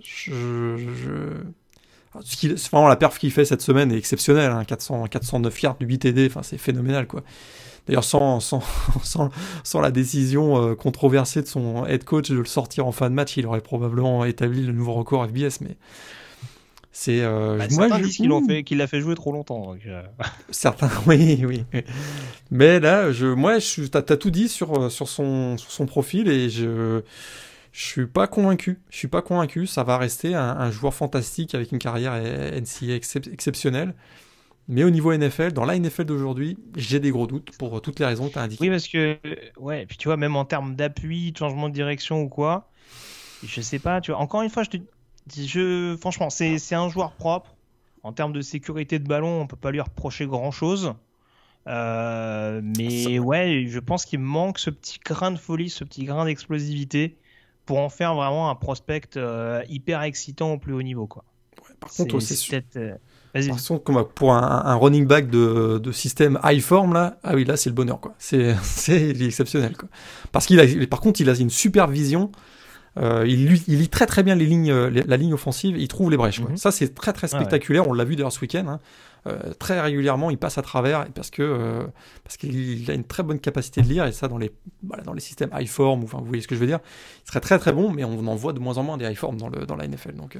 [0.00, 2.70] je, je...
[2.70, 6.26] vraiment la perf qu'il fait cette semaine est exceptionnelle, hein, 400, 409 yards, 8 TD,
[6.26, 7.22] enfin c'est phénoménal quoi.
[7.86, 8.62] D'ailleurs sans, sans,
[9.02, 9.30] sans,
[9.64, 13.14] sans, la décision euh, controversée de son head coach de le sortir en fin de
[13.14, 15.76] match, il aurait probablement établi le nouveau record FBS, mais
[16.94, 19.74] c'est euh, bah, moi je qu'il fait l'a fait jouer trop longtemps.
[19.86, 20.02] Euh.
[20.50, 21.64] Certains, oui, oui.
[22.50, 26.28] Mais là, je, moi, je, t'as, as tout dit sur sur son sur son profil
[26.28, 27.00] et je
[27.72, 28.78] je suis pas convaincu.
[28.90, 29.66] Je suis pas convaincu.
[29.66, 33.94] Ça va rester un, joueur fantastique avec une carrière NCA exceptionnelle.
[34.68, 38.06] Mais au niveau NFL, dans la NFL d'aujourd'hui, j'ai des gros doutes pour toutes les
[38.06, 38.64] raisons que tu as indiquées.
[38.64, 39.18] Oui, parce que,
[39.58, 42.70] ouais, puis tu vois, même en termes d'appui, de changement de direction ou quoi,
[43.44, 44.76] je sais pas, tu vois, encore une fois, je te
[45.36, 47.54] je, franchement, c'est un joueur propre.
[48.02, 50.94] En termes de sécurité de ballon, on peut pas lui reprocher grand chose.
[51.68, 56.24] Euh, mais ouais, je pense qu'il manque ce petit grain de folie, ce petit grain
[56.24, 57.16] d'explosivité
[57.64, 61.06] pour en faire vraiment un prospect euh, hyper excitant au plus haut niveau.
[61.06, 61.24] Quoi.
[61.78, 62.98] par contre, c'est
[63.36, 67.70] euh, pour un, running back de, de, système high form, là, ah oui, là, c'est
[67.70, 68.00] le bonheur.
[68.00, 68.14] quoi.
[68.18, 68.56] C'est
[69.20, 69.76] exceptionnel.
[69.76, 69.88] Quoi.
[70.32, 72.30] Parce qu'il a, par contre, il a une super vision.
[72.98, 76.18] Euh, il, il, lit très très bien les lignes, la ligne offensive, il trouve les
[76.18, 76.40] brèches.
[76.40, 76.58] Mhm.
[76.58, 77.88] Ça, c'est très très spectaculaire.
[77.88, 78.66] On l'a vu d'ailleurs ce week-end.
[78.68, 78.80] Hein.
[79.28, 81.84] Euh, très régulièrement, il passe à travers parce que euh,
[82.24, 84.50] parce qu'il a une très bonne capacité de lire et ça dans les
[85.04, 86.80] dans les systèmes high form, enfin vous voyez ce que je veux dire.
[87.24, 89.16] Il serait très très bon, mais on en voit de moins en moins des high
[89.16, 90.14] form dans le dans la NFL.
[90.14, 90.36] Donc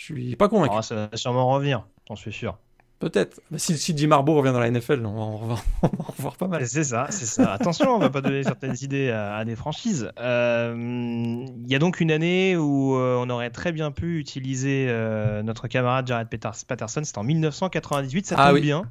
[0.00, 0.74] je suis pas convaincu.
[0.78, 2.56] Ah, ça va sûrement revenir, j'en suis sûr.
[3.00, 3.40] Peut-être.
[3.56, 6.12] Si, si Jim Harbaugh revient dans la NFL, on va, on va, on va en
[6.16, 6.66] revoir pas mal.
[6.66, 7.52] C'est ça, c'est ça.
[7.52, 10.10] Attention, on va pas donner certaines idées à, à des franchises.
[10.18, 14.86] Euh, Il y a donc une année où euh, on aurait très bien pu utiliser
[14.88, 17.02] euh, notre camarade Jared Patterson.
[17.04, 18.60] C'était en 1998, ça Ah tombe oui.
[18.62, 18.82] bien,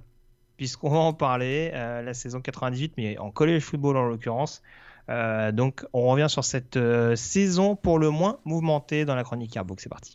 [0.57, 4.61] puisqu'on va en parler, euh, la saison 98, mais en college football en l'occurrence.
[5.09, 9.55] Euh, donc on revient sur cette euh, saison pour le moins mouvementée dans la chronique
[9.55, 9.81] Airbook.
[9.81, 10.13] C'est parti.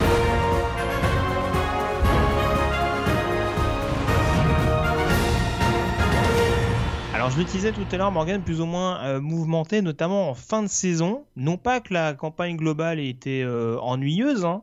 [7.25, 10.35] Alors je le disais tout à l'heure, Morgan, plus ou moins euh, mouvementé, notamment en
[10.35, 11.25] fin de saison.
[11.37, 14.63] Non pas que la campagne globale ait été euh, ennuyeuse, hein,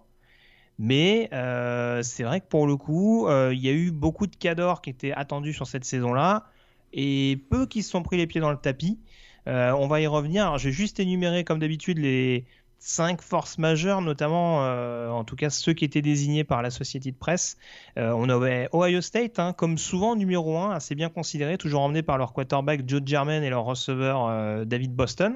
[0.77, 4.83] mais euh, c'est vrai que pour le coup, il y a eu beaucoup de cadors
[4.83, 6.51] qui étaient attendus sur cette saison-là,
[6.93, 8.99] et peu qui se sont pris les pieds dans le tapis.
[9.47, 10.59] On va y revenir.
[10.59, 12.45] J'ai juste énuméré, comme d'habitude, les
[12.83, 17.11] cinq forces majeures, notamment, euh, en tout cas, ceux qui étaient désignés par la société
[17.11, 17.57] de presse.
[17.97, 22.01] Euh, on avait Ohio State, hein, comme souvent numéro 1, assez bien considéré, toujours emmené
[22.01, 25.35] par leur quarterback Joe German et leur receveur euh, David Boston,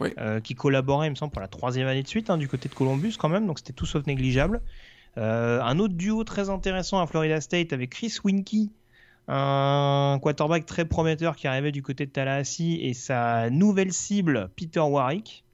[0.00, 0.10] Oui.
[0.42, 2.74] qui collaboraient, il me semble, pour la troisième année de suite hein, du côté de
[2.74, 4.62] Columbus quand même, donc c'était tout sauf négligeable.
[5.16, 8.72] Un autre duo très intéressant à Florida State avec Chris Winky,
[9.28, 14.80] un quarterback très prometteur qui arrivait du côté de Tallahassee et sa nouvelle cible, Peter
[14.80, 15.44] Warwick.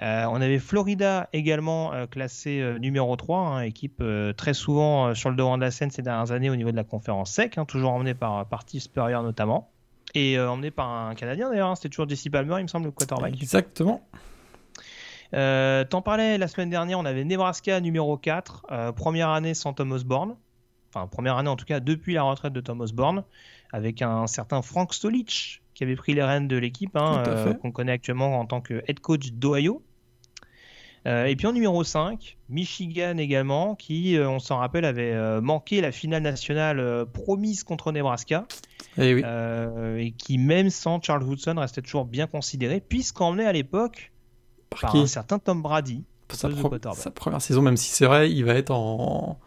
[0.00, 4.02] Euh, on avait Florida également euh, classé euh, numéro 3, hein, équipe
[4.36, 6.84] très souvent sur le devant de la scène ces dernières années au niveau de la
[6.84, 9.70] conférence SEC, hein, toujours emmenée par, par Steve Spurrier notamment,
[10.14, 12.86] et euh, emmené par un Canadien d'ailleurs, hein, c'était toujours Jesse Palmer il me semble
[12.86, 13.34] le quarterback.
[13.34, 14.02] Exactement.
[15.32, 19.92] T'en parlais la semaine dernière, on avait Nebraska numéro 4, euh, première année sans Tom
[19.92, 20.36] Osborne,
[20.94, 23.24] enfin première année en tout cas depuis la retraite de Tom Osborne,
[23.72, 27.72] avec un certain Frank Stolich qui avait pris les rênes de l'équipe, hein, euh, qu'on
[27.72, 29.82] connaît actuellement en tant que head coach d'Ohio.
[31.08, 35.80] Euh, et puis en numéro 5, Michigan également, qui, euh, on s'en rappelle, avait manqué
[35.80, 38.46] la finale nationale promise contre Nebraska,
[38.96, 39.22] Et oui.
[39.24, 44.12] euh, et qui, même sans Charles Woodson, restait toujours bien considéré, puisqu'emmené à l'époque
[44.70, 46.04] Par par un certain Tom Brady.
[46.34, 49.38] Sa, pro- sa première saison, même si c'est vrai, il va être en.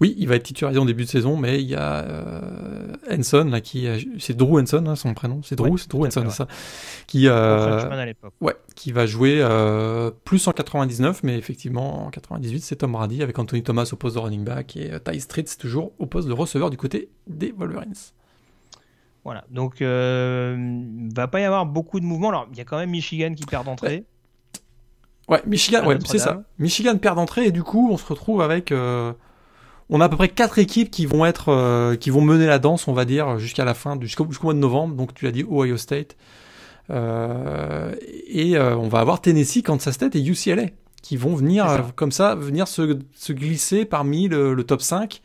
[0.00, 3.48] Oui, il va être titularisé en début de saison, mais il y a euh, Henson,
[3.50, 3.88] là, qui.
[4.20, 5.40] C'est Drew Henson, hein, son prénom.
[5.42, 6.46] C'est Drew, Ouais, c'est Drew Henson, fait, ça.
[7.08, 7.80] Qui, euh,
[8.40, 13.24] ouais, qui va jouer euh, plus en 99, mais effectivement, en 98, c'est Tom Brady
[13.24, 16.06] avec Anthony Thomas au poste de running back et euh, Ty Street, c'est toujours au
[16.06, 17.94] poste de receveur du côté des Wolverines.
[19.24, 19.44] Voilà.
[19.50, 20.56] Donc, euh,
[21.12, 22.28] va pas y avoir beaucoup de mouvements.
[22.28, 24.04] Alors, il y a quand même Michigan qui perd d'entrée.
[25.28, 26.42] Ouais, Michigan, ouais, c'est ça.
[26.58, 28.72] Michigan perd d'entrée et du coup, on se retrouve avec.
[28.72, 29.12] euh,
[29.90, 32.58] on a à peu près quatre équipes qui vont être, euh, qui vont mener la
[32.58, 34.94] danse, on va dire, jusqu'à la fin, jusqu'au mois de novembre.
[34.94, 36.16] Donc, tu l'as dit, Ohio State.
[36.90, 37.94] Euh,
[38.26, 40.64] et on va avoir Tennessee, Kansas State et UCLA
[41.02, 45.22] qui vont venir, comme ça, venir se, se glisser parmi le, le top 5.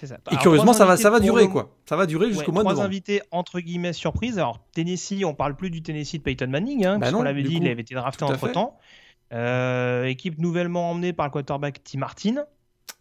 [0.00, 0.16] C'est ça.
[0.26, 1.70] Et Alors, curieusement, ça va, ça va durer, le- quoi.
[1.88, 2.86] Ça va durer jusqu'au Ouais, mois de novembre.
[2.86, 4.38] invités entre guillemets surprise.
[4.38, 7.42] Alors Tennessee, on parle plus du Tennessee de Peyton Manning, hein, Bah puisqu'on non, l'avait
[7.42, 8.32] dit, coup, il avait été drafté tout
[9.32, 10.04] temps.
[10.04, 12.44] équipe nouvellement emmenée par le quarterback Tim Martin.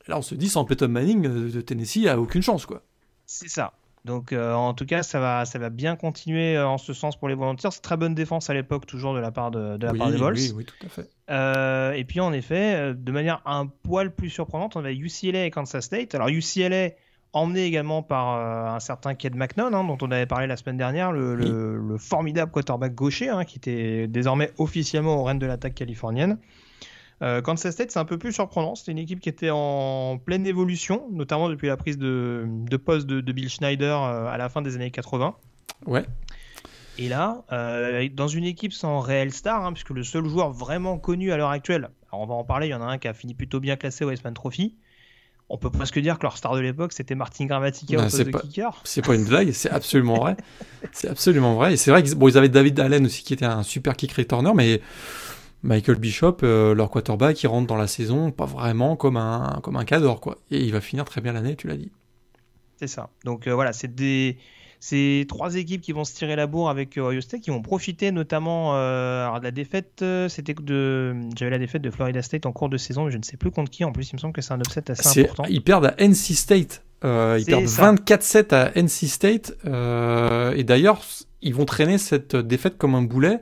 [0.07, 2.81] Là, on se dit, sans Peyton Manning euh, de Tennessee, a aucune chance, quoi.
[3.25, 3.73] C'est ça.
[4.03, 7.15] Donc euh, en tout cas, ça va, ça va bien continuer euh, en ce sens
[7.17, 7.69] pour les Volunteers.
[7.71, 10.11] C'est très bonne défense à l'époque, toujours de la part de, de la oui, part
[10.11, 10.33] des Vols.
[10.33, 11.09] oui, oui, tout à fait.
[11.29, 15.45] Euh, et puis en effet, euh, de manière un poil plus surprenante, on avait UCLA
[15.45, 16.15] et Kansas State.
[16.15, 16.89] Alors UCLA
[17.33, 20.77] emmené également par euh, un certain Ked McNaughton, hein, dont on avait parlé la semaine
[20.77, 25.45] dernière, le, le- le formidable quarterback gaucher, hein, qui était désormais officiellement au règne de
[25.45, 26.37] l'attaque californienne.
[27.21, 28.73] Euh, Kansas State, c'est un peu plus surprenant.
[28.75, 33.05] C'était une équipe qui était en pleine évolution, notamment depuis la prise de, de poste
[33.05, 35.35] de, de Bill Schneider euh, à la fin des années 80.
[35.85, 36.03] Ouais.
[36.97, 40.97] Et là, euh, dans une équipe sans réel star, hein, puisque le seul joueur vraiment
[40.97, 43.07] connu à l'heure actuelle, alors on va en parler, il y en a un qui
[43.07, 44.75] a fini plutôt bien classé au Westman Trophy.
[45.53, 48.15] On peut presque dire que leur star de l'époque, c'était Martin Grammatica Bah, au poste
[48.17, 48.81] c'est de pas- kicker.
[48.85, 50.37] C'est pas une blague, c'est absolument vrai.
[50.93, 51.73] C'est absolument vrai.
[51.73, 54.13] Et c'est vrai qu'ils bon, ils avaient David Allen aussi qui était un super kick
[54.13, 54.81] returner, mais
[55.63, 59.75] Michael Bishop, euh, leur quarterback, il rentre dans la saison pas vraiment comme un, comme
[59.75, 60.37] un cadre, quoi.
[60.51, 61.91] Et il va finir très bien l'année, tu l'as dit.
[62.77, 63.09] C'est ça.
[63.25, 64.37] Donc euh, voilà, c'est des
[64.83, 67.61] ces trois équipes qui vont se tirer la bourre avec euh, Ohio State, qui vont
[67.61, 69.99] profiter notamment euh, alors de la défaite.
[70.01, 73.17] euh, c'était de j'avais la défaite de Florida State en cours de saison, mais je
[73.17, 73.85] ne sais plus contre qui.
[73.85, 75.43] En plus, il me semble que c'est un upset assez C'est- important.
[75.49, 76.83] Ils perdent à NC State.
[77.03, 77.93] Euh, ils C'est perdent ça.
[77.93, 79.53] 24-7 à NC State.
[79.65, 81.01] euh, et d'ailleurs,
[81.43, 83.39] ils vont traîner cette défaite comme un boulet.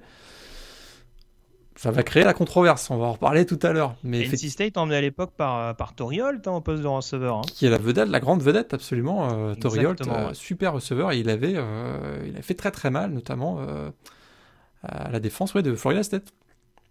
[1.79, 3.95] Ça va créer la controverse, on va en reparler tout à l'heure.
[4.03, 7.37] Mais NC State emmené à l'époque par, par Tori Holt hein, au poste de receveur.
[7.37, 7.41] hein.
[7.47, 10.33] qui est la vedette, la grande vedette absolument, euh, Exactement, euh, ouais.
[10.33, 13.89] super receveur, et il avait, euh, il a fait très très mal, notamment euh,
[14.83, 16.33] à la défense ouais, de Florida State.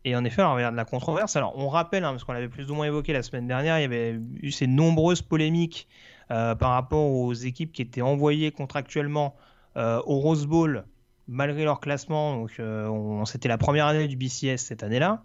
[0.06, 1.36] Et en effet, alors, il y a de la controverse.
[1.36, 3.82] Alors, on rappelle, hein, parce qu'on l'avait plus ou moins évoqué la semaine dernière, il
[3.82, 5.86] y avait eu ces nombreuses polémiques
[6.31, 9.36] euh, par rapport aux équipes qui étaient envoyées contractuellement
[9.77, 10.86] euh, au Rose Bowl
[11.29, 12.37] malgré leur classement.
[12.37, 15.23] Donc, euh, c'était la première année du BCS cette année-là.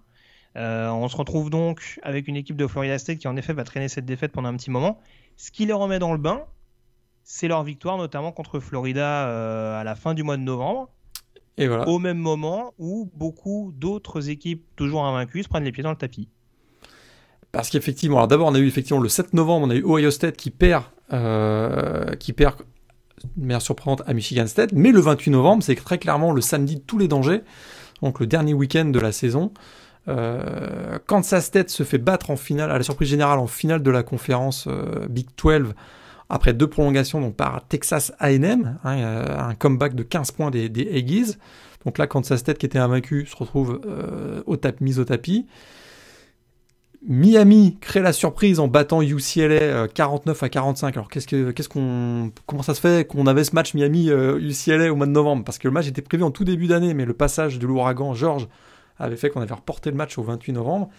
[0.55, 3.87] on se retrouve donc avec une équipe de Florida State qui en effet va traîner
[3.87, 4.99] cette défaite pendant un petit moment.
[5.37, 6.43] Ce qui les remet dans le bain,
[7.23, 10.89] c'est leur victoire notamment contre Florida à la fin du mois de novembre.
[11.57, 11.87] Et voilà.
[11.87, 15.97] Au même moment où beaucoup d'autres équipes toujours invaincues se prennent les pieds dans le
[15.97, 16.27] tapis.
[17.51, 20.09] Parce qu'effectivement, alors d'abord on a eu effectivement le 7 novembre, on a eu Ohio
[20.09, 22.55] State qui perd, euh, qui perd
[23.35, 26.75] de manière surprenante à Michigan State, mais le 28 novembre, c'est très clairement le samedi
[26.75, 27.41] de tous les dangers,
[28.01, 29.51] donc le dernier week-end de la saison.
[30.09, 33.91] Euh, Kansas State se fait battre en finale, à la surprise générale, en finale de
[33.91, 35.73] la conférence euh, Big 12
[36.29, 41.37] après deux prolongations donc par Texas A&M, hein, un comeback de 15 points des, Aggies.
[41.85, 44.41] Donc là, Kansas State qui était invaincu se retrouve euh,
[44.79, 45.45] mise au tapis.
[47.05, 50.95] Miami crée la surprise en battant UCLA 49 euh, à 45.
[50.95, 55.05] Alors qu'est-ce que comment ça se fait qu'on avait ce match Miami UCLA au mois
[55.05, 55.43] de novembre?
[55.43, 58.13] Parce que le match était prévu en tout début d'année mais le passage de l'ouragan
[58.13, 58.47] George
[58.99, 60.89] avait fait qu'on avait reporté le match au 28 novembre.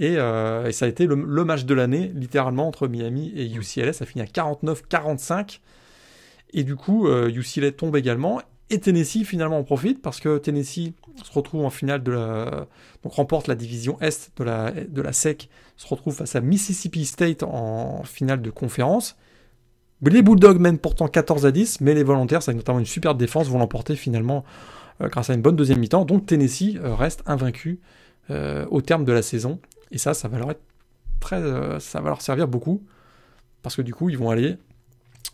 [0.00, 3.92] Euh, et, ça a été le, match de l'année, littéralement, entre Miami et UCLA.
[3.92, 5.60] Ça finit à 49-45.
[6.54, 8.40] Et du coup, UCLA euh, tombe également.
[8.70, 12.66] Et Tennessee, finalement, en profite parce que Tennessee se retrouve en finale de la.
[13.02, 17.04] Donc remporte la division Est de la, de la SEC, se retrouve face à Mississippi
[17.04, 19.16] State en finale de conférence.
[20.02, 23.14] Les Bulldogs mènent pourtant 14 à 10, mais les volontaires, ça a notamment une super
[23.14, 24.44] défense, vont l'emporter finalement
[25.00, 26.04] euh, grâce à une bonne deuxième mi-temps.
[26.04, 27.80] Donc Tennessee reste invaincu
[28.70, 29.60] au terme de la saison.
[29.90, 30.62] Et ça, ça va leur être
[31.22, 32.82] très, euh, ça va leur servir beaucoup
[33.62, 34.56] parce que du coup, ils vont aller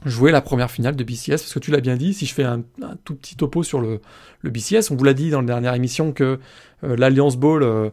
[0.05, 1.31] jouer la première finale de BCS.
[1.31, 2.63] Parce que tu l'as bien dit, si je fais un,
[3.05, 4.01] tout petit topo sur le,
[4.45, 6.39] BCS, on vous l'a dit dans la dernière émission que
[6.85, 7.91] euh, l'Alliance Bowl, euh,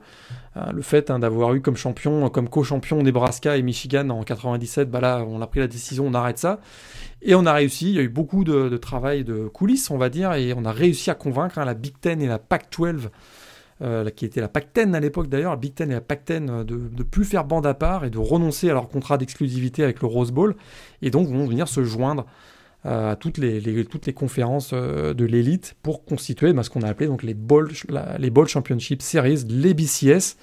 [0.72, 5.02] le fait hein, d'avoir eu comme champion, comme co-champion Nebraska et Michigan en 97, bah
[5.02, 6.60] là, on a pris la décision, on arrête ça.
[7.22, 10.10] Et on a réussi, il y a eu beaucoup de, travail de coulisses, on va
[10.10, 13.10] dire, et on a réussi à convaincre hein, la Big Ten et la Pac-12
[13.82, 16.64] euh, qui était la Pac-10 à l'époque d'ailleurs, la Big Ten et la Pac-10, euh,
[16.64, 20.02] de ne plus faire bande à part et de renoncer à leur contrat d'exclusivité avec
[20.02, 20.56] le Rose Bowl,
[21.02, 22.26] et donc vont venir se joindre
[22.86, 26.88] euh, à toutes les, toutes les conférences de l'élite pour constituer bah, ce qu'on a
[26.88, 27.70] appelé donc les Bowl,
[28.18, 30.38] les Bowl Championship Series, les BCS.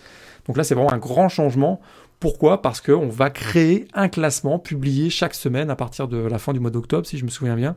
[0.47, 1.81] Donc là, c'est vraiment un grand changement.
[2.21, 2.61] Pourquoi?
[2.61, 6.61] Parce qu'on va créer un classement publié chaque semaine à partir de la fin du
[6.61, 7.77] mois d'octobre, si je me souviens bien.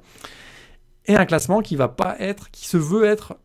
[1.05, 3.37] Et un classement qui va pas être, qui se veut être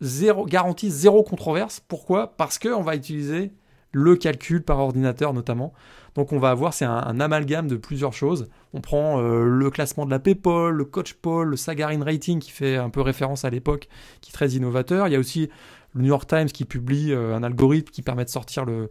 [0.00, 1.80] zéro, garantie zéro controverse.
[1.80, 2.36] Pourquoi?
[2.36, 3.52] Parce qu'on va utiliser
[3.92, 5.72] le calcul par ordinateur notamment.
[6.14, 8.48] Donc on va avoir, c'est un, amalgame de plusieurs choses.
[8.72, 12.50] On prend euh, le classement de la PayPal, le Coach Poll, le Sagarin Rating qui
[12.50, 13.88] fait un peu référence à l'époque,
[14.20, 15.08] qui est très innovateur.
[15.08, 15.50] Il y a aussi
[15.94, 18.90] le New York Times qui publie euh, un algorithme qui permet de sortir le,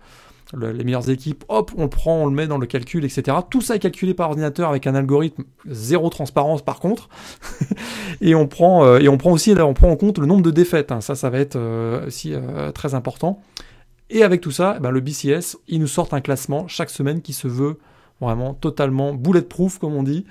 [0.54, 3.38] les meilleures équipes, hop, on le prend, on le met dans le calcul, etc.
[3.50, 7.10] Tout ça est calculé par ordinateur avec un algorithme zéro transparence par contre.
[8.22, 10.52] et on prend euh, et on prend aussi on prend en compte le nombre de
[10.52, 10.92] défaites.
[10.92, 11.02] Hein.
[11.02, 13.42] Ça, ça va être euh, aussi euh, très important.
[14.10, 17.22] Et avec tout ça, eh ben, le BCS, il nous sort un classement chaque semaine
[17.22, 17.80] qui se veut
[18.22, 20.26] vraiment totalement bulletproof, comme on dit.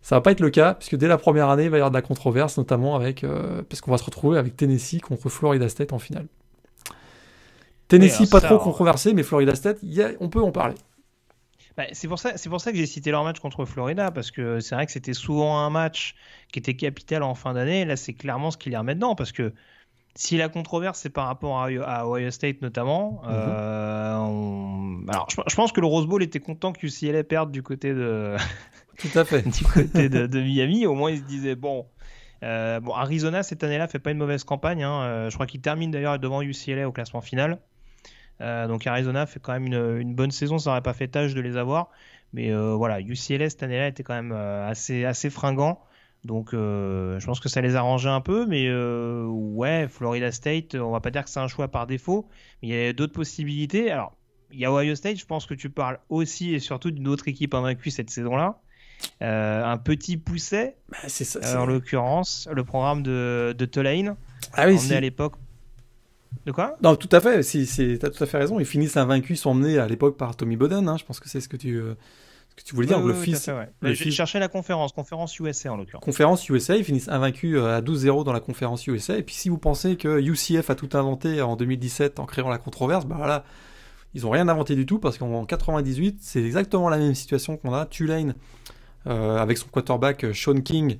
[0.00, 1.90] Ça va pas être le cas, puisque dès la première année, il va y avoir
[1.90, 3.24] de la controverse, notamment avec,
[3.68, 6.26] parce qu'on va se retrouver avec Tennessee contre Florida State en finale.
[7.98, 9.78] Tennessee, pas trop controversé, mais Florida State,
[10.20, 10.74] on peut en parler.
[11.76, 14.60] Bah, c'est pour ça, pour ça que j'ai cité leur match contre Florida parce que
[14.60, 16.14] c'est vrai que c'était souvent un match
[16.52, 17.84] qui était capital en fin d'année.
[17.84, 19.52] Là, c'est clairement ce qu'il y a maintenant parce que
[20.14, 23.30] si la controverse c'est par rapport à, Ohio State notamment, mhm.
[23.32, 27.92] euh, alors je, pense que le Rose Bowl était content que UCLA perde du côté
[27.92, 28.36] de,
[28.98, 30.86] tout à fait, du côté de, Miami.
[30.86, 31.86] Au moins, ils se disaient bon.
[32.42, 34.82] Euh, bon, Arizona cette année-là fait pas une mauvaise campagne.
[34.82, 35.02] Hein.
[35.02, 37.58] Euh, je crois qu'il termine d'ailleurs devant UCLA au classement final.
[38.40, 41.40] Euh, donc Arizona fait quand même une, bonne saison, ça n'aurait pas fait tâche de
[41.40, 41.90] les avoir.
[42.32, 45.80] Mais euh, voilà, UCLA cette année-là était quand même euh, assez, assez fringant.
[46.24, 48.46] Donc je pense que ça les arrangeait un peu.
[48.46, 52.26] Mais ouais, Florida State, on va pas dire que c'est un choix par défaut.
[52.62, 53.90] Mais il y a d'autres possibilités.
[53.90, 54.16] Alors,
[54.50, 57.28] il y a Ohio State, je pense que tu parles aussi et surtout d'une autre
[57.28, 58.58] équipe invaincue cette saison-là.
[59.20, 64.16] un petit pousset, bah, ça, en l'occurrence, le programme de, de Tulane.
[64.54, 65.34] Ah oui, à l'époque
[66.46, 66.76] de quoi?
[66.82, 67.42] Non, tout à fait.
[67.42, 68.60] Si, tu as tout à fait raison.
[68.60, 70.88] Ils finissent invaincus, ils sont emmenés à l'époque par Tommy Boden.
[70.88, 70.96] Hein.
[70.98, 71.94] Je pense que c'est ce que tu, euh,
[72.50, 73.00] ce que tu voulais dire.
[73.00, 73.50] le fils.
[73.82, 76.04] J'ai cherché la conférence, conférence USA en l'occurrence.
[76.04, 79.16] Conférence USA, ils finissent invaincus euh, à 12-0 dans la conférence USA.
[79.16, 82.58] Et puis si vous pensez que UCF a tout inventé en 2017 en créant la
[82.58, 83.44] controverse, bah là,
[84.14, 87.72] ils ont rien inventé du tout parce qu'en 98, c'est exactement la même situation qu'on
[87.72, 87.86] a.
[87.86, 88.34] Tulane,
[89.06, 90.98] euh, avec son quarterback Sean King,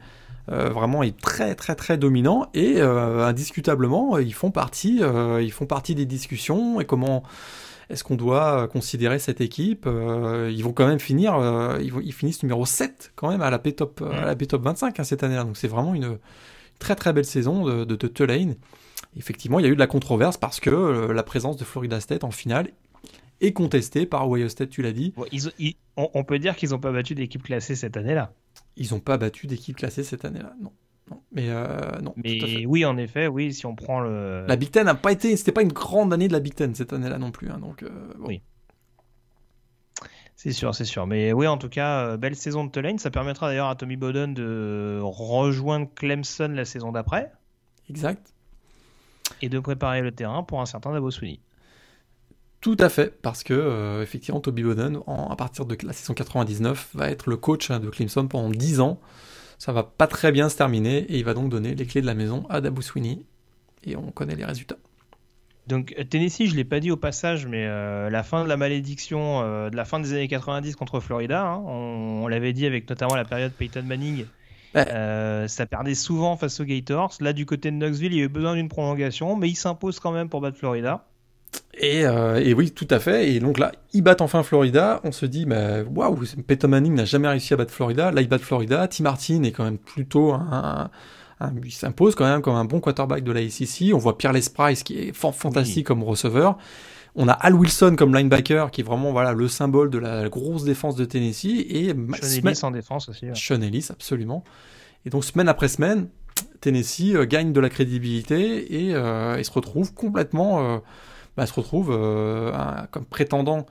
[0.49, 5.01] vraiment est très très très dominant et indiscutablement ils font partie
[5.41, 7.23] ils font partie des discussions et comment
[7.91, 11.35] est-ce qu'on doit considérer cette équipe Ils vont quand même finir,
[11.81, 15.05] ils, ils, finissent numéro 7 quand même à la P-Top, à la P-Top 25 hein,
[15.05, 15.45] cette année-là.
[15.45, 16.19] Donc c'est vraiment une
[16.79, 18.55] très très belle saison de, de, de Tulane.
[19.17, 22.25] Effectivement, il y a eu de la controverse parce que la présence de Florida State
[22.25, 22.69] en finale
[23.41, 25.15] est contestée par Ohio State, tu l'as dit.
[25.97, 28.33] on, peut dire qu'ils n'ont pas battu d'équipe classée cette année-là.
[28.77, 30.73] Ils n'ont pas battu d'équipe classée cette année-là, non.
[31.11, 32.15] Non, mais euh, non.
[32.17, 34.47] Mais oui, en effet, oui, si on prend le.
[34.47, 36.75] La Big Ten n'a pas été, c'était pas une grande année de la Big Ten
[36.75, 37.83] cette année-là non plus, hein, donc.
[37.83, 37.91] Euh,
[38.21, 38.41] oui.
[40.37, 41.07] C'est sûr, c'est sûr.
[41.07, 42.99] Mais oui, en tout cas, euh, belle saison de Tulane.
[42.99, 47.33] Ça permettra d'ailleurs à Tommy Bowden de rejoindre Clemson la saison d'après.
[47.89, 48.35] Exact.
[49.43, 51.41] Et de préparer le terrain pour un certain Dabo Sweeney.
[52.65, 57.11] Tout à fait, parce que effectivement, Toby Bowden, à partir de la saison 99, va
[57.11, 58.99] être le coach hein, de Clemson pendant 10 ans.
[59.59, 62.07] Ça va pas très bien se terminer et il va donc donner les clés de
[62.07, 63.21] la maison à Dabou Sweeney.
[63.85, 64.79] Et on connaît les résultats.
[65.67, 68.57] Donc euh, Tennessee, je l'ai pas dit au passage, mais euh, la fin de la
[68.57, 72.89] malédiction euh, de la fin des années 90 contre Florida, hein, on, l'avait dit avec
[72.89, 74.25] notamment la période Peyton Manning,
[74.75, 77.15] ça perdait souvent face aux Gators.
[77.21, 80.01] Là, du côté de Knoxville, il y a eu besoin d'une prolongation, mais il s'impose
[80.01, 81.07] quand même pour battre Florida.
[81.83, 83.33] Euh, et, oui, tout à fait.
[83.33, 85.01] Et donc là, ils battent enfin Florida.
[85.05, 88.11] On se dit, mais waouh, Peyton Manning n'a jamais réussi à battre Florida.
[88.11, 88.87] Là, ils battent Florida.
[88.89, 90.91] Tim Martin est quand même plutôt un,
[91.65, 93.93] il s'impose quand même comme un bon quarterback de la SEC.
[93.93, 96.57] On voit Pierre Lesprice qui est fantastique comme receveur.
[97.17, 100.65] On a Al Wilson comme linebacker qui est vraiment voilà le symbole de la grosse
[100.65, 103.27] défense de Tennessee et Sean Ellis en défense aussi.
[103.35, 104.43] Sean Ellis absolument.
[105.07, 106.09] Et donc semaine après semaine,
[106.61, 110.81] Tennessee euh, gagne de la crédibilité et, euh, se retrouve complètement
[111.37, 112.53] bah, se retrouve euh,
[112.91, 113.67] comme prétendant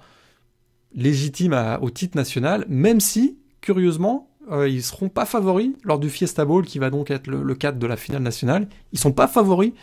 [0.94, 6.45] légitime au titre national, même si, curieusement, euh, ils seront pas favoris lors du Fiesta
[6.45, 8.68] Bowl, qui va donc être le, cadre de la finale nationale.
[8.91, 9.73] Ils sont pas favoris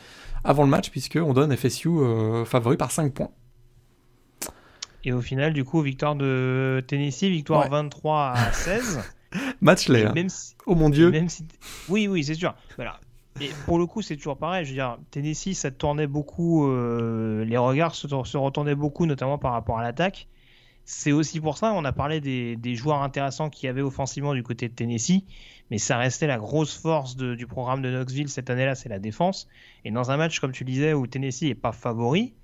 [0.45, 3.31] avant le match, puisqu'on donne FSU euh, favori par 5 points.
[5.03, 9.01] Et au final, du coup, victoire de Tennessee, victoire 23 à 16.
[9.61, 10.07] match laid.
[10.07, 10.27] Hein.
[10.67, 11.11] oh mon dieu.
[11.11, 11.47] Même si...
[11.89, 12.55] Oui, oui, c'est sûr.
[12.77, 13.01] Voilà.
[13.41, 14.65] Et pour le coup, c'est toujours pareil.
[14.65, 16.69] Je veux dire, Tennessee, ça tournait beaucoup.
[16.69, 18.07] Euh, les regards se,
[18.37, 20.29] retournaient beaucoup, notamment par rapport à l'attaque.
[20.85, 24.43] C'est aussi pour ça, on a parlé des, joueurs intéressants qu'il y avait offensivement du
[24.43, 25.23] côté de Tennessee,
[25.71, 29.47] mais ça restait la grosse force du programme de Knoxville cette année-là, c'est la défense.
[29.85, 32.35] Et dans un match, comme tu disais, où Tennessee n'est pas favori,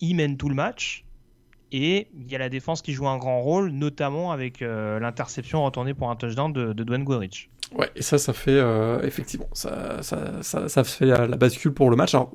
[0.00, 1.04] ils mènent tout le match.
[1.70, 5.62] Et il y a la défense qui joue un grand rôle, notamment avec euh, l'interception
[5.62, 7.50] retournée pour un touchdown de, de Dwayne Goodrich.
[7.76, 11.90] Ouais, et ça, ça fait euh, effectivement, ça, ça, ça, ça, fait la, bascule pour
[11.90, 12.14] le match.
[12.14, 12.32] Alors,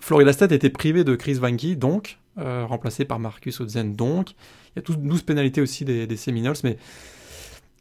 [0.00, 4.30] Florida State était privé de Chris Vanky, donc euh, remplacé par Marcus Odzen, donc
[4.76, 6.76] il y a 12 pénalités aussi des, des Seminoles, mais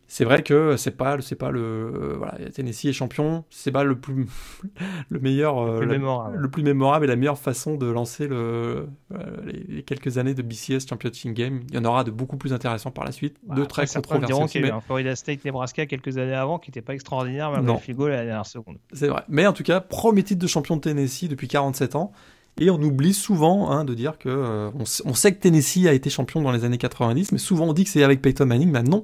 [0.07, 3.84] c'est vrai que c'est pas c'est pas le euh, voilà Tennessee est champion c'est pas
[3.84, 4.25] le plus
[5.09, 6.38] le meilleur le plus, mémorable.
[6.38, 10.41] le plus mémorable et la meilleure façon de lancer le euh, les, quelques années de
[10.41, 11.61] BCS Championship Game.
[11.69, 14.45] Il y en aura de beaucoup plus intéressants par la suite bah, de très controversés
[14.47, 17.51] qu'il y a eu un Florida State Nebraska quelques années avant qui n'était pas extraordinaire
[17.51, 18.77] mais le figo la dernière seconde.
[18.93, 19.23] C'est vrai.
[19.27, 22.11] Mais en tout cas premier titre de champion de Tennessee depuis 47 ans.
[22.59, 25.93] Et on oublie souvent hein, de dire que euh, on, on, sait que Tennessee a
[25.93, 28.71] été champion dans les années 90 mais souvent on dit que c'est avec Peyton Manning
[28.71, 29.03] mais non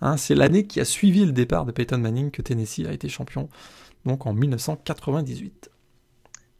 [0.00, 3.08] Hein, c'est l'année qui a suivi le départ de Peyton Manning que Tennessee a été
[3.08, 3.48] champion,
[4.04, 5.70] donc en 1998.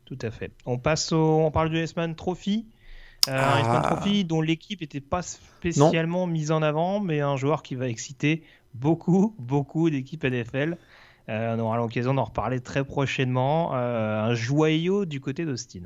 [0.04, 0.52] Tout à fait.
[0.66, 2.66] On passe au, on parle du S-Man Trophy.
[3.28, 3.82] Euh, ah.
[3.84, 8.42] Trophy dont l'équipe n'était pas spécialement mise en avant, mais un joueur qui va exciter
[8.74, 10.76] beaucoup, beaucoup d'équipes NFL.
[11.28, 13.74] Euh, on aura l'occasion d'en reparler très prochainement.
[13.74, 15.82] Euh, un joyau du côté d'Austin.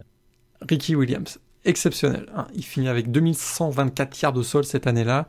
[0.62, 2.26] Ricky Williams, exceptionnel.
[2.34, 2.46] Hein.
[2.54, 5.26] Il finit avec 2124 yards de sol cette année-là.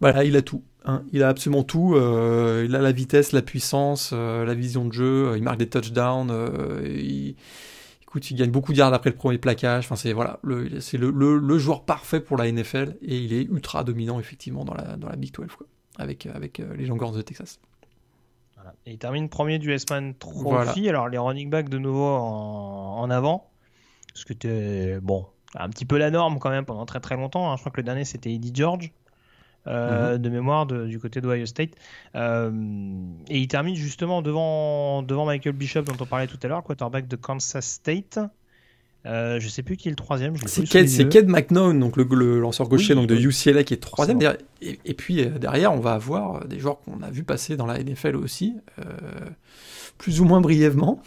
[0.00, 0.62] Voilà, il a tout.
[0.84, 1.04] Hein.
[1.12, 1.94] Il a absolument tout.
[1.94, 5.28] Euh, il a la vitesse, la puissance, euh, la vision de jeu.
[5.28, 6.32] Euh, il marque des touchdowns.
[6.84, 7.36] il,
[8.02, 9.84] écoute, il gagne beaucoup de yards après le premier plaquage.
[9.84, 10.40] Enfin, c'est voilà,
[10.80, 14.96] c'est le, joueur parfait pour la NFL et il est ultra dominant effectivement dans la,
[14.96, 15.48] dans la Big 12
[15.98, 17.60] avec, avec les Longhorns de Texas.
[18.86, 20.88] Et il termine premier du S-Man Trophy.
[20.88, 23.50] Alors les running backs de nouveau en, avant.
[24.14, 27.50] Ce que tu bon, un petit peu la norme quand même pendant très très longtemps.
[27.50, 27.56] Hein.
[27.56, 28.92] Je crois que le dernier c'était Eddie George.
[29.66, 31.72] Euh, de mémoire du côté d'Ohio State.
[32.14, 32.50] Euh,
[33.28, 37.06] et il termine justement devant, devant Michael Bishop, dont on parlait tout à l'heure, quarterback
[37.06, 38.18] de Kansas State.
[39.06, 40.34] Euh, je sais plus qui est le troisième.
[40.46, 44.18] C'est Ked, McNown, donc le, lanceur gaucher donc de UCLA qui est troisième.
[44.60, 47.82] Et, et, puis derrière, on va avoir des joueurs qu'on a vu passer dans la
[47.82, 48.54] NFL aussi
[50.00, 51.02] plus ou moins brièvement.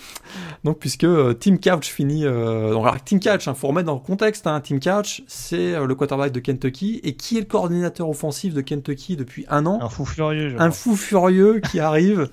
[0.63, 2.25] Donc, puisque euh, Tim Couch finit.
[2.25, 4.45] Euh, donc, alors, Tim Couch, il hein, faut remettre dans le contexte.
[4.45, 7.01] Hein, Tim Couch, c'est euh, le quarterback de Kentucky.
[7.03, 9.79] Et qui est le coordinateur offensif de Kentucky depuis un an?
[9.81, 10.55] Un fou furieux.
[10.59, 12.29] un fou furieux qui arrive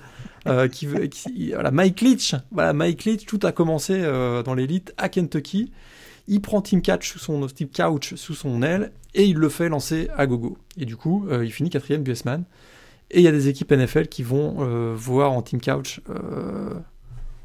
[0.47, 4.93] euh, qui, qui- voilà, Mike Leach, voilà, Mike Leach, tout a commencé euh, dans l'élite
[4.97, 5.71] à Kentucky.
[6.27, 9.69] Il prend Team Couch sous son Team Couch sous son aile et il le fait
[9.69, 10.57] lancer à gogo.
[10.77, 12.43] Et du coup, euh, il finit quatrième BSman.
[13.09, 15.99] Et il y a des équipes NFL qui vont voir en Team Couch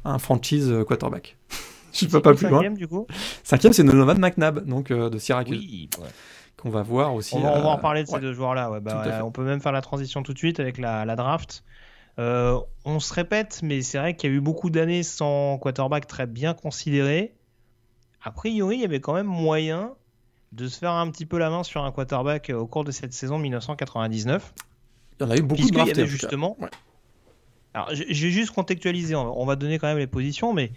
[0.05, 1.37] un franchise quarterback.
[1.93, 2.59] Je ne peux pas plus loin.
[2.59, 3.07] cinquième, du coup
[3.43, 5.89] Cinquième, c'est Donovan McNabb, donc de Syracuse, Oui.
[5.99, 6.07] ouais.
[6.55, 7.35] qu'on va voir aussi.
[7.35, 8.21] On va, on va en parler de ces ouais.
[8.21, 8.69] deux joueurs-là.
[8.71, 8.79] ouais.
[8.79, 11.63] Bah, on peut même faire la transition tout de suite avec la, la draft.
[12.19, 16.07] Euh, on se répète, mais c'est vrai qu'il y a eu beaucoup d'années sans quarterback
[16.07, 17.35] très bien considéré.
[18.23, 19.93] A priori, il y avait quand même moyen
[20.51, 22.91] de se faire un petit peu la main sur un quarterback euh, au cours de
[22.91, 24.53] cette saison 1999.
[25.19, 25.91] Il y en a eu beaucoup de y draftés.
[26.01, 26.57] avait justement.
[26.59, 26.69] Ouais.
[27.73, 29.13] Alors, je je vais juste contextualiser.
[29.15, 30.71] On va- on va donner quand même les positions, mais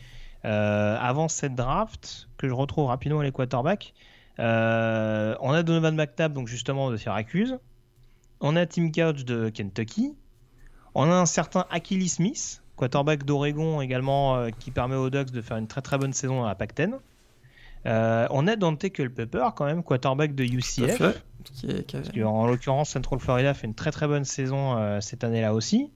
[0.44, 3.94] euh, avant cette draft, que je retrouve rapidement les quarterbacks,
[4.38, 7.58] euh, on a Donovan McNabb, donc justement de Syracuse.
[8.40, 10.14] On a Tim Couch de Kentucky.
[10.94, 15.40] On a un certain Achilles Smith, quarterback d'Oregon également, euh, qui permet aux Ducks de
[15.40, 16.94] faire une très très bonne saison à la Pac-10.
[17.86, 20.96] Euh, on a Dante Culpepper, quand même, quarterback de UCF.
[20.98, 21.22] fait.
[21.44, 24.24] Qui est- qui a- Parce que, en l'occurrence, Central Florida fait une très très bonne
[24.24, 25.90] saison euh, cette année-là aussi.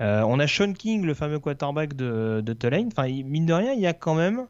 [0.00, 2.88] Euh, on a Sean King, le fameux quarterback de, de Tulane.
[2.88, 4.46] Enfin, mine de rien, il y a quand même,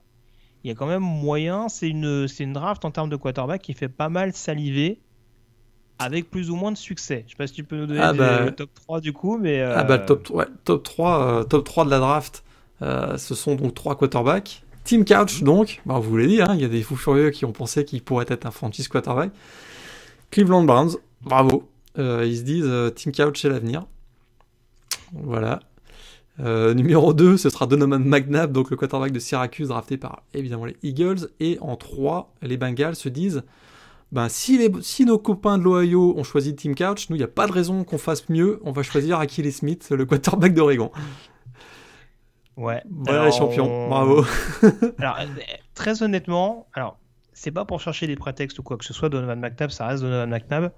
[0.63, 1.69] il y a quand même moyen.
[1.69, 5.01] C'est une, c'est une draft en termes de quarterback qui fait pas mal saliver,
[5.99, 7.25] avec plus ou moins de succès.
[7.27, 9.39] Je sais pas si tu peux nous donner Ah bah- le top 3 du coup,
[9.39, 12.45] mais euh, Ah bah le top, ouais, top 3, euh, top 3 de la draft,
[12.83, 14.63] euh, ce sont donc trois quarterbacks.
[14.85, 17.45] Team Couch donc, bah, vous l'avez dit, hein, il y a des fous furieux qui
[17.45, 19.31] ont pensé qu'il pourrait être un franchise quarterback.
[20.31, 21.69] Cleveland Browns, bravo.
[21.99, 23.87] Euh, ils se disent euh, Team Couch c'est l'avenir.
[25.13, 25.61] Voilà.
[26.41, 30.65] Euh, numéro 2, ce sera Donovan McNabb, donc le quarterback de Syracuse, drafté par évidemment
[30.65, 31.29] les Eagles.
[31.41, 33.43] Et en 3, les Bengals se disent
[34.15, 37.25] ben, si, les, si nos copains de l'Ohio ont choisi Team Couch, nous, il n'y
[37.25, 38.61] a pas de raison qu'on fasse mieux.
[38.65, 40.91] On va choisir Achilles Smith, le quarterback d'Oregon.
[42.57, 42.81] ouais.
[42.91, 44.25] Voilà Alors, les champions, on- bravo.
[44.99, 45.19] Alors,
[45.75, 46.97] très honnêtement, alors,
[47.33, 50.03] c'est pas pour chercher des prétextes ou quoi que ce soit, Donovan McNabb, ça reste
[50.03, 50.71] Donovan McNabb.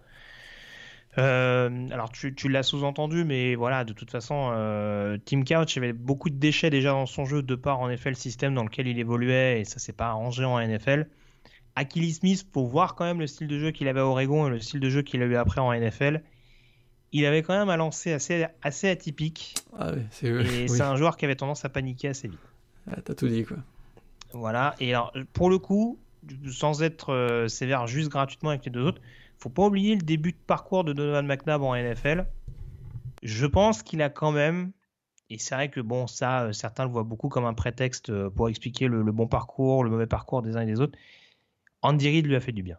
[1.18, 5.92] Euh, alors, tu, tu l'as sous-entendu, mais voilà, de toute façon, euh, Team Couch avait
[5.94, 8.86] beaucoup de déchets déjà dans son jeu, de par en effet le système dans lequel
[8.86, 11.06] il évoluait, et ça s'est pas arrangé en NFL.
[11.76, 14.50] Achilles Smith, faut voir quand même le style de jeu qu'il avait à Oregon et
[14.50, 16.22] le style de jeu qu'il a eu après en NFL.
[17.12, 20.68] Il avait quand même un lancer assez, assez atypique, Ah ouais, c'est et oui.
[20.68, 22.40] c'est un joueur qui avait tendance à paniquer assez vite.
[22.90, 23.58] Ah, T'as tout dit, quoi.
[24.32, 25.98] Voilà, et alors pour le coup,
[26.50, 29.00] sans être euh, sévère juste gratuitement avec les deux autres,
[29.38, 32.26] faut pas oublier le début de parcours de Donovan McNabb en NFL.
[33.22, 34.72] Je pense qu'il a quand même,
[35.30, 38.30] et c'est vrai que bon, ça, euh, certains le voient beaucoup comme un prétexte euh,
[38.30, 40.98] pour expliquer le, le bon parcours, le mauvais parcours des uns et des autres.
[41.82, 42.78] Andy Reid lui a fait du bien.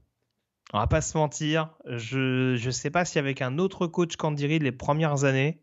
[0.73, 4.47] On va pas se mentir, je je sais pas si avec un autre coach qu'Andy
[4.47, 5.61] Reid les premières années,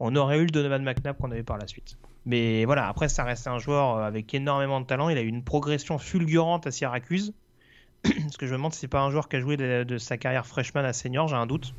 [0.00, 1.96] on aurait eu le Donovan McNabb qu'on a eu par la suite.
[2.24, 5.08] Mais voilà, après, ça restait un joueur euh, avec énormément de talent.
[5.08, 7.32] Il a eu une progression fulgurante à Syracuse.
[8.02, 10.18] Parce que je me demande si c'est pas un joueur qui a joué de, sa
[10.18, 11.74] carrière freshman à senior, j'ai un doute.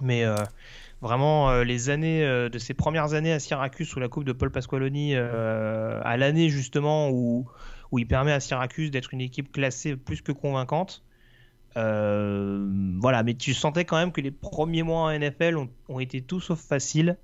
[0.00, 0.36] Mais euh,
[1.02, 4.50] vraiment, euh, les années de ses premières années à Syracuse sous la coupe de Paul
[4.50, 7.46] Pasqualoni, à l'année justement où,
[7.92, 11.02] où il permet à Syracuse d'être une équipe classée plus que convaincante.
[11.76, 12.66] Euh,
[13.00, 16.22] voilà, mais tu sentais quand même que les premiers mois en NFL ont, ont été
[16.22, 17.18] tout sauf faciles.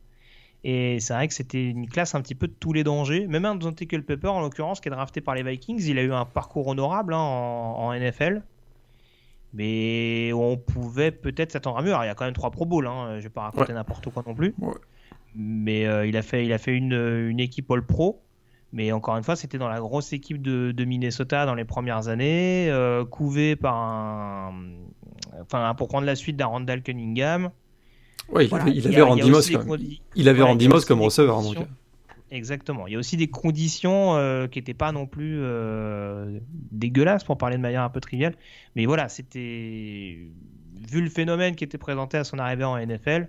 [0.64, 3.26] Et c'est vrai que c'était une classe un petit peu de tous les dangers.
[3.26, 6.12] Même un Dante Culpepper, en l'occurrence, qui est drafté par les Vikings, il a eu
[6.12, 8.42] un parcours honorable hein, en, en NFL.
[9.54, 11.90] Mais on pouvait peut-être s'attendre à mieux.
[11.90, 14.08] Alors, il y a quand même trois Pro Bowls, hein, je vais pas raconter n'importe
[14.10, 14.54] quoi non plus.
[14.58, 14.72] Ouais.
[15.34, 16.94] Mais euh, il a fait, il a fait une,
[17.28, 18.22] une équipe All Pro.
[18.72, 22.08] Mais encore une fois, c'était dans la grosse équipe de, de Minnesota dans les premières
[22.08, 24.54] années, euh, couvé par un.
[25.40, 27.50] Enfin, pour prendre la suite d'un Randall Cunningham.
[28.30, 31.42] Ouais, il Voilà, avait, il Randy Moss, condi- Il avait Randy Moss comme receveur.
[31.42, 31.64] Donc, euh.
[32.30, 32.86] Exactement.
[32.86, 36.38] Il y a aussi des conditions euh, qui n'étaient pas non plus euh,
[36.70, 38.34] dégueulasses pour parler de manière un peu triviale.
[38.74, 40.18] Mais voilà, c'était
[40.88, 43.28] vu le phénomène qui était présenté à son arrivée en NFL.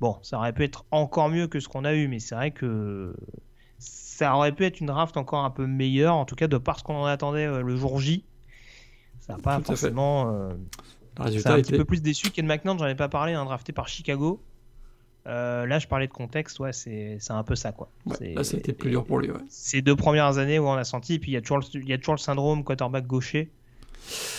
[0.00, 2.50] Bon, ça aurait pu être encore mieux que ce qu'on a eu, mais c'est vrai
[2.50, 3.14] que
[4.16, 6.78] ça aurait pu être une draft encore un peu meilleure, en tout cas de par
[6.78, 8.24] ce qu'on en attendait euh, le jour J.
[9.20, 10.32] Ça n'a pas Tout forcément.
[10.32, 10.52] euh,
[11.18, 11.70] le résultat un était.
[11.72, 12.30] petit peu plus déçu.
[12.30, 14.42] Ken McNaught, j'en ai pas parlé, un drafté par Chicago.
[15.26, 17.88] Euh, là, je parlais de contexte, ouais, c'est un peu ça, quoi.
[18.04, 19.30] Ouais, là, ça a été plus dur pour lui.
[19.30, 19.38] Ouais.
[19.48, 21.64] Ces deux premières années où on a senti, et puis il y, a toujours le-
[21.80, 23.50] il y a toujours le syndrome quarterback gaucher.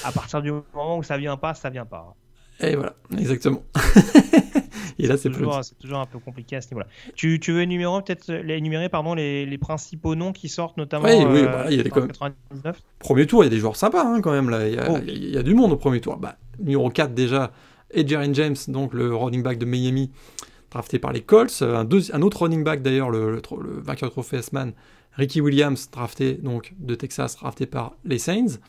[0.03, 2.15] À partir du moment où ça vient pas, ça vient pas.
[2.59, 3.63] Et voilà, exactement.
[4.99, 6.87] Et là, c'est toujours, toujours un peu compliqué à ce niveau-là.
[7.15, 11.05] Tu, tu veux énumérer peut-être les- énumérer pardon les, les principaux noms qui sortent notamment
[11.05, 12.81] Oui, oui, euh, voilà, il y a des com- 99.
[12.99, 14.49] Premier tour, il y a des joueurs sympas hein, quand même.
[14.49, 14.67] Là.
[14.67, 14.97] Il, y a, Oh.
[15.05, 16.17] il y a du monde au premier tour.
[16.17, 17.51] Bah, numéro 4 déjà,
[17.91, 20.11] Edgerrin James, donc le running back de Miami,
[20.71, 21.61] drafté par les Colts.
[21.61, 23.41] Un, un autre running back d'ailleurs, le, le,
[23.81, 24.73] vainqueur de trophée S-Man,
[25.13, 28.59] Ricky Williams, drafté donc de Texas, drafté par les Saints.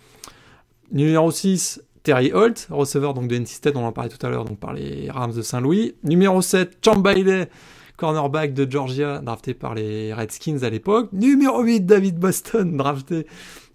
[0.92, 4.44] Numéro 6, Terry Holt, receveur donc de NC State, on en parlait tout à l'heure,
[4.44, 5.96] donc par les Rams de Saint-Louis.
[6.04, 7.50] Numéro 7, Champ Bailey,
[7.96, 11.08] cornerback de Georgia, drafté par les Redskins à l'époque.
[11.12, 13.26] Numéro 8, David Boston, drafté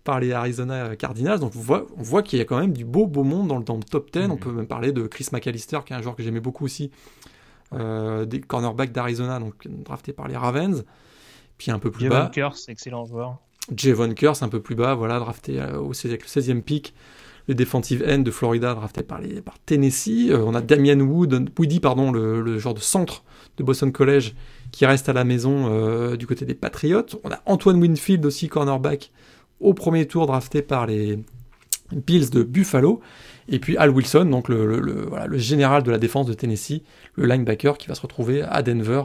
[0.06, 1.42] par les Arizona Cardinals.
[1.42, 3.76] Donc on voit, on voit qu'il y a quand même du beau beau monde dans
[3.76, 4.30] le, top 10.
[4.32, 6.90] On peut même parler de Chris McAllister, qui est un joueur que j'aimais beaucoup aussi,
[7.74, 10.86] euh, des cornerbacks d'Arizona, donc drafté par les Ravens.
[11.58, 12.32] Puis un peu plus bas.
[12.34, 13.40] Javon excellent joueur.
[13.76, 16.94] Javon Curse, un peu plus bas, voilà, drafté euh, au, avec le 16e pick.
[17.48, 20.30] Le defensive end de Florida, drafté par, les, par Tennessee.
[20.30, 23.24] Euh, on a Damian Wood, Woody, pardon, le, le, genre de centre
[23.58, 24.34] de Boston College,
[24.72, 27.06] qui reste à la maison du côté des Patriots.
[27.26, 29.12] On a Antoine Winfield aussi, cornerback,
[29.60, 31.20] au premier tour drafté par les
[31.92, 33.02] Bills de Buffalo.
[33.48, 36.84] Et puis Al Wilson, donc le, voilà, le, général de la défense de Tennessee,
[37.16, 39.04] le linebacker qui va se retrouver à Denver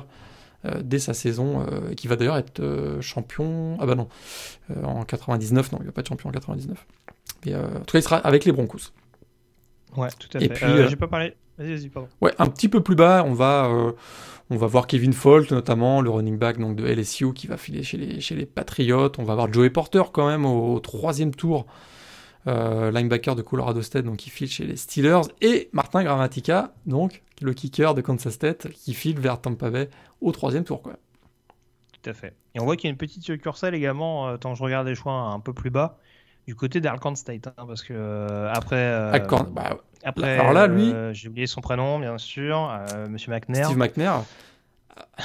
[0.65, 3.77] euh, dès sa saison, euh, qui va d'ailleurs être euh, champion.
[3.81, 4.09] Ah bah non,
[4.85, 6.87] en 99, non, il va pas être champion en 99.
[7.44, 8.93] Mais en tout cas, il sera avec les Broncos.
[9.97, 10.47] Ouais, tout à fait.
[10.47, 11.35] Et puis, j'ai pas parlé.
[11.59, 12.09] Vas-y, vas-y, pardon.
[12.20, 13.94] Ouais, un petit peu plus bas, on va
[14.48, 17.82] on va voir Kevin Folk, notamment, le running back donc, de LSU qui va filer
[17.82, 19.12] chez les, chez les Patriots.
[19.19, 21.66] On va voir Joey Porter quand même au, troisième tour,
[22.47, 25.23] euh, linebacker de Colorado State, donc qui file chez les Steelers.
[25.40, 29.90] Et Martin Grammatica, donc le kicker de Kansas State, qui file vers Tampa Bay
[30.20, 30.81] au troisième tour.
[30.81, 30.94] Quoi.
[32.01, 32.35] Tout à fait.
[32.55, 34.86] Et on voit qu'il y a une petite succursale également, euh, tant que je regarde
[34.86, 35.98] les choix un peu plus bas,
[36.47, 37.48] du côté d'Arkansas State.
[37.48, 39.20] Hein, parce que euh, après.
[39.52, 43.66] Bah, après, alors là, lui, euh, j'ai oublié son prénom, bien sûr, euh, Monsieur McNair.
[43.66, 44.23] Steve McNair.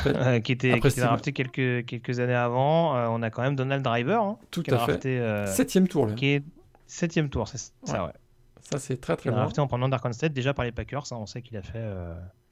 [0.06, 2.96] Euh, qui était, qui drafté quelques, quelques années avant.
[3.14, 4.22] on a quand même Donald Driver.
[4.22, 5.46] Hein, Tout à fait.
[5.48, 6.14] septième tour, là.
[6.14, 6.44] Qui est
[6.88, 8.12] septième tour, c'est ça, ouais.
[8.60, 9.36] Ça, c'est très, très bon.
[9.36, 11.04] drafté en prenant d'Arkansas State, déjà par les Packers.
[11.12, 11.84] Hein, on sait qu'il a fait,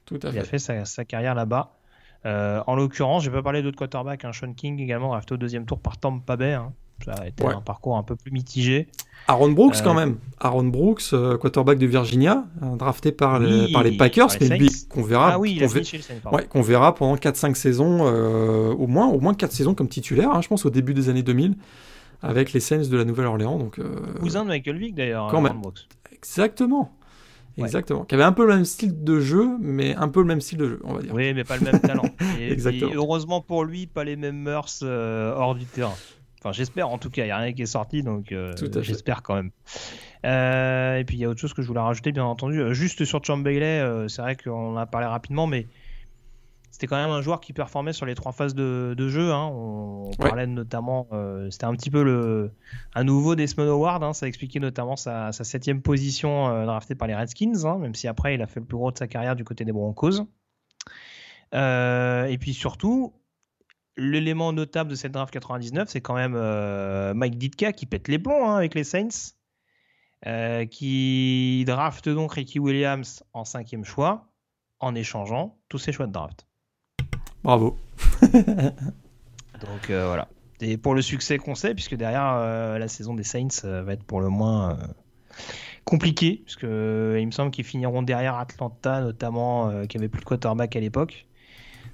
[0.04, 0.38] Tout à il fait.
[0.38, 1.72] A fait sa, sa carrière là-bas.
[2.24, 4.24] en l'occurrence, j'ai pas parlé d'autres quarterbacks.
[4.24, 6.52] Hein, Sean King également drafté au deuxième tour par Tampa Bay.
[6.52, 6.72] Hein.
[7.04, 8.88] Ça a été un parcours un peu plus mitigé.
[9.28, 10.16] Aaron Brooks quand euh, même.
[10.40, 14.58] Aaron Brooks, euh, quarterback de Virginia, euh, drafté par les, par les Packers, mais
[14.88, 19.88] qu'on verra, ah qu'on verra pendant 4-5 saisons, au moins au moins 4 saisons comme
[19.88, 21.54] titulaire, hein, je pense au début des années 2000,
[22.22, 23.58] avec les Saints de la Nouvelle-Orléans.
[23.58, 23.80] Donc,
[24.18, 25.86] Cousin de Michael Vick d'ailleurs, Aaron Brooks.
[26.12, 26.92] Exactement.
[27.58, 28.04] Exactement.
[28.04, 30.56] Qui avait un peu le même style de jeu, mais un peu le même style
[30.56, 31.12] de jeu, on va dire.
[31.12, 32.04] Oui, mais pas le même talent.
[32.40, 32.92] Et, Exactement.
[32.94, 35.94] heureusement pour lui, pas les mêmes mœurs hors du terrain.
[36.42, 39.22] Enfin, j'espère en tout cas, il n'y a rien qui est sorti, donc euh, j'espère
[39.22, 39.50] quand même.
[40.24, 42.60] Euh, et puis il y a autre chose que je voulais rajouter, bien entendu.
[42.60, 45.66] Euh, juste sur Champ Bailey, c'est vrai qu'on en a parlé rapidement, mais
[46.70, 49.32] c'était quand même un joueur qui performait sur les trois phases de, jeu.
[49.32, 49.50] Hein.
[49.52, 51.08] On, parlait notamment,
[51.50, 52.52] c'était un petit peu le,
[52.94, 54.02] un nouveau Desmond Howard.
[54.02, 54.14] Hein.
[54.14, 58.40] Ça expliquait notamment sa, septième position draftée par les Redskins, hein, même si après il
[58.40, 60.22] a fait le plus gros de sa carrière du côté des Broncos.
[61.52, 63.12] et puis surtout,
[64.00, 68.18] l'élément notable de cette draft 99, c'est quand même euh, Mike Ditka qui pète les
[68.18, 69.34] plombs hein, avec les Saints,
[70.26, 74.26] euh, qui draft donc Ricky Williams en cinquième choix
[74.80, 76.46] en échangeant tous ses choix de draft.
[77.44, 77.76] Bravo.
[78.22, 80.28] donc euh, voilà.
[80.62, 84.20] Et pour le succès qu'on sait, puisque derrière la saison des Saints va être pour
[84.20, 84.78] le moins
[85.84, 90.76] compliquée, puisque il me semble qu'ils finiront derrière Atlanta notamment, qui avait plus de quarterback
[90.76, 91.26] à l'époque.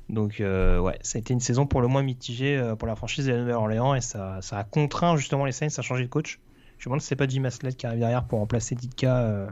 [0.09, 2.95] Donc euh, ouais, ça a été une saison pour le moins mitigée euh, pour la
[2.95, 6.09] franchise de la Nouvelle-Orléans et ça, ça, a contraint justement les Saints à changer de
[6.09, 6.39] coach.
[6.79, 9.49] Je me demande si c'est pas Jim Haslett qui arrive derrière pour remplacer Ditka euh,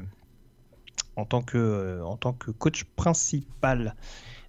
[1.16, 3.97] en, tant que, en tant que coach principal.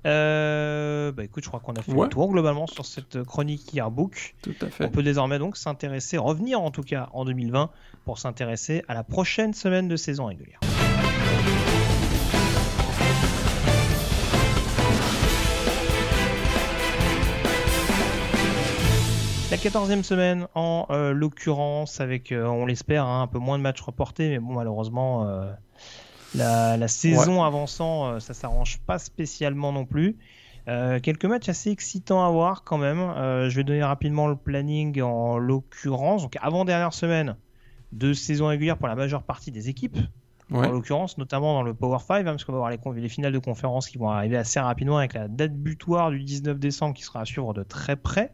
[0.04, 4.36] bah écoute, je crois qu'on a fait le tour globalement sur cette chronique yearbook.
[4.44, 4.86] Tout à fait.
[4.86, 7.72] On peut désormais donc s'intéresser, revenir en tout cas en 2020
[8.04, 10.60] pour s'intéresser à la prochaine semaine de saison régulière.
[19.66, 23.64] La quatorzième semaine, en euh, l'occurrence, avec, euh, on l'espère, hein, un peu moins de
[23.64, 25.52] matchs reportés, mais bon, malheureusement, euh,
[26.36, 30.18] la, saison avançant, ça s'arrange pas spécialement non plus.
[30.68, 33.00] quelques matchs assez excitants à voir quand même.
[33.50, 36.22] je vais donner rapidement le planning en l'occurrence.
[36.22, 37.36] Donc, avant-dernière semaine
[37.92, 39.98] de saison régulière pour la majeure partie des équipes.
[40.52, 43.34] En l'occurrence, notamment dans le Power 5, hein, parce qu'on va avoir les, les, finales
[43.34, 47.02] de conférence qui vont arriver assez rapidement avec la date butoir du 19 décembre qui
[47.02, 48.32] sera à suivre de très près.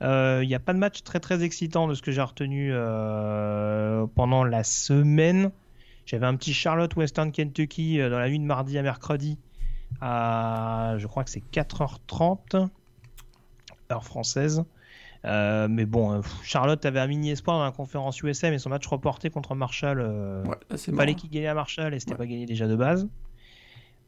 [0.00, 2.70] Il euh, n'y a pas de match très très excitant de ce que j'ai retenu
[2.72, 5.50] euh, pendant la semaine.
[6.04, 9.38] J'avais un petit Charlotte Western Kentucky euh, dans la nuit de mardi à mercredi
[10.00, 12.68] à je crois que c'est 4h30
[13.90, 14.64] heure française.
[15.24, 19.30] mais bon, Charlotte avait un mini espoir dans la conférence USM et son match reporté
[19.30, 20.00] contre Marshall.
[20.44, 23.08] Ouais, fallait qu'il gagne à Marshall et c'était pas gagné déjà de base.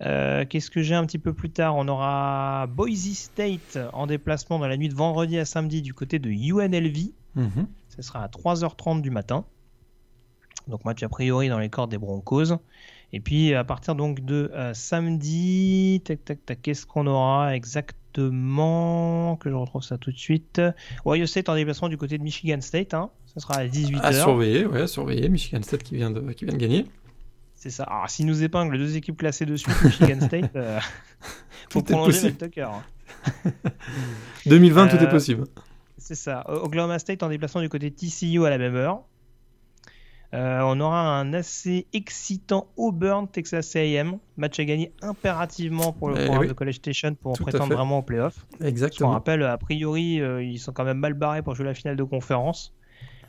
[0.02, 1.76] Euh, Qu'est-ce que j'ai un petit peu plus tard?
[1.76, 6.18] On aura Boise State en déplacement dans la nuit de vendredi à samedi du côté
[6.18, 7.12] de UNLV.
[7.34, 7.66] Mhm.
[7.88, 9.44] Ce sera à 3h30 du matin.
[10.68, 12.58] Donc match a priori dans les cordes des Broncos.
[13.12, 19.36] Et puis à partir donc de euh, samedi, tac tac tac, qu'est-ce qu'on aura exactement
[19.36, 20.60] Que je retrouve ça tout de suite?
[21.06, 22.92] Ohio State en déplacement du côté de Michigan State.
[22.94, 23.10] Hein.
[23.26, 24.00] Ça sera à 18h.
[24.02, 25.28] À surveiller, ouais, à surveiller.
[25.28, 26.86] Michigan State qui vient de, qui vient de gagner.
[27.60, 27.82] C'est ça.
[27.84, 30.78] Alors, s'ils nous épinglent deux équipes classées de suite, Michigan State, euh,
[31.70, 32.62] faut Tout prolonger Tucker.
[32.70, 33.52] hein.
[34.46, 35.44] 2020, tout Euh, est possible.
[35.96, 36.44] C'est ça.
[36.48, 39.02] Oklahoma State en déplacement du côté TCU à la même heure.
[40.34, 46.16] Euh, on aura un assez excitant Auburn Texas A&M, match à gagner impérativement pour le
[46.16, 46.48] Eh programme oui.
[46.48, 48.46] de College Station pour Tout prétendre vraiment aux playoffs.
[48.60, 49.10] Exactement.
[49.10, 52.04] rappelle, a priori, euh, ils sont quand même mal barrés pour jouer la finale de
[52.04, 52.74] conférence.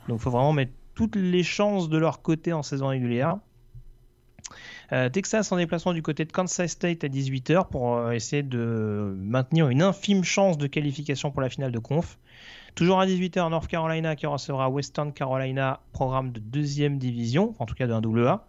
[0.08, 3.38] Donc il faut vraiment mettre toutes les chances de leur côté en saison régulière.
[4.92, 9.14] Euh, Texas en déplacement du côté de Kansas State à 18h pour euh, essayer de
[9.18, 12.18] maintenir une infime chance de qualification pour la finale de conf.
[12.74, 17.74] Toujours à 18h, North Carolina qui recevra Western Carolina, programme de deuxième division, en tout
[17.74, 18.40] cas de 1AA.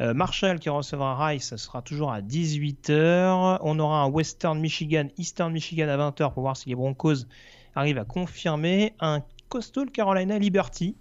[0.00, 3.58] Euh, Marshall qui recevra Rice, ce sera toujours à 18h.
[3.62, 7.26] On aura un Western Michigan, Eastern Michigan à 20h pour voir si les Broncos
[7.74, 8.94] arrivent à confirmer.
[9.00, 10.96] Un Coastal Carolina Liberty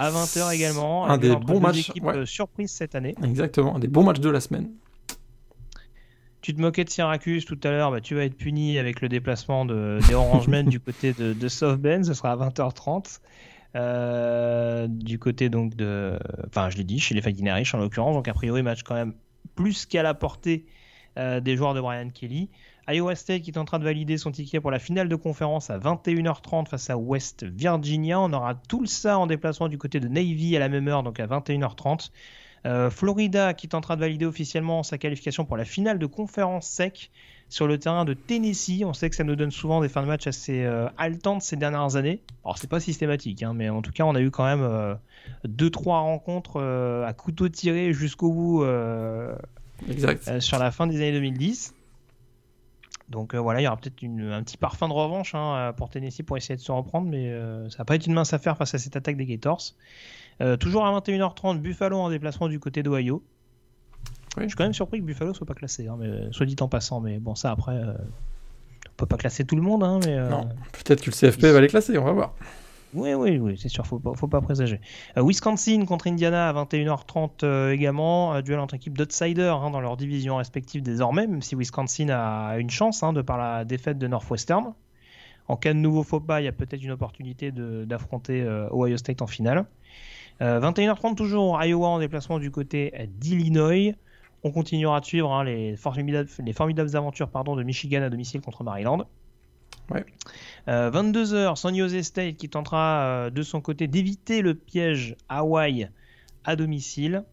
[0.00, 1.06] à 20h également.
[1.06, 2.16] Un des bons matchs, ouais.
[2.16, 3.14] euh, surprises cette année.
[3.22, 3.76] Exactement.
[3.76, 4.70] Un des bons matchs de la semaine.
[6.40, 9.10] Tu te moquais de Syracuse tout à l'heure, bah, tu vas être puni avec le
[9.10, 13.20] déplacement de, des Orangemen du côté de, de South Bend, ce sera à 20h30.
[13.76, 16.18] Euh, du côté donc de.
[16.46, 18.94] Enfin, je l'ai dit, chez les Fighting Irish en l'occurrence, donc a priori, match quand
[18.94, 19.12] même
[19.54, 20.64] plus qu'à la portée
[21.18, 22.48] euh, des joueurs de Brian Kelly.
[22.88, 25.70] Iowa State qui est en train de valider son ticket pour la finale de conférence
[25.70, 28.20] à 21h30 face à West Virginia.
[28.20, 31.26] On aura Tulsa en déplacement du côté de Navy à la même heure, donc à
[31.26, 32.10] 21h30.
[32.66, 36.04] Euh, Florida qui est en train de valider officiellement sa qualification pour la finale de
[36.04, 37.10] conférence sec
[37.48, 38.82] sur le terrain de Tennessee.
[38.84, 41.56] On sait que ça nous donne souvent des fins de match assez euh, haletantes ces
[41.56, 42.20] dernières années.
[42.44, 44.94] Alors c'est pas systématique, hein, mais en tout cas on a eu quand même euh,
[45.44, 49.34] deux trois rencontres euh, à couteau tiré jusqu'au bout euh,
[49.88, 50.28] Exact.
[50.28, 51.74] euh, sur la fin des années 2010.
[53.10, 56.22] Donc euh, voilà, il y aura peut-être un petit parfum de revanche hein, pour Tennessee
[56.22, 58.72] pour essayer de se reprendre, mais euh, ça va pas être une mince affaire face
[58.74, 59.62] à cette attaque des Gators.
[60.40, 63.22] Euh, toujours à 21h30, Buffalo en déplacement du côté d'Ohio.
[64.36, 64.44] Oui.
[64.44, 66.68] Je suis quand même surpris que Buffalo soit pas classé, hein, mais, soit dit en
[66.68, 70.14] passant, mais bon, ça après, euh, on peut pas classer tout le monde, hein, mais.
[70.16, 70.48] euh, Non.
[70.72, 72.34] Peut-être que le CFP va les classer, on va voir.
[72.94, 74.80] Oui, oui, oui, c'est sûr, faut pas, faut pas présager.
[75.16, 79.80] Euh, Wisconsin contre Indiana à 21h30 euh, également, euh, duel entre équipes d'outsiders hein, dans
[79.80, 83.98] leurs divisions respectives désormais, même si Wisconsin a une chance hein, de par la défaite
[83.98, 84.74] de Northwestern.
[85.46, 89.20] En cas de nouveau faux pas, il y a peut-être une opportunité d'affronter Ohio State
[89.20, 89.66] en finale.
[90.42, 93.94] Euh, 21h30 toujours, Iowa en déplacement du côté d'Illinois.
[94.42, 98.40] On continuera de suivre hein, les, formidables, les formidables aventures pardon, de Michigan à domicile
[98.40, 99.06] contre Maryland.
[99.90, 100.04] Ouais.
[100.68, 105.88] Euh, 22h, San Jose State qui tentera euh, de son côté d'éviter le piège Hawaii
[106.44, 107.24] à domicile.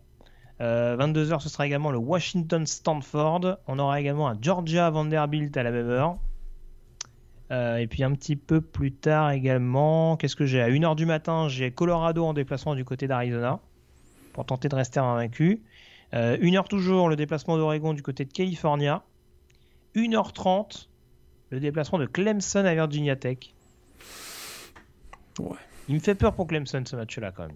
[0.59, 3.57] Euh, 22h, ce sera également le Washington Stanford.
[3.67, 6.17] On aura également un Georgia Vanderbilt à la même heure.
[7.51, 10.61] Euh, et puis un petit peu plus tard également, qu'est-ce que j'ai?
[10.61, 13.59] À 1h du matin, j'ai Colorado en déplacement du côté d'Arizona
[14.33, 15.61] pour tenter de rester invaincu.
[16.13, 19.03] Euh, 1h toujours, le déplacement d'Oregon du côté de California.
[19.95, 20.89] 1h30,
[21.49, 23.37] le déplacement de Clemson à Virginia Tech.
[25.39, 25.55] Ouais.
[25.89, 27.55] Il me fait peur pour Clemson ce match-là quand même.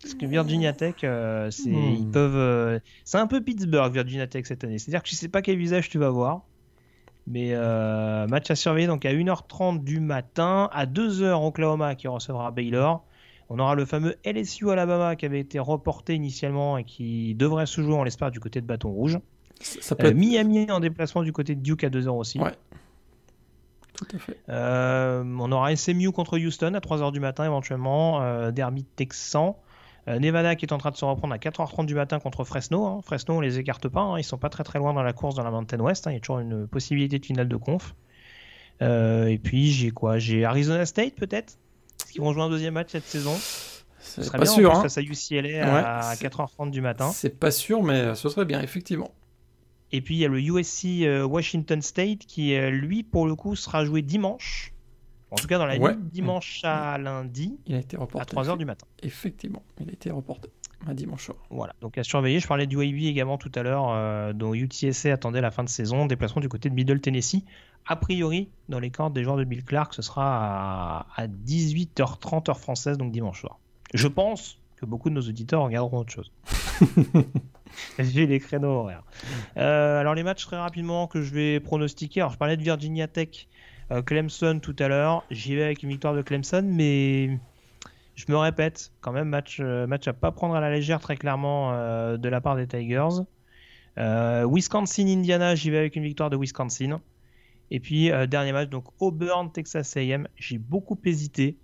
[0.00, 1.94] Parce que Virginia Tech, euh, c'est Hmm.
[1.98, 4.78] ils peuvent, euh, c'est un peu Pittsburgh Virginia Tech cette année.
[4.78, 6.42] C'est-à-dire que tu sais pas quel visage tu vas voir.
[7.26, 12.50] Mais euh, match à surveiller donc à 1h30 du matin, à 2h Oklahoma qui recevra
[12.52, 13.04] Baylor.
[13.50, 17.80] On aura le fameux LSU Alabama qui avait été reporté initialement et qui devrait se
[17.82, 19.18] jouer, on l'espère, du côté de Bâton Rouge.
[19.60, 20.16] Ça ça peut Euh, être...
[20.16, 22.38] Miami en déplacement du côté de Duke à 2h aussi.
[22.38, 22.52] Ouais.
[23.98, 24.38] Tout à fait.
[24.48, 29.58] Euh, on aura SMU contre Houston à 3h du matin éventuellement, euh, derby texan.
[30.06, 32.86] Euh, Nevada qui est en train de se reprendre à 4h30 du matin contre Fresno.
[32.86, 33.00] hein.
[33.04, 34.18] Fresno, on les écarte pas, hein.
[34.18, 36.06] ils sont pas très très loin dans la course dans la Mountain West.
[36.06, 36.12] hein.
[36.12, 37.94] Il y a toujours une possibilité de finale de conf.
[38.80, 40.18] Euh, et puis j'ai quoi?
[40.18, 41.58] J'ai Arizona State peut-être
[42.12, 44.70] qu'ils vont jouer un deuxième match cette saison Ce C'est serait pas bien sûr.
[44.70, 44.82] en plus hein.
[44.82, 45.74] face à UCLA à
[46.10, 47.10] Ouais, c'est- 4h30 du matin.
[47.12, 49.10] C'est pas sûr, mais ce serait bien, effectivement.
[49.92, 53.34] Et puis il y a le USC euh, Washington State qui, euh, lui, pour le
[53.34, 54.72] coup, sera joué dimanche.
[55.30, 55.94] En tout cas, dans la Ouais.
[55.94, 58.34] nuit dimanche à lundi Il a été à reporté.
[58.34, 58.86] 3h du matin.
[59.02, 60.48] Effectivement, il a été reporté
[60.86, 61.36] à dimanche soir.
[61.50, 62.40] Voilà, donc à surveiller.
[62.40, 65.68] Je parlais du UAB également tout à l'heure, euh, dont UTSA attendait la fin de
[65.68, 66.06] saison.
[66.06, 67.44] Déplacement du côté de Middle Tennessee.
[67.86, 72.48] A priori, dans les cordes des joueurs de Bill Clark, ce sera à, à 18h30
[72.50, 73.58] heure française, donc dimanche soir.
[73.94, 76.30] Je pense que beaucoup de nos auditeurs regarderont autre chose.
[77.98, 79.02] J'ai les créneaux horaires.
[79.56, 82.20] Euh, alors les matchs très rapidement que je vais pronostiquer.
[82.20, 83.48] Alors je parlais de Virginia Tech,
[83.90, 85.24] euh, Clemson tout à l'heure.
[85.30, 87.38] J'y vais avec une victoire de Clemson, mais
[88.14, 91.16] je me répète, quand même match, euh, match à pas prendre à la légère très
[91.16, 91.72] clairement
[92.16, 93.22] de la part des Tigers.
[93.96, 97.00] Wisconsin Indiana, j'y vais avec une victoire de Wisconsin.
[97.70, 100.26] Et puis dernier match donc Auburn Texas A&M.
[100.36, 101.58] J'ai beaucoup hésité.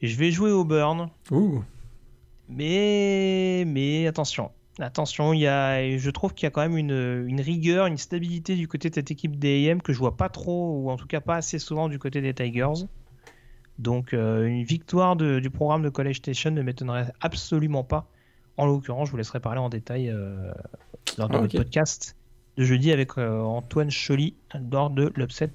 [0.00, 1.10] Je vais jouer Auburn.
[1.30, 1.62] Ouh.
[2.54, 7.24] Mais, mais attention, attention, il y a, je trouve qu'il y a quand même une,
[7.28, 10.78] une, rigueur, une stabilité du côté de cette équipe des que je vois pas trop,
[10.78, 12.86] ou en tout cas pas assez souvent du côté des Tigers.
[13.78, 18.06] Donc euh, une victoire du programme de College Station ne m'étonnerait absolument pas.
[18.56, 20.52] En l'occurrence, je vous laisserai parler en détail euh,
[21.16, 22.16] dans ah, notre podcast
[22.56, 24.36] de jeudi avec euh, Antoine Choly
[24.70, 25.50] lors de l'upset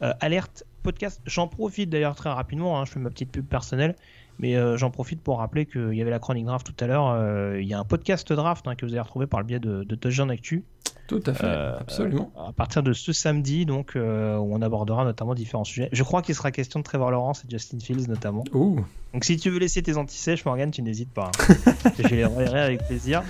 [0.00, 1.22] alerte podcast.
[1.24, 3.96] J'en profite d'ailleurs très rapidement, hein, je fais ma petite pub personnelle.
[4.38, 7.08] Mais euh, j'en profite pour rappeler qu'il y avait la chronique draft tout à l'heure.
[7.08, 9.60] Euh, il y a un podcast draft hein, que vous avez retrouvé par le biais
[9.60, 10.64] de, de Actu.
[11.06, 12.32] Tout à fait, euh, absolument.
[12.36, 15.88] À partir de ce samedi, donc, où on abordera notamment différents sujets.
[15.92, 18.44] Je crois qu'il sera question de Trevor Lawrence et Justin Fields notamment.
[18.52, 18.80] Ouh.
[19.12, 21.30] Donc si tu veux laisser tes antisèches, Morgan, tu n'hésites pas.
[21.38, 21.72] Hein.
[21.98, 23.22] je les reverrai avec plaisir.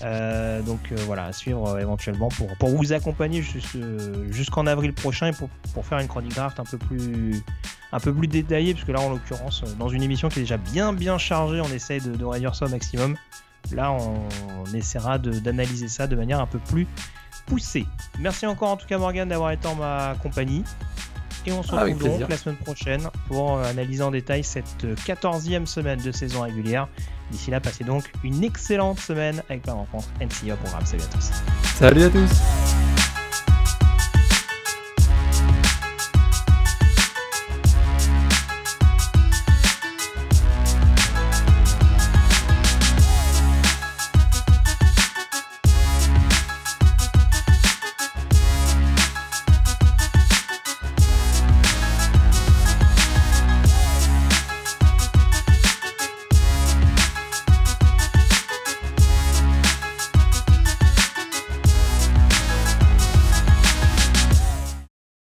[0.00, 3.42] donc voilà, à suivre éventuellement pour, pour vous accompagner
[4.30, 7.42] jusqu'en avril prochain et pour, pour faire une chronique draft un peu plus
[7.94, 10.56] un peu plus détaillé, puisque là, en l'occurrence, euh, dans une émission qui est déjà
[10.56, 13.16] bien bien chargée, on essaye de, réduire ça au maximum.
[13.72, 16.88] Là, on, essaiera d'analyser ça de manière un peu plus
[17.46, 17.86] poussée.
[18.18, 20.64] Merci encore en tout cas Morgan d'avoir été en ma compagnie.
[21.46, 25.66] Et on se retrouve donc la semaine prochaine pour euh, analyser en détail cette 14e
[25.66, 26.88] semaine de saison régulière.
[27.30, 30.86] D'ici là, passez donc une excellente semaine avec la rencontre NCA au programme.
[30.86, 31.30] Salut à tous.
[31.74, 32.93] Salut à tous.